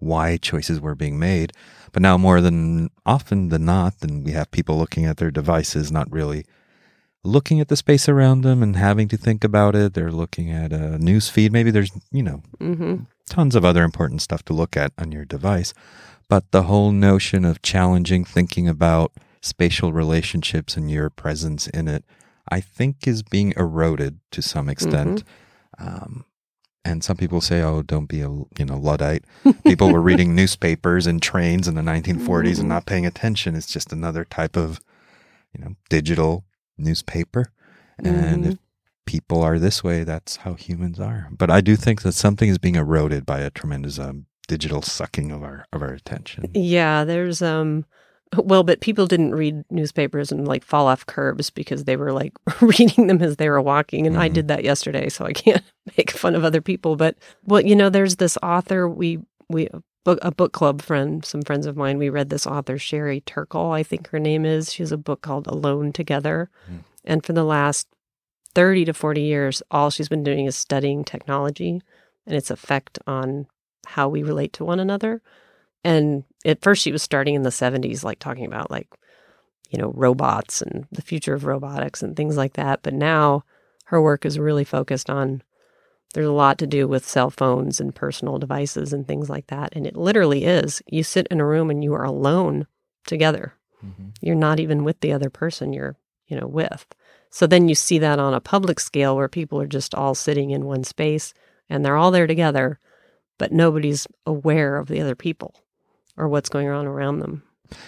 why 0.02 0.36
choices 0.36 0.80
were 0.80 0.94
being 0.94 1.18
made. 1.18 1.52
But 1.92 2.02
now, 2.02 2.16
more 2.18 2.40
than 2.40 2.90
often 3.06 3.48
than 3.50 3.64
not, 3.64 4.00
then 4.00 4.24
we 4.24 4.32
have 4.32 4.50
people 4.50 4.78
looking 4.78 5.04
at 5.04 5.18
their 5.18 5.30
devices, 5.30 5.92
not 5.92 6.10
really 6.10 6.44
looking 7.24 7.60
at 7.60 7.68
the 7.68 7.76
space 7.76 8.08
around 8.08 8.40
them 8.40 8.62
and 8.62 8.74
having 8.76 9.06
to 9.08 9.16
think 9.16 9.44
about 9.44 9.76
it. 9.76 9.94
They're 9.94 10.10
looking 10.10 10.50
at 10.50 10.72
a 10.72 10.98
news 10.98 11.28
feed. 11.28 11.52
Maybe 11.52 11.70
there's, 11.70 11.92
you 12.10 12.22
know, 12.22 12.42
Mhm. 12.60 13.06
tons 13.28 13.54
of 13.54 13.64
other 13.64 13.84
important 13.84 14.22
stuff 14.22 14.42
to 14.46 14.52
look 14.52 14.76
at 14.76 14.92
on 14.98 15.12
your 15.12 15.24
device. 15.24 15.72
But 16.28 16.50
the 16.50 16.64
whole 16.64 16.90
notion 16.90 17.44
of 17.44 17.62
challenging 17.62 18.24
thinking 18.24 18.66
about 18.66 19.12
spatial 19.40 19.92
relationships 19.92 20.76
and 20.76 20.90
your 20.90 21.10
presence 21.10 21.68
in 21.68 21.86
it, 21.88 22.04
I 22.50 22.60
think 22.60 23.06
is 23.06 23.22
being 23.22 23.52
eroded 23.56 24.18
to 24.32 24.42
some 24.42 24.68
extent. 24.68 25.22
Um, 25.78 26.24
and 26.84 27.02
some 27.04 27.16
people 27.16 27.40
say, 27.40 27.62
"Oh, 27.62 27.82
don't 27.82 28.06
be 28.06 28.20
a 28.20 28.28
you 28.28 28.64
know 28.66 28.76
luddite." 28.76 29.24
People 29.64 29.92
were 29.92 30.00
reading 30.00 30.34
newspapers 30.34 31.06
and 31.06 31.22
trains 31.22 31.68
in 31.68 31.74
the 31.74 31.82
1940s 31.82 32.58
and 32.58 32.68
not 32.68 32.86
paying 32.86 33.06
attention. 33.06 33.54
It's 33.54 33.72
just 33.72 33.92
another 33.92 34.24
type 34.24 34.56
of 34.56 34.80
you 35.56 35.64
know 35.64 35.76
digital 35.88 36.44
newspaper. 36.78 37.52
And 37.98 38.46
if 38.46 38.58
people 39.06 39.42
are 39.42 39.58
this 39.58 39.84
way, 39.84 40.02
that's 40.02 40.36
how 40.36 40.54
humans 40.54 40.98
are. 40.98 41.28
But 41.30 41.50
I 41.50 41.60
do 41.60 41.76
think 41.76 42.02
that 42.02 42.12
something 42.12 42.48
is 42.48 42.58
being 42.58 42.74
eroded 42.74 43.24
by 43.24 43.40
a 43.40 43.50
tremendous 43.50 43.98
um, 43.98 44.26
digital 44.48 44.82
sucking 44.82 45.30
of 45.30 45.42
our 45.42 45.66
of 45.72 45.82
our 45.82 45.92
attention. 45.92 46.50
yeah 46.54 47.04
there's 47.04 47.40
um 47.42 47.84
well 48.36 48.62
but 48.62 48.80
people 48.80 49.06
didn't 49.06 49.34
read 49.34 49.64
newspapers 49.70 50.32
and 50.32 50.46
like 50.48 50.64
fall 50.64 50.86
off 50.86 51.06
curbs 51.06 51.50
because 51.50 51.84
they 51.84 51.96
were 51.96 52.12
like 52.12 52.32
reading 52.60 53.06
them 53.06 53.20
as 53.22 53.36
they 53.36 53.48
were 53.48 53.60
walking 53.60 54.06
and 54.06 54.16
i 54.18 54.28
Mhm. 54.28 54.32
did 54.34 54.48
that 54.48 54.64
yesterday 54.64 55.08
so 55.08 55.24
i 55.24 55.32
can't 55.32 55.62
make 55.98 56.10
fun 56.10 56.34
of 56.34 56.44
other 56.44 56.60
people 56.60 56.96
but 56.96 57.16
well 57.44 57.60
you 57.60 57.76
know 57.76 57.90
there's 57.90 58.16
this 58.16 58.38
author 58.42 58.88
we 58.88 59.18
we 59.48 59.68
book 60.04 60.18
a 60.22 60.30
book 60.32 60.52
club 60.52 60.80
friend 60.82 61.24
some 61.24 61.42
friends 61.42 61.66
of 61.66 61.76
mine 61.76 61.98
we 61.98 62.08
read 62.08 62.30
this 62.30 62.46
author 62.46 62.78
sherry 62.78 63.20
turkle 63.22 63.70
i 63.72 63.82
think 63.82 64.08
her 64.08 64.18
name 64.18 64.44
is 64.44 64.72
she 64.72 64.82
has 64.82 64.92
a 64.92 64.96
book 64.96 65.20
called 65.22 65.46
alone 65.46 65.92
together 65.92 66.48
Mm. 66.70 66.78
and 67.04 67.26
for 67.26 67.32
the 67.34 67.44
last 67.44 67.86
30 68.54 68.84
to 68.86 68.92
40 68.94 69.20
years 69.22 69.62
all 69.70 69.90
she's 69.90 70.08
been 70.08 70.24
doing 70.24 70.46
is 70.46 70.56
studying 70.56 71.04
technology 71.04 71.80
and 72.26 72.36
its 72.36 72.50
effect 72.50 72.98
on 73.06 73.46
how 73.86 74.08
we 74.08 74.22
relate 74.22 74.52
to 74.54 74.64
one 74.64 74.78
another 74.80 75.20
and 75.84 76.24
at 76.44 76.62
first 76.62 76.82
she 76.82 76.92
was 76.92 77.02
starting 77.02 77.34
in 77.34 77.42
the 77.42 77.50
70s 77.50 78.04
like 78.04 78.18
talking 78.18 78.44
about 78.44 78.70
like 78.70 78.88
you 79.70 79.78
know 79.78 79.92
robots 79.94 80.62
and 80.62 80.86
the 80.92 81.02
future 81.02 81.34
of 81.34 81.44
robotics 81.44 82.02
and 82.02 82.16
things 82.16 82.36
like 82.36 82.54
that. 82.54 82.80
But 82.82 82.94
now 82.94 83.44
her 83.86 84.00
work 84.00 84.24
is 84.24 84.38
really 84.38 84.64
focused 84.64 85.10
on 85.10 85.42
there's 86.14 86.26
a 86.26 86.32
lot 86.32 86.58
to 86.58 86.66
do 86.66 86.86
with 86.86 87.08
cell 87.08 87.30
phones 87.30 87.80
and 87.80 87.94
personal 87.94 88.38
devices 88.38 88.92
and 88.92 89.08
things 89.08 89.30
like 89.30 89.46
that. 89.46 89.70
And 89.74 89.86
it 89.86 89.96
literally 89.96 90.44
is 90.44 90.82
you 90.86 91.02
sit 91.02 91.26
in 91.30 91.40
a 91.40 91.46
room 91.46 91.70
and 91.70 91.82
you 91.82 91.94
are 91.94 92.04
alone 92.04 92.66
together. 93.06 93.54
Mm-hmm. 93.84 94.08
You're 94.20 94.34
not 94.34 94.60
even 94.60 94.84
with 94.84 95.00
the 95.00 95.12
other 95.12 95.30
person 95.30 95.72
you're 95.72 95.96
you 96.26 96.38
know 96.38 96.46
with. 96.46 96.86
So 97.30 97.46
then 97.46 97.66
you 97.68 97.74
see 97.74 97.98
that 97.98 98.18
on 98.18 98.34
a 98.34 98.40
public 98.40 98.78
scale 98.78 99.16
where 99.16 99.28
people 99.28 99.58
are 99.60 99.66
just 99.66 99.94
all 99.94 100.14
sitting 100.14 100.50
in 100.50 100.66
one 100.66 100.84
space 100.84 101.32
and 101.70 101.82
they're 101.82 101.96
all 101.96 102.10
there 102.10 102.26
together 102.26 102.78
but 103.38 103.50
nobody's 103.50 104.06
aware 104.24 104.76
of 104.76 104.86
the 104.86 105.00
other 105.00 105.16
people 105.16 105.54
or 106.16 106.28
what's 106.28 106.48
going 106.48 106.68
on 106.68 106.86
around 106.86 107.20
them 107.20 107.42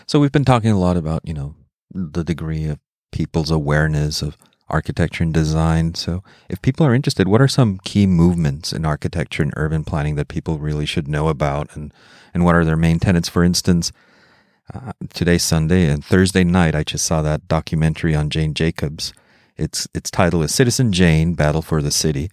So 0.07 0.20
we've 0.20 0.33
been 0.33 0.45
talking 0.45 0.70
a 0.70 0.79
lot 0.79 0.97
about 0.97 1.22
you 1.25 1.35
know 1.35 1.55
the 1.91 2.25
degree 2.25 2.66
of 2.66 2.79
people's 3.12 3.51
awareness 3.51 4.22
of 4.22 4.37
architecture 4.68 5.22
and 5.22 5.33
design. 5.33 5.95
So 5.95 6.22
if 6.49 6.61
people 6.62 6.87
are 6.87 6.95
interested, 6.95 7.29
what 7.29 7.41
are 7.43 7.49
some 7.49 7.79
key 7.85 8.07
movements 8.07 8.72
in 8.72 8.85
architecture 8.87 9.43
and 9.43 9.53
urban 9.57 9.85
planning 9.85 10.16
that 10.16 10.29
people 10.29 10.59
really 10.59 10.87
should 10.87 11.07
know 11.09 11.29
about, 11.29 11.75
and 11.77 11.93
and 12.33 12.45
what 12.45 12.55
are 12.55 12.64
their 12.64 12.77
main 12.77 12.99
tenets? 12.99 13.29
For 13.29 13.45
instance. 13.45 13.93
Uh, 14.72 14.93
today's 15.12 15.43
Sunday 15.43 15.89
and 15.91 16.03
Thursday 16.03 16.43
night, 16.43 16.75
I 16.75 16.85
just 16.85 17.05
saw 17.05 17.20
that 17.22 17.49
documentary 17.49 18.14
on 18.14 18.31
Jane 18.31 18.55
Jacobs, 18.55 19.12
Its 19.57 19.87
its 19.95 20.11
title 20.11 20.43
is 20.43 20.55
Citizen 20.55 20.93
Jane: 20.93 21.35
Battle 21.35 21.62
for 21.62 21.83
the 21.83 21.91
City. 21.91 22.31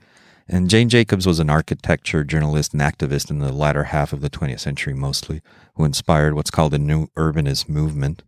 And 0.51 0.69
Jane 0.69 0.89
Jacobs 0.89 1.25
was 1.25 1.39
an 1.39 1.49
architecture 1.49 2.25
journalist 2.25 2.73
and 2.73 2.81
activist 2.81 3.31
in 3.31 3.39
the 3.39 3.53
latter 3.53 3.85
half 3.85 4.11
of 4.11 4.19
the 4.19 4.29
20th 4.29 4.59
century, 4.59 4.93
mostly, 4.93 5.41
who 5.75 5.85
inspired 5.85 6.33
what's 6.33 6.51
called 6.51 6.73
the 6.73 6.77
New 6.77 7.07
Urbanist 7.15 7.69
movement. 7.69 8.21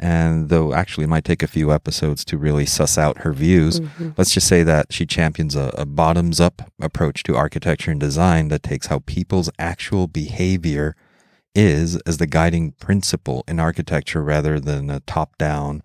And 0.00 0.48
though 0.48 0.72
actually 0.72 1.04
it 1.04 1.08
might 1.08 1.26
take 1.26 1.42
a 1.42 1.46
few 1.46 1.70
episodes 1.70 2.24
to 2.24 2.38
really 2.38 2.64
suss 2.64 2.96
out 2.96 3.18
her 3.18 3.34
views, 3.34 3.80
mm-hmm. 3.80 4.10
let's 4.16 4.32
just 4.32 4.48
say 4.48 4.62
that 4.62 4.94
she 4.94 5.04
champions 5.04 5.54
a, 5.54 5.70
a 5.76 5.84
bottoms 5.84 6.40
up 6.40 6.72
approach 6.80 7.22
to 7.24 7.36
architecture 7.36 7.90
and 7.90 8.00
design 8.00 8.48
that 8.48 8.62
takes 8.62 8.86
how 8.86 9.00
people's 9.00 9.50
actual 9.58 10.06
behavior 10.06 10.96
is 11.54 11.96
as 12.06 12.16
the 12.16 12.26
guiding 12.26 12.72
principle 12.72 13.44
in 13.46 13.60
architecture 13.60 14.22
rather 14.22 14.58
than 14.58 14.88
a 14.88 15.00
top 15.00 15.36
down, 15.36 15.82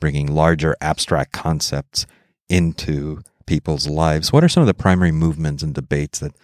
bringing 0.00 0.34
larger 0.34 0.74
abstract 0.80 1.32
concepts 1.32 2.06
into 2.48 3.20
people's 3.50 3.88
lives. 3.88 4.32
What 4.32 4.44
are 4.44 4.48
some 4.48 4.60
of 4.60 4.68
the 4.68 4.74
primary 4.74 5.10
movements 5.10 5.64
and 5.64 5.74
debates 5.74 6.20
that, 6.20 6.36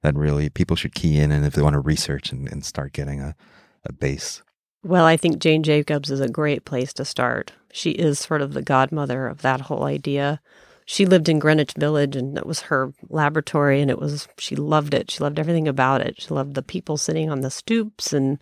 that 0.00 0.14
really 0.14 0.48
people 0.48 0.76
should 0.76 0.94
key 0.94 1.20
in 1.20 1.30
and 1.30 1.44
if 1.44 1.52
they 1.52 1.60
want 1.60 1.74
to 1.74 1.78
research 1.78 2.32
and, 2.32 2.50
and 2.50 2.64
start 2.64 2.94
getting 2.94 3.20
a, 3.20 3.36
a 3.84 3.92
base? 3.92 4.42
Well, 4.82 5.04
I 5.04 5.18
think 5.18 5.40
Jane 5.40 5.62
Jacobs 5.62 6.10
is 6.10 6.20
a 6.20 6.28
great 6.28 6.64
place 6.64 6.94
to 6.94 7.04
start. 7.04 7.52
She 7.70 7.90
is 7.90 8.18
sort 8.18 8.40
of 8.40 8.54
the 8.54 8.62
godmother 8.62 9.26
of 9.26 9.42
that 9.42 9.60
whole 9.60 9.84
idea. 9.84 10.40
She 10.86 11.04
lived 11.04 11.28
in 11.28 11.38
Greenwich 11.38 11.74
Village 11.74 12.16
and 12.16 12.38
it 12.38 12.46
was 12.46 12.62
her 12.62 12.94
laboratory 13.10 13.82
and 13.82 13.90
it 13.90 13.98
was 13.98 14.26
she 14.38 14.56
loved 14.56 14.94
it. 14.94 15.10
She 15.10 15.22
loved 15.22 15.38
everything 15.38 15.68
about 15.68 16.00
it. 16.00 16.22
She 16.22 16.32
loved 16.32 16.54
the 16.54 16.62
people 16.62 16.96
sitting 16.96 17.28
on 17.28 17.42
the 17.42 17.50
stoops 17.50 18.14
and 18.14 18.38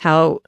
how 0.00 0.40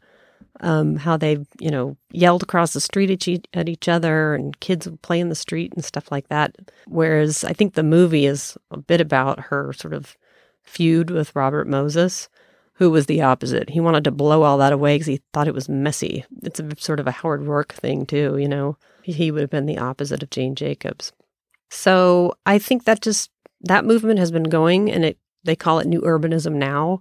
um, 0.61 0.97
how 0.97 1.17
they, 1.17 1.39
you 1.59 1.71
know, 1.71 1.97
yelled 2.13 2.43
across 2.43 2.73
the 2.73 2.81
street 2.81 3.11
at, 3.11 3.27
each, 3.27 3.47
at 3.55 3.69
each 3.69 3.89
other 3.89 4.35
and 4.35 4.59
kids 4.61 4.87
would 4.87 5.03
play 5.03 5.19
in 5.19 5.29
the 5.29 5.35
street 5.35 5.73
and 5.75 5.85
stuff 5.85 6.11
like 6.11 6.29
that. 6.29 6.55
Whereas 6.87 7.45
I 7.45 7.53
think 7.53 7.75
the 7.75 7.83
movie 7.83 8.27
is 8.27 8.57
a 8.71 8.77
bit 8.77 9.01
about 9.01 9.41
her 9.41 9.73
sort 9.73 9.95
of 9.95 10.17
feud 10.63 11.11
with 11.11 11.35
Robert 11.35 11.67
Moses 11.67 12.29
who 12.75 12.91
was 12.91 13.07
the 13.07 13.23
opposite. 13.23 13.71
He 13.71 13.81
wanted 13.81 14.05
to 14.05 14.11
blow 14.11 14.43
all 14.43 14.59
that 14.59 14.73
away 14.73 14.97
because 14.97 15.07
he 15.07 15.21
thought 15.33 15.47
it 15.47 15.55
was 15.55 15.69
messy. 15.69 16.25
It's 16.43 16.59
a 16.59 16.69
sort 16.79 17.01
of 17.01 17.07
a 17.07 17.13
Howard 17.13 17.43
Roark 17.43 17.71
thing, 17.71 18.07
too, 18.07 18.37
you 18.39 18.49
know. 18.49 18.77
He 19.03 19.31
would 19.31 19.41
have 19.41 19.51
been 19.51 19.67
the 19.67 19.79
opposite 19.79 20.23
of 20.23 20.31
Jane 20.31 20.55
Jacobs. 20.55 21.13
So 21.71 22.35
I 22.45 22.59
think 22.59 22.85
that 22.85 23.01
just 23.01 23.31
that 23.61 23.85
movement 23.85 24.19
has 24.19 24.33
been 24.33 24.45
going, 24.45 24.91
and 24.91 25.05
it 25.05 25.19
they 25.45 25.57
call 25.57 25.79
it 25.79 25.87
new 25.87 26.01
urbanism 26.01 26.55
now. 26.55 27.01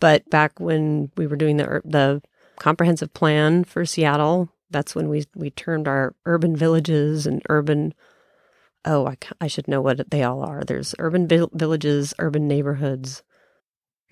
But 0.00 0.28
back 0.28 0.60
when 0.60 1.10
we 1.16 1.26
were 1.26 1.36
doing 1.36 1.56
the 1.56 1.80
the 1.84 2.22
comprehensive 2.58 3.12
plan 3.14 3.64
for 3.64 3.84
Seattle, 3.84 4.50
that's 4.70 4.94
when 4.94 5.08
we 5.08 5.24
we 5.34 5.50
turned 5.50 5.86
our 5.88 6.14
urban 6.24 6.56
villages 6.56 7.26
and 7.26 7.42
urban 7.48 7.94
oh 8.84 9.06
I, 9.06 9.16
I 9.40 9.46
should 9.46 9.68
know 9.68 9.80
what 9.80 10.10
they 10.10 10.22
all 10.22 10.42
are. 10.42 10.62
There's 10.62 10.94
urban 10.98 11.28
vi- 11.28 11.48
villages, 11.52 12.14
urban 12.18 12.48
neighborhoods, 12.48 13.22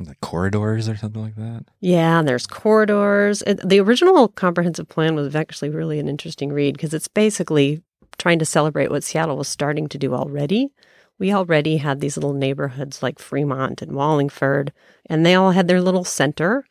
like 0.00 0.20
corridors 0.20 0.88
or 0.88 0.96
something 0.96 1.22
like 1.22 1.36
that. 1.36 1.64
Yeah, 1.80 2.18
and 2.18 2.28
there's 2.28 2.46
corridors. 2.46 3.42
The 3.46 3.80
original 3.80 4.28
comprehensive 4.28 4.88
plan 4.88 5.14
was 5.14 5.34
actually 5.34 5.70
really 5.70 5.98
an 5.98 6.08
interesting 6.08 6.52
read 6.52 6.74
because 6.74 6.94
it's 6.94 7.08
basically 7.08 7.82
trying 8.18 8.38
to 8.40 8.44
celebrate 8.44 8.90
what 8.90 9.04
Seattle 9.04 9.36
was 9.36 9.48
starting 9.48 9.88
to 9.88 9.98
do 9.98 10.14
already. 10.14 10.72
We 11.18 11.32
already 11.32 11.76
had 11.76 12.00
these 12.00 12.16
little 12.16 12.32
neighborhoods 12.32 13.02
like 13.02 13.20
Fremont 13.20 13.82
and 13.82 13.92
Wallingford, 13.92 14.72
and 15.06 15.24
they 15.24 15.36
all 15.36 15.52
had 15.52 15.68
their 15.68 15.80
little 15.80 16.04
center, 16.04 16.64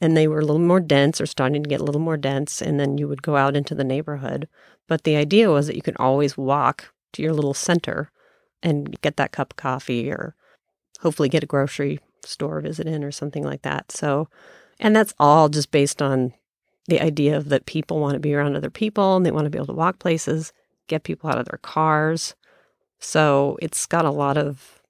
and 0.00 0.16
they 0.16 0.28
were 0.28 0.40
a 0.40 0.44
little 0.44 0.58
more 0.60 0.80
dense 0.80 1.20
or 1.20 1.26
starting 1.26 1.62
to 1.62 1.68
get 1.68 1.80
a 1.80 1.84
little 1.84 2.00
more 2.00 2.16
dense. 2.16 2.60
And 2.60 2.78
then 2.80 2.98
you 2.98 3.08
would 3.08 3.22
go 3.22 3.36
out 3.36 3.56
into 3.56 3.74
the 3.74 3.84
neighborhood. 3.84 4.48
But 4.88 5.04
the 5.04 5.16
idea 5.16 5.50
was 5.50 5.66
that 5.66 5.76
you 5.76 5.82
could 5.82 5.96
always 5.98 6.36
walk 6.36 6.92
to 7.14 7.22
your 7.22 7.32
little 7.32 7.54
center 7.54 8.10
and 8.62 9.00
get 9.02 9.16
that 9.16 9.32
cup 9.32 9.52
of 9.52 9.56
coffee 9.56 10.10
or 10.10 10.34
hopefully 11.00 11.28
get 11.28 11.44
a 11.44 11.46
grocery 11.46 12.00
store 12.24 12.60
visit 12.60 12.86
in 12.86 13.04
or 13.04 13.12
something 13.12 13.44
like 13.44 13.62
that. 13.62 13.92
So, 13.92 14.28
and 14.80 14.94
that's 14.96 15.14
all 15.18 15.48
just 15.48 15.70
based 15.70 16.02
on 16.02 16.32
the 16.86 17.00
idea 17.00 17.36
of 17.36 17.48
that 17.48 17.66
people 17.66 18.00
want 18.00 18.14
to 18.14 18.20
be 18.20 18.34
around 18.34 18.56
other 18.56 18.70
people 18.70 19.16
and 19.16 19.24
they 19.24 19.30
want 19.30 19.44
to 19.46 19.50
be 19.50 19.58
able 19.58 19.66
to 19.66 19.72
walk 19.72 19.98
places, 19.98 20.52
get 20.88 21.04
people 21.04 21.30
out 21.30 21.38
of 21.38 21.46
their 21.46 21.60
cars. 21.62 22.34
So 22.98 23.56
it's 23.62 23.86
got 23.86 24.04
a 24.04 24.10
lot 24.10 24.36
of, 24.36 24.82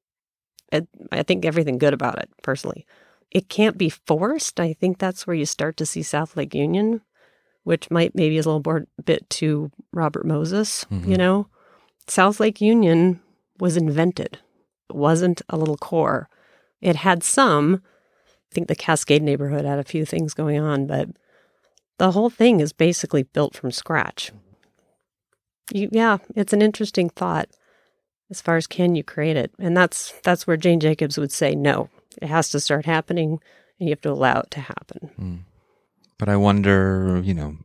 I 1.13 1.23
think, 1.23 1.45
everything 1.45 1.79
good 1.79 1.95
about 1.95 2.19
it 2.19 2.29
personally. 2.43 2.87
It 3.35 3.49
can't 3.49 3.77
be 3.77 3.91
forced. 3.91 4.61
I 4.61 4.73
think 4.73 4.99
that's 4.99 5.27
where 5.27 5.37
you 5.37 5.45
start 5.45 5.77
to 5.79 5.87
see 5.87 6.03
South 6.03 6.37
Lake 6.37 6.55
Union, 6.55 7.03
which 7.65 7.91
might 7.91 8.15
maybe 8.15 8.39
is 8.39 8.47
a 8.47 8.51
little 8.51 8.87
bit 9.05 9.29
to 9.31 9.71
Robert 9.93 10.25
Moses, 10.25 10.85
mm-hmm. 10.85 11.11
you 11.11 11.19
know? 11.19 11.49
South 12.07 12.39
Lake 12.39 12.61
Union 12.61 13.21
was 13.59 13.77
invented. 13.77 14.39
It 14.89 14.97
wasn't 14.97 15.43
a 15.49 15.57
little 15.57 15.77
core. 15.77 16.29
It 16.81 16.97
had 16.97 17.23
some. 17.23 17.83
I 18.51 18.55
think 18.55 18.69
the 18.69 18.77
Cascade 18.77 19.23
neighborhood 19.23 19.65
had 19.65 19.79
a 19.79 19.85
few 19.85 20.05
things 20.05 20.35
going 20.35 20.61
on, 20.61 20.87
but 20.87 21.09
the 21.99 22.13
whole 22.13 22.31
thing 22.31 22.61
is 22.61 22.73
basically 22.73 23.23
built 23.23 23.57
from 23.57 23.73
scratch. 23.73 24.31
You, 25.73 25.89
yeah, 25.91 26.19
it's 26.37 26.53
an 26.53 26.63
interesting 26.63 27.09
thought 27.09 27.49
as 28.31 28.41
far 28.41 28.57
as 28.57 28.67
can 28.67 28.95
you 28.95 29.03
create 29.03 29.37
it, 29.37 29.53
and 29.59 29.77
that's 29.77 30.13
that's 30.23 30.47
where 30.47 30.57
Jane 30.57 30.81
Jacobs 30.81 31.19
would 31.19 31.33
say 31.33 31.55
no. 31.55 31.89
It 32.21 32.29
has 32.29 32.51
to 32.51 32.61
start 32.61 32.87
happening, 32.87 33.41
and 33.79 33.89
you 33.89 33.91
have 33.91 34.01
to 34.03 34.11
allow 34.11 34.41
it 34.41 34.51
to 34.53 34.61
happen. 34.61 35.11
Mm. 35.21 35.39
But 36.19 36.29
I 36.29 36.37
wonder, 36.37 37.21
you 37.25 37.35
know, 37.35 37.57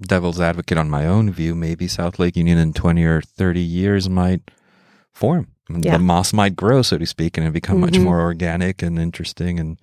devil's 0.00 0.40
advocate 0.40 0.78
on 0.78 0.90
my 0.90 1.06
own 1.06 1.30
view, 1.30 1.54
maybe 1.54 1.88
South 1.88 2.18
Lake 2.18 2.36
Union 2.36 2.58
in 2.58 2.72
twenty 2.72 3.04
or 3.04 3.20
thirty 3.20 3.60
years 3.60 4.08
might 4.08 4.50
form 5.12 5.48
yeah. 5.68 5.96
the 5.96 5.98
moss 5.98 6.32
might 6.32 6.56
grow, 6.56 6.82
so 6.82 6.98
to 6.98 7.06
speak, 7.06 7.36
and 7.36 7.46
it 7.46 7.52
become 7.52 7.76
mm-hmm. 7.76 7.86
much 7.86 7.98
more 7.98 8.20
organic 8.20 8.82
and 8.82 8.98
interesting. 8.98 9.58
And 9.58 9.80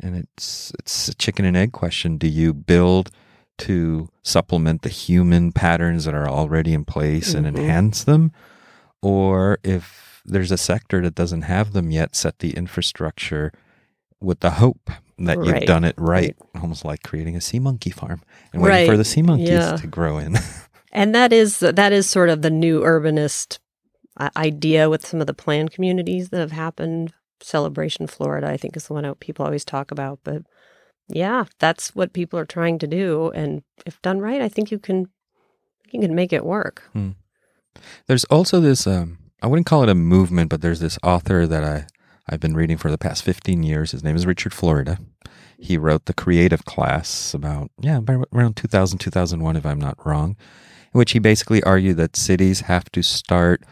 and 0.00 0.16
it's 0.16 0.72
it's 0.78 1.08
a 1.08 1.14
chicken 1.14 1.44
and 1.44 1.56
egg 1.56 1.72
question. 1.72 2.18
Do 2.18 2.28
you 2.28 2.52
build 2.52 3.10
to 3.58 4.10
supplement 4.22 4.82
the 4.82 4.88
human 4.88 5.52
patterns 5.52 6.04
that 6.04 6.14
are 6.14 6.28
already 6.28 6.74
in 6.74 6.84
place 6.84 7.34
mm-hmm. 7.34 7.46
and 7.46 7.58
enhance 7.58 8.04
them, 8.04 8.32
or 9.00 9.58
if 9.62 10.05
there's 10.26 10.52
a 10.52 10.58
sector 10.58 11.00
that 11.02 11.14
doesn't 11.14 11.42
have 11.42 11.72
them 11.72 11.90
yet, 11.90 12.16
set 12.16 12.40
the 12.40 12.50
infrastructure 12.50 13.52
with 14.20 14.40
the 14.40 14.52
hope 14.52 14.90
that 15.18 15.38
right. 15.38 15.46
you've 15.46 15.66
done 15.66 15.84
it 15.84 15.94
right, 15.96 16.36
right, 16.54 16.62
almost 16.62 16.84
like 16.84 17.02
creating 17.02 17.36
a 17.36 17.40
sea 17.40 17.58
monkey 17.58 17.90
farm 17.90 18.22
and 18.52 18.62
waiting 18.62 18.78
right. 18.78 18.88
for 18.88 18.96
the 18.96 19.04
sea 19.04 19.22
monkeys 19.22 19.48
yeah. 19.48 19.76
to 19.76 19.86
grow 19.86 20.18
in. 20.18 20.36
and 20.92 21.14
that 21.14 21.32
is 21.32 21.60
that 21.60 21.92
is 21.92 22.08
sort 22.08 22.28
of 22.28 22.42
the 22.42 22.50
new 22.50 22.80
urbanist 22.80 23.58
idea 24.36 24.88
with 24.88 25.06
some 25.06 25.20
of 25.20 25.26
the 25.26 25.34
planned 25.34 25.70
communities 25.70 26.30
that 26.30 26.40
have 26.40 26.52
happened. 26.52 27.12
Celebration 27.42 28.06
Florida, 28.06 28.48
I 28.48 28.56
think, 28.56 28.76
is 28.76 28.86
the 28.86 28.94
one 28.94 29.14
people 29.16 29.44
always 29.44 29.64
talk 29.64 29.90
about. 29.90 30.20
But 30.24 30.42
yeah, 31.08 31.44
that's 31.58 31.94
what 31.94 32.14
people 32.14 32.38
are 32.38 32.46
trying 32.46 32.78
to 32.78 32.86
do, 32.86 33.30
and 33.34 33.62
if 33.84 34.00
done 34.00 34.20
right, 34.20 34.40
I 34.40 34.48
think 34.48 34.70
you 34.70 34.78
can 34.78 35.10
you 35.90 36.00
can 36.00 36.14
make 36.14 36.32
it 36.32 36.44
work. 36.44 36.82
Hmm. 36.92 37.10
There's 38.06 38.24
also 38.24 38.60
this. 38.60 38.86
Um, 38.86 39.18
I 39.42 39.48
wouldn't 39.48 39.66
call 39.66 39.82
it 39.82 39.88
a 39.88 39.94
movement, 39.94 40.48
but 40.48 40.62
there's 40.62 40.80
this 40.80 40.98
author 41.02 41.46
that 41.46 41.62
I 41.62 41.86
I've 42.28 42.40
been 42.40 42.56
reading 42.56 42.76
for 42.76 42.90
the 42.90 42.98
past 42.98 43.22
15 43.22 43.62
years. 43.62 43.92
His 43.92 44.02
name 44.02 44.16
is 44.16 44.26
Richard 44.26 44.52
Florida. 44.52 44.98
He 45.58 45.78
wrote 45.78 46.06
the 46.06 46.14
Creative 46.14 46.64
Class 46.64 47.34
about 47.34 47.70
yeah 47.80 48.00
around 48.32 48.56
2000 48.56 48.98
2001 48.98 49.56
if 49.56 49.66
I'm 49.66 49.80
not 49.80 50.04
wrong, 50.06 50.36
in 50.92 50.98
which 50.98 51.12
he 51.12 51.18
basically 51.18 51.62
argued 51.62 51.98
that 51.98 52.16
cities 52.16 52.62
have 52.62 52.90
to 52.92 53.02
start 53.02 53.62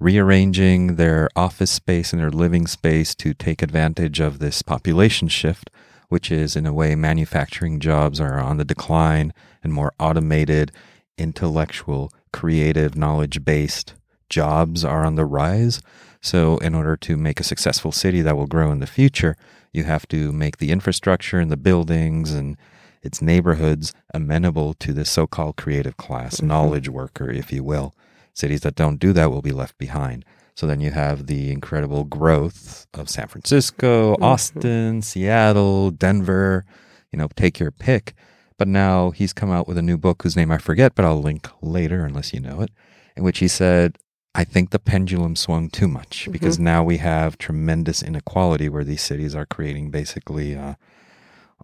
rearranging 0.00 0.96
their 0.96 1.28
office 1.36 1.70
space 1.70 2.12
and 2.12 2.20
their 2.20 2.30
living 2.30 2.66
space 2.66 3.14
to 3.14 3.32
take 3.32 3.62
advantage 3.62 4.18
of 4.18 4.40
this 4.40 4.60
population 4.60 5.28
shift, 5.28 5.70
which 6.08 6.32
is, 6.32 6.56
in 6.56 6.66
a 6.66 6.72
way, 6.72 6.96
manufacturing 6.96 7.78
jobs 7.78 8.20
are 8.20 8.40
on 8.40 8.56
the 8.56 8.64
decline 8.64 9.32
and 9.62 9.72
more 9.72 9.92
automated, 10.00 10.72
intellectual, 11.16 12.12
creative, 12.32 12.96
knowledge 12.96 13.44
based 13.44 13.94
jobs 14.32 14.84
are 14.84 15.04
on 15.04 15.14
the 15.14 15.24
rise. 15.24 15.80
So, 16.20 16.58
in 16.58 16.74
order 16.74 16.96
to 16.96 17.16
make 17.16 17.38
a 17.40 17.44
successful 17.44 17.92
city 17.92 18.22
that 18.22 18.36
will 18.36 18.46
grow 18.46 18.72
in 18.72 18.80
the 18.80 18.86
future, 18.86 19.36
you 19.72 19.84
have 19.84 20.06
to 20.08 20.32
make 20.32 20.58
the 20.58 20.70
infrastructure 20.70 21.38
and 21.38 21.50
the 21.50 21.56
buildings 21.56 22.32
and 22.32 22.56
its 23.02 23.20
neighborhoods 23.20 23.92
amenable 24.14 24.74
to 24.74 24.92
the 24.92 25.04
so 25.04 25.26
called 25.26 25.56
creative 25.56 25.96
class, 25.96 26.36
mm-hmm. 26.36 26.48
knowledge 26.48 26.88
worker, 26.88 27.30
if 27.30 27.52
you 27.52 27.62
will. 27.62 27.94
Cities 28.32 28.62
that 28.62 28.76
don't 28.76 29.00
do 29.00 29.12
that 29.12 29.30
will 29.30 29.42
be 29.42 29.52
left 29.52 29.76
behind. 29.78 30.24
So 30.54 30.66
then 30.66 30.80
you 30.80 30.90
have 30.90 31.26
the 31.26 31.50
incredible 31.50 32.04
growth 32.04 32.86
of 32.94 33.08
San 33.08 33.26
Francisco, 33.28 34.14
mm-hmm. 34.14 34.22
Austin, 34.22 35.02
Seattle, 35.02 35.90
Denver, 35.90 36.64
you 37.10 37.18
know, 37.18 37.28
take 37.36 37.58
your 37.58 37.70
pick. 37.70 38.14
But 38.58 38.68
now 38.68 39.10
he's 39.10 39.32
come 39.32 39.50
out 39.50 39.66
with 39.66 39.78
a 39.78 39.82
new 39.82 39.98
book 39.98 40.22
whose 40.22 40.36
name 40.36 40.52
I 40.52 40.58
forget, 40.58 40.94
but 40.94 41.04
I'll 41.04 41.20
link 41.20 41.48
later 41.60 42.04
unless 42.04 42.32
you 42.32 42.40
know 42.40 42.60
it, 42.60 42.70
in 43.16 43.24
which 43.24 43.38
he 43.38 43.48
said, 43.48 43.98
I 44.34 44.44
think 44.44 44.70
the 44.70 44.78
pendulum 44.78 45.36
swung 45.36 45.68
too 45.68 45.88
much 45.88 46.22
mm-hmm. 46.22 46.32
because 46.32 46.58
now 46.58 46.82
we 46.82 46.98
have 46.98 47.36
tremendous 47.38 48.02
inequality 48.02 48.68
where 48.68 48.84
these 48.84 49.02
cities 49.02 49.34
are 49.34 49.46
creating 49.46 49.90
basically 49.90 50.56
uh, 50.56 50.74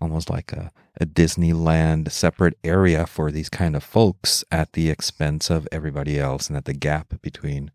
almost 0.01 0.29
like 0.29 0.53
a, 0.53 0.71
a 1.01 1.07
Disneyland 1.07 2.11
separate 2.11 2.59
area 2.63 3.07
for 3.07 3.31
these 3.31 3.49
kind 3.49 3.75
of 3.75 3.83
folks 3.83 4.45
at 4.53 4.73
the 4.75 4.91
expense 4.91 5.51
of 5.51 5.67
everybody 5.73 6.19
else, 6.19 6.49
and 6.49 6.57
that 6.57 6.67
the 6.67 6.75
gap 6.75 7.21
between 7.23 7.71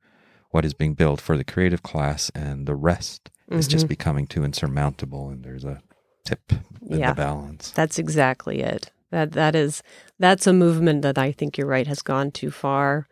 what 0.52 0.64
is 0.66 0.74
being 0.74 0.94
built 0.94 1.20
for 1.20 1.38
the 1.38 1.44
creative 1.44 1.82
class 1.82 2.30
and 2.36 2.68
the 2.68 2.76
rest 2.76 3.32
is 3.50 3.68
just 3.68 3.86
Mhm. 3.86 3.90
becoming 3.90 4.28
too 4.28 4.44
insurmountable, 4.44 5.30
and 5.30 5.44
there's 5.44 5.66
a 5.66 5.82
tip 6.24 6.54
in 6.88 7.00
Yeah. 7.00 7.10
the 7.10 7.16
balance. 7.16 7.72
That's 7.72 7.98
exactly 8.00 8.62
it. 8.62 8.92
That 9.12 9.32
that 9.34 9.56
is 9.56 9.84
that's 10.20 10.48
a 10.48 10.54
movement 10.54 11.02
that 11.02 11.18
I 11.18 11.32
think 11.32 11.58
you're 11.58 11.68
right 11.68 11.88
has 11.88 12.02
gone 12.02 12.32
too 12.32 12.52
far. 12.52 13.08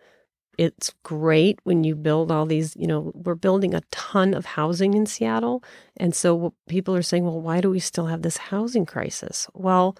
It's 0.61 0.93
great 1.01 1.59
when 1.63 1.83
you 1.83 1.95
build 1.95 2.31
all 2.31 2.45
these, 2.45 2.75
you 2.75 2.85
know, 2.85 3.11
we're 3.15 3.33
building 3.33 3.73
a 3.73 3.81
ton 3.89 4.35
of 4.35 4.45
housing 4.45 4.93
in 4.93 5.07
Seattle. 5.07 5.63
And 5.97 6.13
so 6.13 6.53
people 6.69 6.95
are 6.95 7.01
saying, 7.01 7.23
well, 7.25 7.41
why 7.41 7.61
do 7.61 7.71
we 7.71 7.79
still 7.79 8.05
have 8.05 8.21
this 8.21 8.37
housing 8.37 8.85
crisis? 8.85 9.47
Well, 9.55 9.97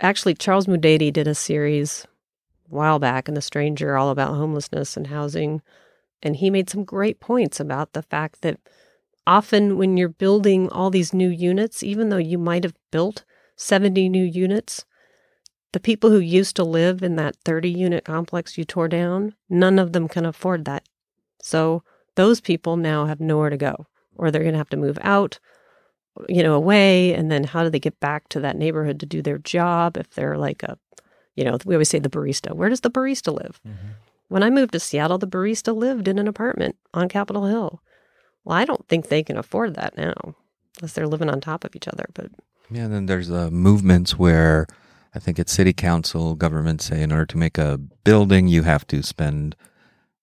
actually, 0.00 0.34
Charles 0.34 0.66
Mudede 0.66 1.14
did 1.14 1.28
a 1.28 1.34
series 1.34 2.08
a 2.68 2.74
while 2.74 2.98
back 2.98 3.28
in 3.28 3.34
The 3.34 3.40
Stranger 3.40 3.96
all 3.96 4.10
about 4.10 4.34
homelessness 4.34 4.96
and 4.96 5.06
housing. 5.06 5.62
And 6.24 6.34
he 6.34 6.50
made 6.50 6.68
some 6.68 6.82
great 6.82 7.20
points 7.20 7.60
about 7.60 7.92
the 7.92 8.02
fact 8.02 8.42
that 8.42 8.58
often 9.28 9.78
when 9.78 9.96
you're 9.96 10.08
building 10.08 10.68
all 10.70 10.90
these 10.90 11.14
new 11.14 11.28
units, 11.28 11.84
even 11.84 12.08
though 12.08 12.16
you 12.16 12.36
might 12.36 12.64
have 12.64 12.74
built 12.90 13.22
70 13.54 14.08
new 14.08 14.24
units, 14.24 14.84
the 15.72 15.80
people 15.80 16.10
who 16.10 16.18
used 16.18 16.56
to 16.56 16.64
live 16.64 17.02
in 17.02 17.16
that 17.16 17.36
30 17.44 17.70
unit 17.70 18.04
complex 18.04 18.56
you 18.56 18.64
tore 18.64 18.88
down, 18.88 19.34
none 19.48 19.78
of 19.78 19.92
them 19.92 20.08
can 20.08 20.24
afford 20.24 20.64
that. 20.64 20.88
So 21.42 21.82
those 22.14 22.40
people 22.40 22.76
now 22.76 23.06
have 23.06 23.20
nowhere 23.20 23.50
to 23.50 23.56
go, 23.56 23.86
or 24.16 24.30
they're 24.30 24.42
going 24.42 24.54
to 24.54 24.58
have 24.58 24.70
to 24.70 24.76
move 24.76 24.98
out, 25.02 25.38
you 26.28 26.42
know, 26.42 26.54
away. 26.54 27.12
And 27.14 27.30
then 27.30 27.44
how 27.44 27.62
do 27.62 27.70
they 27.70 27.78
get 27.78 28.00
back 28.00 28.28
to 28.30 28.40
that 28.40 28.56
neighborhood 28.56 28.98
to 29.00 29.06
do 29.06 29.22
their 29.22 29.38
job 29.38 29.96
if 29.96 30.10
they're 30.10 30.38
like 30.38 30.62
a, 30.62 30.78
you 31.36 31.44
know, 31.44 31.58
we 31.64 31.74
always 31.74 31.88
say 31.88 31.98
the 31.98 32.08
barista. 32.08 32.52
Where 32.52 32.68
does 32.68 32.80
the 32.80 32.90
barista 32.90 33.32
live? 33.32 33.60
When 34.28 34.42
I 34.42 34.50
moved 34.50 34.72
to 34.72 34.80
Seattle, 34.80 35.18
the 35.18 35.26
barista 35.26 35.74
lived 35.74 36.08
in 36.08 36.18
an 36.18 36.28
apartment 36.28 36.76
on 36.92 37.08
Capitol 37.08 37.46
Hill. 37.46 37.82
Well, 38.44 38.56
I 38.56 38.64
don't 38.64 38.86
think 38.88 39.08
they 39.08 39.22
can 39.22 39.36
afford 39.36 39.74
that 39.74 39.96
now, 39.96 40.14
unless 40.78 40.94
they're 40.94 41.06
living 41.06 41.30
on 41.30 41.40
top 41.40 41.64
of 41.64 41.76
each 41.76 41.88
other. 41.88 42.06
But 42.14 42.30
Yeah, 42.70 42.84
and 42.84 42.92
then 42.92 43.06
there's 43.06 43.30
uh, 43.30 43.50
movements 43.50 44.18
where 44.18 44.66
I 45.18 45.20
think 45.20 45.40
it's 45.40 45.52
city 45.52 45.72
council, 45.72 46.36
government 46.36 46.80
say 46.80 47.02
in 47.02 47.10
order 47.10 47.26
to 47.26 47.36
make 47.36 47.58
a 47.58 47.76
building, 48.04 48.46
you 48.46 48.62
have 48.62 48.86
to 48.86 49.02
spend 49.02 49.56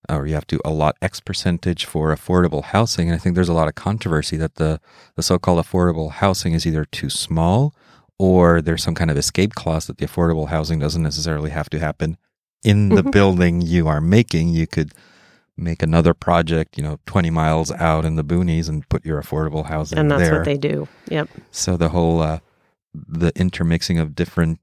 or 0.08 0.26
you 0.26 0.36
have 0.36 0.48
to 0.48 0.62
allot 0.64 0.96
X 1.02 1.20
percentage 1.20 1.84
for 1.84 2.16
affordable 2.16 2.64
housing. 2.64 3.10
And 3.10 3.16
I 3.16 3.18
think 3.20 3.36
there's 3.36 3.50
a 3.50 3.54
lot 3.54 3.68
of 3.68 3.76
controversy 3.76 4.38
that 4.38 4.56
the, 4.56 4.80
the 5.16 5.22
so 5.24 5.38
called 5.38 5.60
affordable 5.66 6.12
housing 6.12 6.54
is 6.54 6.66
either 6.66 6.86
too 6.86 7.10
small 7.10 7.76
or 8.18 8.62
there's 8.62 8.84
some 8.84 8.96
kind 8.96 9.12
of 9.12 9.18
escape 9.18 9.54
clause 9.54 9.88
that 9.88 9.98
the 9.98 10.06
affordable 10.08 10.48
housing 10.48 10.80
doesn't 10.80 11.04
necessarily 11.04 11.50
have 11.50 11.70
to 11.72 11.80
happen 11.80 12.16
in 12.64 12.88
the 12.90 13.04
Mhm. 13.04 13.12
building 13.12 13.62
you 13.62 13.90
are 13.90 14.00
making. 14.00 14.48
You 14.50 14.66
could 14.66 14.94
make 15.58 15.84
another 15.84 16.14
project, 16.14 16.78
you 16.78 16.84
know, 16.84 17.00
20 17.06 17.30
miles 17.32 17.70
out 17.74 18.06
in 18.06 18.16
the 18.16 18.24
boonies 18.24 18.70
and 18.70 18.88
put 18.88 19.06
your 19.06 19.22
affordable 19.22 19.66
housing 19.66 19.98
and 20.00 20.10
that's 20.10 20.22
there. 20.24 20.36
what 20.36 20.46
they 20.46 20.56
do. 20.58 20.88
Yep. 21.10 21.28
So 21.52 21.76
the 21.76 21.90
whole 21.90 22.22
uh, 22.22 22.40
the 22.94 23.34
intermixing 23.36 24.00
of 24.00 24.16
different 24.16 24.60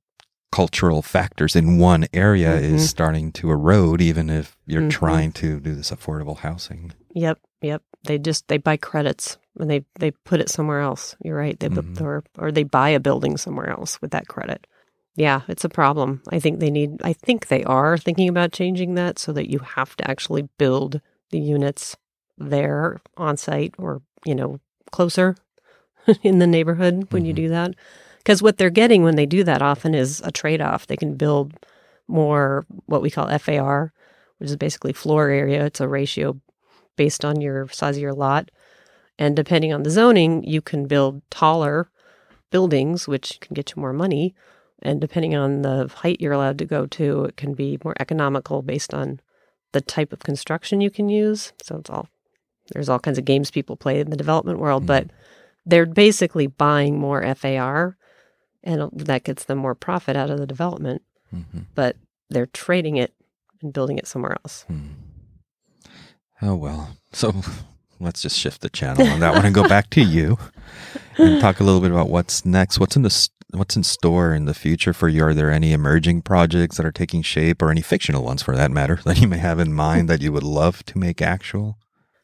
cultural 0.53 1.03
factors 1.03 1.57
in 1.57 1.79
one 1.79 2.07
area 2.13 2.51
Mhm. 2.61 2.75
is 2.75 2.89
starting 2.89 3.33
to 3.33 3.51
erode, 3.51 4.01
even 4.01 4.31
if 4.31 4.57
you're 4.67 4.83
Mhm. 4.83 4.91
trying 4.91 5.33
to 5.33 5.59
do 5.59 5.75
this 5.75 5.91
affordable 5.91 6.39
housing. 6.39 6.93
Yep, 7.15 7.39
yep. 7.63 7.83
They 8.05 8.19
just 8.19 8.47
they 8.49 8.59
buy 8.59 8.77
credits 8.77 9.39
and 9.59 9.69
they 9.71 9.85
they 9.99 10.11
put 10.25 10.41
it 10.41 10.49
somewhere 10.51 10.81
else. 10.81 11.17
You're 11.25 11.37
right. 11.37 11.59
They 11.59 11.69
Mhm. 11.69 12.01
or 12.01 12.23
or 12.39 12.53
they 12.53 12.65
buy 12.65 12.91
a 12.91 13.01
building 13.01 13.37
somewhere 13.37 13.71
else 13.71 14.01
with 14.01 14.11
that 14.13 14.29
credit. 14.29 14.67
Yeah, 15.17 15.43
it's 15.49 15.65
a 15.65 15.69
problem. 15.69 16.23
I 16.31 16.39
think 16.41 16.59
they 16.61 16.71
need. 16.71 17.01
I 17.03 17.13
think 17.13 17.49
they 17.49 17.65
are 17.65 17.99
thinking 17.99 18.29
about 18.29 18.53
changing 18.53 18.95
that 18.95 19.19
so 19.19 19.33
that 19.33 19.51
you 19.51 19.59
have 19.61 19.95
to 19.97 20.11
actually 20.11 20.49
build 20.59 21.01
the 21.31 21.39
units 21.41 21.97
there 22.39 22.99
on 23.17 23.37
site 23.37 23.75
or 23.79 24.01
you 24.25 24.35
know 24.35 24.59
closer 24.91 25.37
in 26.23 26.39
the 26.41 26.47
neighborhood 26.47 27.07
when 27.13 27.25
you 27.25 27.33
Mhm. 27.33 27.37
do 27.37 27.49
that. 27.51 27.75
Because 28.23 28.43
what 28.43 28.57
they're 28.57 28.70
getting 28.70 29.03
when 29.03 29.16
they 29.16 29.27
do 29.27 29.43
that 29.45 29.62
often 29.62 29.95
is 29.95 30.20
a 30.25 30.31
trade 30.31 30.61
off. 30.61 30.87
They 30.87 30.97
can 30.97 31.14
build 31.16 31.55
more 32.07 32.64
what 32.87 33.03
we 33.03 33.11
call 33.11 33.37
FAR, 33.39 33.93
which 34.39 34.51
is 34.51 34.57
basically 34.57 34.93
floor 34.93 35.29
area. 35.29 35.64
It's 35.66 35.81
a 35.81 35.89
ratio 35.89 36.41
based 36.97 37.25
on 37.25 37.41
your 37.41 37.68
size 37.68 37.97
of 37.97 38.03
your 38.03 38.12
lot. 38.12 38.51
And 39.18 39.35
depending 39.35 39.73
on 39.73 39.83
the 39.83 39.91
zoning, 39.91 40.45
you 40.45 40.61
can 40.62 40.87
build 40.87 41.23
taller 41.31 41.91
buildings, 42.51 43.09
which 43.09 43.41
can 43.41 43.55
get 43.55 43.75
you 43.75 43.81
more 43.81 43.93
money. 43.93 44.35
And 44.83 45.01
depending 45.01 45.35
on 45.35 45.62
the 45.62 45.89
height 45.89 46.20
you're 46.20 46.33
allowed 46.33 46.59
to 46.59 46.64
go 46.64 46.87
to, 46.87 47.25
it 47.25 47.37
can 47.37 47.55
be 47.55 47.79
more 47.83 47.95
economical 47.99 48.62
based 48.62 48.95
on 48.95 49.20
the 49.73 49.81
type 49.81 50.12
of 50.12 50.20
construction 50.20 50.81
you 50.81 50.91
can 50.91 51.09
use. 51.09 51.53
So 51.62 51.77
it's 51.77 51.91
all 51.91 52.09
there's 52.73 52.89
all 52.89 53.01
kinds 53.01 53.18
of 53.18 53.25
games 53.25 53.51
people 53.51 53.77
play 53.77 53.99
in 53.99 54.11
the 54.11 54.16
development 54.16 54.61
world, 54.61 54.85
Mhm. 54.85 54.87
but 54.87 55.07
they're 55.66 55.87
basically 55.87 56.47
buying 56.47 56.99
more 56.99 57.23
FAR 57.23 57.97
and 58.65 58.91
that 58.93 59.25
gets 59.25 59.45
them 59.45 59.59
more 59.59 59.75
profit 59.75 60.17
out 60.17 60.31
of 60.31 60.39
the 60.39 60.47
development, 60.47 61.03
hmm 61.31 61.43
but 61.75 61.97
they're 62.31 62.47
trading 62.47 62.97
it 62.97 63.13
and 63.61 63.73
building 63.73 63.99
it 63.99 64.07
somewhere 64.07 64.37
else. 64.45 64.65
Oh 66.41 66.55
well. 66.57 66.97
So 67.13 67.35
let's 68.01 68.23
just 68.23 68.39
shift 68.39 68.61
the 68.63 68.71
channel 68.71 69.07
on 69.07 69.21
that 69.21 69.35
one 69.35 69.45
and 69.47 69.55
go 69.55 69.69
back 69.69 69.91
to 69.91 70.03
you 70.03 70.39
and 71.19 71.41
talk 71.41 71.61
a 71.61 71.65
little 71.65 71.81
bit 71.81 71.91
about 71.91 72.09
what's 72.09 72.45
next. 72.45 72.79
What's 72.81 72.97
in 72.97 73.03
the 73.03 73.29
what's 73.51 73.77
in 73.77 73.85
store 73.85 74.35
in 74.35 74.47
the 74.47 74.55
future 74.55 74.93
for 74.93 75.09
you? 75.09 75.25
Are 75.25 75.35
there 75.35 75.51
any 75.51 75.73
emerging 75.73 76.23
projects 76.23 76.77
that 76.77 76.87
are 76.87 76.93
taking 76.93 77.23
shape, 77.23 77.63
or 77.63 77.71
any 77.71 77.83
fictional 77.83 78.25
ones 78.25 78.43
for 78.43 78.57
that 78.57 78.71
matter, 78.71 79.01
that 79.05 79.21
you 79.21 79.29
may 79.29 79.39
have 79.39 79.61
in 79.61 79.73
mind 79.73 80.09
that 80.09 80.21
you 80.21 80.33
would 80.33 80.43
love 80.43 80.85
to 80.87 80.99
make 80.99 81.23
actual? 81.23 81.79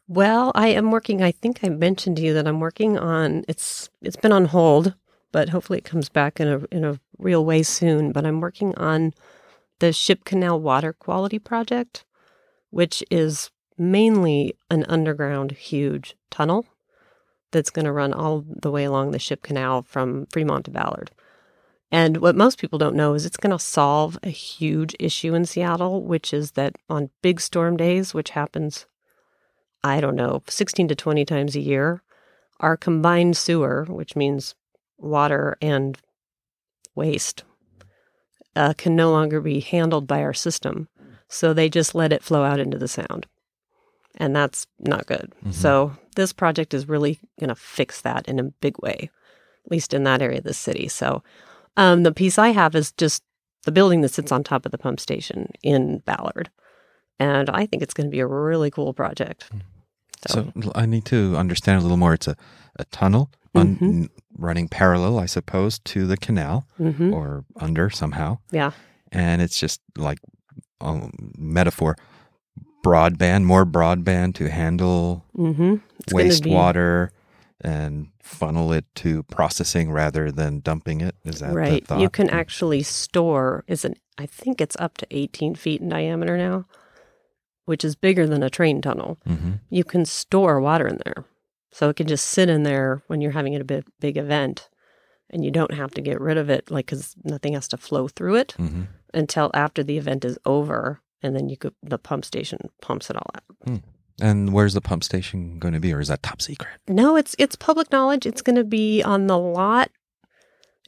Well, 0.09 0.53
I 0.55 0.68
am 0.68 0.91
working. 0.91 1.22
I 1.22 1.32
think 1.32 1.61
I 1.62 1.68
mentioned 1.68 2.16
to 2.16 2.22
you 2.22 2.32
that 2.34 2.49
I'm 2.49 2.61
working 2.61 2.99
on. 2.99 3.45
It's 3.47 3.91
it's 4.03 4.16
been 4.16 4.32
on 4.32 4.47
hold, 4.47 4.95
but 5.33 5.51
hopefully 5.51 5.79
it 5.79 5.85
comes 5.85 6.09
back 6.09 6.41
in 6.41 6.49
a 6.49 6.61
in 6.70 6.85
a 6.85 7.01
real 7.18 7.45
way 7.45 7.62
soon. 7.62 8.12
But 8.12 8.24
I'm 8.24 8.41
working 8.41 8.74
on 8.76 9.12
the 9.79 9.93
Ship 9.93 10.24
Canal 10.24 10.61
Water 10.61 10.93
Quality 10.93 11.39
Project, 11.39 12.05
which 12.70 13.03
is 13.11 13.51
mainly 13.76 14.55
an 14.70 14.85
underground 14.89 15.53
huge 15.53 16.16
tunnel 16.31 16.66
that's 17.51 17.70
going 17.70 17.85
to 17.85 17.93
run 17.93 18.12
all 18.12 18.45
the 18.47 18.70
way 18.70 18.85
along 18.85 19.11
the 19.11 19.18
Ship 19.18 19.43
Canal 19.43 19.83
from 19.83 20.26
Fremont 20.26 20.66
to 20.66 20.70
Ballard. 20.70 21.11
And 21.91 22.18
what 22.18 22.37
most 22.37 22.59
people 22.59 22.79
don't 22.79 22.97
know 22.97 23.14
is 23.14 23.24
it's 23.24 23.39
going 23.39 23.57
to 23.57 23.59
solve 23.59 24.18
a 24.22 24.29
huge 24.29 24.95
issue 25.01 25.33
in 25.35 25.47
Seattle, 25.47 26.03
which 26.03 26.35
is 26.35 26.51
that 26.53 26.76
on 26.91 27.09
big 27.22 27.41
storm 27.41 27.79
days, 27.79 28.12
which 28.12 28.31
happens 28.31 28.87
I 29.83 30.01
don't 30.01 30.16
know, 30.16 30.43
16 30.49 30.89
to 30.89 30.95
20 30.95 31.24
times 31.24 31.55
a 31.55 31.61
year, 31.61 32.03
our 32.61 32.76
combined 32.76 33.37
sewer, 33.37 33.85
which 33.89 34.16
means 34.16 34.55
water 34.99 35.57
and 35.61 35.99
waste, 36.94 37.44
uh, 38.57 38.74
can 38.76 38.96
no 38.96 39.11
longer 39.11 39.40
be 39.40 39.61
handled 39.61 40.07
by 40.07 40.22
our 40.22 40.34
system. 40.34 40.88
So 41.28 41.53
they 41.53 41.68
just 41.68 41.94
let 41.94 42.12
it 42.12 42.22
flow 42.22 42.44
out 42.44 42.61
into 42.61 42.78
the 42.78 42.88
sound. 42.88 43.26
And 44.16 44.34
that's 44.34 44.66
not 44.80 45.07
good. 45.07 45.32
Mhm. 45.44 45.55
So 45.55 45.96
this 46.16 46.32
project 46.32 46.74
is 46.74 46.88
really 46.88 47.20
going 47.38 47.49
to 47.49 47.55
fix 47.55 48.01
that 48.01 48.26
in 48.28 48.40
a 48.40 48.44
big 48.44 48.76
way, 48.82 49.11
at 49.64 49.70
least 49.70 49.94
in 49.94 50.03
that 50.05 50.22
area 50.22 50.38
of 50.38 50.44
the 50.44 50.55
city. 50.55 50.88
So 50.88 51.22
um, 51.76 52.03
the 52.03 52.12
piece 52.12 52.38
I 52.38 52.49
have 52.49 52.74
is 52.74 52.90
just 52.92 53.22
the 53.64 53.70
building 53.72 54.01
that 54.01 54.09
sits 54.09 54.32
on 54.32 54.42
top 54.42 54.66
of 54.66 54.72
the 54.72 54.78
pump 54.78 54.99
station 54.99 55.53
in 55.62 55.99
Ballard. 55.99 56.51
And 57.20 57.51
I 57.51 57.66
think 57.66 57.82
it's 57.82 57.94
going 57.94 58.07
to 58.09 58.11
be 58.11 58.20
a 58.20 58.26
really 58.26 58.70
cool 58.70 58.92
project. 58.92 59.51
So 60.26 60.53
I 60.74 60.86
need 60.86 61.05
to 61.07 61.36
understand 61.36 61.78
a 61.78 61.82
little 61.82 61.96
more. 61.96 62.14
It's 62.14 62.26
a, 62.26 62.36
a 62.76 62.84
tunnel 62.86 63.30
un- 63.55 63.76
Mhm. 63.76 63.82
n- 63.88 64.09
running 64.36 64.68
parallel, 64.68 65.18
I 65.18 65.26
suppose, 65.26 65.78
to 65.80 66.07
the 66.07 66.16
canal 66.16 66.66
hmm 66.76 67.12
or 67.12 67.44
under 67.57 67.90
somehow. 67.90 68.38
Yeah. 68.51 68.72
And 69.12 69.40
it's 69.42 69.59
just 69.59 69.80
like 69.96 70.18
um, 70.80 71.11
metaphor 71.36 71.96
broadband, 72.84 73.44
more 73.44 73.66
broadband 73.66 74.34
to 74.34 74.49
handle 74.49 75.24
hmm 75.34 75.76
It's 76.01 76.12
gonna 76.12 76.24
be- 76.24 76.30
wastewater 76.51 77.11
and 77.61 78.09
funnel 78.22 78.72
it 78.72 78.84
to 78.94 79.24
processing 79.24 79.90
rather 79.90 80.30
than 80.30 80.61
dumping 80.61 81.01
it. 81.01 81.16
Is 81.24 81.40
that 81.40 81.55
right. 81.55 81.84
You 81.99 82.09
can 82.09 82.30
actually 82.30 82.82
store. 82.84 83.64
Is 83.66 83.84
an 83.84 83.94
I 84.16 84.26
think 84.26 84.61
it's 84.61 84.76
up 84.78 84.96
to 84.99 85.07
18 85.11 85.55
feet 85.57 85.80
in 85.80 85.88
diameter 85.88 86.36
now, 86.36 86.66
which 87.64 87.84
is 87.84 87.94
bigger 87.96 88.26
than 88.26 88.42
a 88.42 88.51
train 88.51 88.80
tunnel. 88.80 89.18
hmm 89.26 89.53
You 89.70 89.82
can 89.84 90.05
store 90.05 90.61
water 90.61 90.86
in 90.86 91.01
there, 91.05 91.24
so 91.70 91.88
it 91.88 91.96
can 91.96 92.06
just 92.06 92.26
sit 92.26 92.48
in 92.48 92.62
there 92.62 93.02
when 93.06 93.20
you're 93.20 93.32
having 93.32 93.54
a 93.54 93.64
big, 93.64 93.84
big 94.00 94.16
event, 94.16 94.68
and 95.30 95.44
you 95.44 95.50
don't 95.50 95.74
have 95.74 95.90
to 95.92 96.00
get 96.00 96.20
rid 96.20 96.38
of 96.38 96.48
it, 96.50 96.70
like 96.70 96.86
because 96.86 97.14
nothing 97.24 97.54
has 97.54 97.68
to 97.68 97.76
flow 97.76 98.08
through 98.08 98.36
it 98.36 98.52
hmm 98.52 98.84
until 99.14 99.50
after 99.54 99.82
the 99.82 99.96
event 99.96 100.22
is 100.22 100.38
over, 100.44 101.00
and 101.22 101.34
then 101.34 101.48
you 101.48 101.56
could 101.56 101.74
the 101.82 101.96
pump 101.98 102.26
station 102.26 102.58
pumps 102.82 103.08
it 103.08 103.16
all 103.16 103.30
out. 103.34 103.80
And 104.20 104.52
where's 104.52 104.74
the 104.74 104.80
pump 104.80 105.04
station 105.04 105.58
going 105.58 105.74
to 105.74 105.80
be, 105.80 105.92
or 105.94 106.00
is 106.00 106.08
that 106.08 106.22
top 106.22 106.42
secret? 106.42 106.78
No, 106.88 107.16
it's 107.16 107.34
it's 107.38 107.56
public 107.56 107.90
knowledge. 107.92 108.26
It's 108.26 108.42
going 108.42 108.56
to 108.56 108.64
be 108.64 109.02
on 109.02 109.26
the 109.26 109.38
lot. 109.38 109.90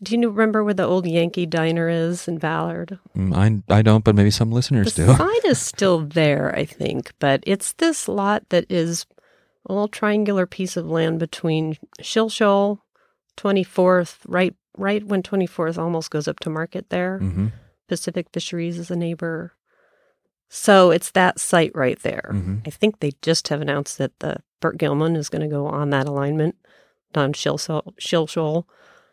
Do 0.03 0.17
you 0.19 0.29
remember 0.31 0.65
where 0.65 0.75
the 0.75 0.87
old 0.87 1.07
Yankee 1.07 1.47
diner 1.47 1.89
is 1.89 2.27
in 2.27 2.39
Ballard? 2.39 2.99
Mm, 3.17 3.63
I, 3.71 3.75
I 3.75 3.83
don't, 3.83 4.03
but 4.03 4.15
maybe 4.15 4.31
some 4.31 4.51
listeners 4.51 4.95
the 4.95 5.07
do. 5.07 5.15
sign 5.15 5.41
is 5.45 5.59
still 5.61 6.01
there, 6.01 6.55
I 6.57 6.65
think, 6.65 7.13
but 7.19 7.43
it's 7.47 7.75
this 7.75 8.09
lot 8.09 8.49
that 8.49 8.65
is 8.71 9.07
a 9.71 9.73
little 9.73 9.89
triangular 9.89 10.47
piece 10.47 10.77
of 10.77 10.87
land 10.91 11.19
between 11.19 11.77
Shilshole, 12.01 12.81
24th, 13.37 14.19
right 14.27 14.55
right 14.77 15.05
when 15.05 15.23
24th 15.23 15.79
almost 15.79 16.11
goes 16.11 16.29
up 16.29 16.39
to 16.41 16.51
market 16.51 16.91
there. 16.91 17.19
hmm 17.19 17.49
Pacific 17.89 18.29
Fisheries 18.33 18.79
is 18.79 18.91
a 18.91 18.97
neighbor. 18.97 19.53
So 20.49 20.91
it's 20.91 21.11
that 21.13 21.41
site 21.41 21.73
right 21.75 21.99
there. 22.01 22.29
hmm 22.31 22.59
I 22.67 22.71
think 22.71 23.01
they 23.01 23.13
just 23.23 23.49
have 23.49 23.61
announced 23.61 23.99
that 23.99 24.19
the 24.21 24.37
Burke 24.61 24.79
Gilman 24.79 25.17
is 25.17 25.29
going 25.29 25.43
to 25.43 25.49
go 25.49 25.67
on 25.67 25.91
that 25.91 26.07
alignment 26.07 26.57
on 27.15 27.33
Shilshole. 27.33 27.95
Shilshole. 28.01 28.65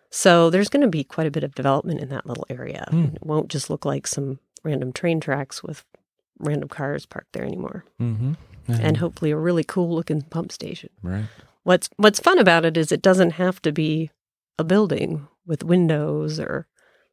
So 0.09 0.49
there's 0.49 0.69
going 0.69 0.81
to 0.83 0.87
be 0.89 1.03
quite 1.03 1.27
a 1.27 1.31
bit 1.31 1.43
of 1.43 1.55
development 1.55 1.99
in 2.01 2.09
that 2.09 2.25
little 2.25 2.45
area. 2.49 2.85
Hmm. 2.89 3.05
It 3.15 3.25
won't 3.25 3.49
just 3.49 3.69
look 3.69 3.85
like 3.85 4.07
some 4.07 4.39
random 4.63 4.91
train 4.93 5.19
tracks 5.19 5.61
with 5.63 5.83
random 6.39 6.69
cars 6.69 7.05
parked 7.05 7.33
there 7.33 7.43
anymore. 7.45 7.83
And 8.67 8.97
hopefully 8.97 9.31
a 9.31 9.37
really 9.37 9.63
cool 9.63 9.93
looking 9.95 10.21
pump 10.23 10.51
station. 10.51 10.89
right. 11.01 11.25
What's 11.63 11.89
what's 11.97 12.19
fun 12.21 12.39
about 12.39 12.63
it 12.63 12.77
is 12.77 12.91
it 12.93 13.01
doesn't 13.01 13.31
have 13.31 13.61
to 13.63 13.71
be 13.73 14.09
a 14.57 14.63
building 14.63 15.27
with 15.45 15.63
windows 15.65 16.39
or 16.39 16.65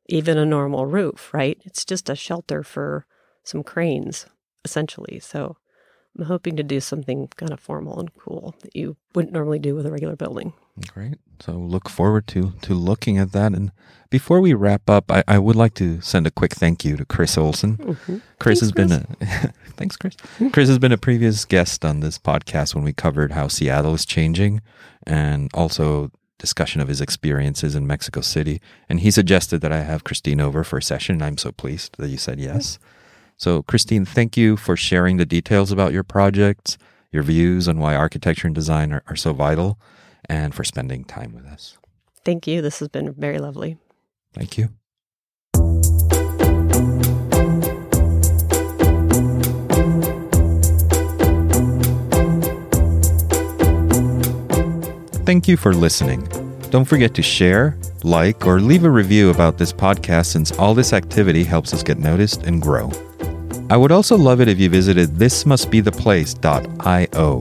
even 0.09 0.39
a 0.39 0.47
normal 0.47 0.87
roof, 0.87 1.31
right? 1.35 1.61
It's 1.65 1.85
just 1.85 2.09
a 2.09 2.15
shelter 2.15 2.63
for 2.63 3.05
some 3.43 3.63
cranes, 3.65 4.27
essentially. 4.65 5.19
So 5.21 5.57
I'm 6.17 6.27
hoping 6.27 6.57
to 6.57 6.63
do 6.63 6.79
something 6.79 7.29
kind 7.37 7.53
of 7.53 7.59
formal 7.59 7.99
and 7.99 8.15
cool 8.15 8.55
that 8.63 8.77
you 8.77 8.97
wouldn't 9.15 9.33
normally 9.33 9.59
do 9.59 9.75
with 9.75 9.87
a 9.87 9.91
regular 9.91 10.15
building. 10.15 10.53
Great. 10.93 11.19
So 11.41 11.53
look 11.53 11.89
forward 11.89 12.27
to 12.29 12.53
to 12.63 12.75
looking 12.75 13.19
at 13.19 13.33
that. 13.33 13.53
And 13.55 13.73
before 14.11 14.41
we 14.41 14.55
wrap 14.55 14.89
up, 14.89 15.11
I, 15.11 15.25
I 15.27 15.39
would 15.41 15.57
like 15.57 15.75
to 15.75 16.01
send 16.01 16.27
a 16.29 16.31
quick 16.31 16.53
thank 16.55 16.85
you 16.85 16.97
to 16.97 17.05
Chris 17.05 17.37
Olson. 17.37 17.77
Mhm. 17.77 18.21
Chris 18.39 18.61
Thanks, 18.61 18.61
has 18.61 18.73
been 18.73 18.93
a 18.93 19.53
thanks, 19.77 19.97
Chris. 19.97 20.17
Chris 20.53 20.69
has 20.69 20.79
been 20.79 20.93
a 20.93 20.99
previous 20.99 21.45
guest 21.45 21.85
on 21.85 22.01
this 22.01 22.19
podcast 22.19 22.75
when 22.75 22.85
we 22.85 22.93
covered 22.93 23.33
how 23.33 23.49
Seattle 23.49 23.95
is 23.95 24.05
changing, 24.05 24.61
and 25.07 25.51
also 25.55 26.11
discussion 26.39 26.81
of 26.81 26.89
his 26.89 27.01
experiences 27.01 27.75
in 27.75 27.87
Mexico 27.87 28.21
City. 28.21 28.61
And 28.89 29.01
he 29.01 29.11
suggested 29.11 29.61
that 29.61 29.73
I 29.73 29.81
have 29.81 30.05
Christine 30.05 30.41
over 30.41 30.65
for 30.65 30.79
a 30.79 30.83
session. 30.83 31.17
And 31.17 31.25
I'm 31.25 31.39
so 31.39 31.53
pleased 31.53 31.97
that 31.99 32.09
you 32.09 32.19
said 32.19 32.39
yes. 32.39 32.79
So, 33.37 33.63
Christine, 33.63 34.05
thank 34.05 34.37
you 34.37 34.57
for 34.57 34.77
sharing 34.77 35.17
the 35.17 35.27
details 35.27 35.73
about 35.73 35.93
your 35.93 36.05
projects, 36.05 36.77
your 37.13 37.23
views 37.23 37.67
on 37.69 37.79
why 37.79 37.95
architecture 37.95 38.47
and 38.47 38.55
design 38.55 38.93
are, 38.93 39.03
are 39.07 39.17
so 39.17 39.33
vital, 39.33 39.79
and 40.27 40.55
for 40.55 40.65
spending 40.65 41.05
time 41.05 41.35
with 41.35 41.45
us. 41.47 41.79
Thank 42.25 42.47
you. 42.47 42.63
This 42.63 42.79
has 42.79 42.89
been 42.89 43.13
very 43.13 43.39
lovely. 43.39 43.77
Thank 44.35 44.59
you. 44.59 44.71
Thank 55.25 55.49
you 55.49 55.57
for 55.57 55.73
listening. 55.73 56.29
Don't 56.69 56.85
forget 56.85 57.15
to 57.15 57.23
share, 57.23 57.79
like, 58.03 58.47
or 58.47 58.61
leave 58.61 58.85
a 58.85 58.91
review 58.91 59.31
about 59.31 59.57
this 59.57 59.73
podcast 59.73 60.27
since 60.27 60.53
all 60.59 60.75
this 60.75 60.93
activity 60.93 61.45
helps 61.45 61.73
us 61.73 61.83
get 61.83 61.99
noticed 61.99 62.43
and 62.43 62.61
grow. 62.61 62.93
I 63.71 63.79
would 63.79 63.91
also 63.91 64.19
love 64.19 64.43
it 64.43 64.49
if 64.49 64.61
you 64.61 64.69
visited 64.69 65.13
thismustbetheplace.io, 65.13 67.41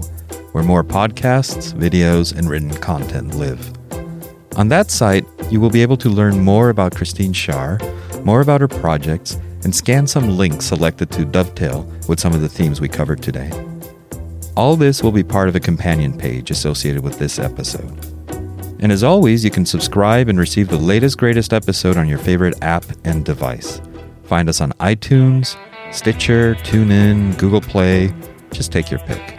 where 0.53 0.63
more 0.63 0.85
podcasts, 0.85 1.73
videos, 1.73 2.33
and 2.37 2.49
written 2.49 2.73
content 2.75 3.35
live. 3.35 3.73
On 4.55 4.69
that 4.69 4.89
site, 4.89 5.25
you 5.51 5.59
will 5.59 5.69
be 5.69 5.81
able 5.81 5.97
to 5.97 6.09
learn 6.09 6.39
more 6.39 6.69
about 6.69 6.95
Christine 6.95 7.33
Scharrer, 7.33 7.81
more 8.23 8.39
about 8.39 8.61
her 8.61 8.69
projects, 8.69 9.35
and 9.65 9.75
scan 9.75 10.07
some 10.07 10.37
links 10.37 10.63
selected 10.63 11.11
to 11.11 11.25
dovetail 11.25 11.83
with 12.07 12.21
some 12.21 12.31
of 12.31 12.39
the 12.39 12.47
themes 12.47 12.79
we 12.79 12.87
covered 12.87 13.21
today. 13.21 13.51
All 14.55 14.75
this 14.75 15.01
will 15.01 15.11
be 15.11 15.23
part 15.23 15.49
of 15.49 15.55
a 15.55 15.59
companion 15.59 16.15
page 16.15 16.51
associated 16.51 17.03
with 17.03 17.17
this 17.17 17.39
episode. 17.39 17.89
And 18.79 18.91
as 18.91 19.03
always, 19.03 19.43
you 19.43 19.49
can 19.49 19.65
subscribe 19.65 20.29
and 20.29 20.37
receive 20.37 20.67
the 20.67 20.77
latest, 20.77 21.17
greatest 21.17 21.53
episode 21.53 21.97
on 21.97 22.07
your 22.07 22.19
favorite 22.19 22.61
app 22.61 22.85
and 23.03 23.25
device. 23.25 23.81
Find 24.25 24.47
us 24.49 24.61
on 24.61 24.71
iTunes, 24.73 25.57
Stitcher, 25.91 26.53
TuneIn, 26.55 27.37
Google 27.39 27.61
Play. 27.61 28.13
Just 28.51 28.71
take 28.71 28.91
your 28.91 28.99
pick. 29.01 29.35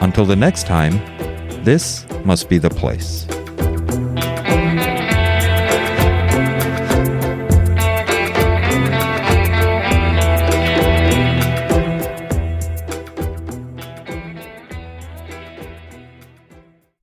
Until 0.00 0.24
the 0.24 0.36
next 0.36 0.66
time, 0.66 0.92
this 1.62 2.06
must 2.24 2.48
be 2.48 2.56
the 2.58 2.70
place. 2.70 3.26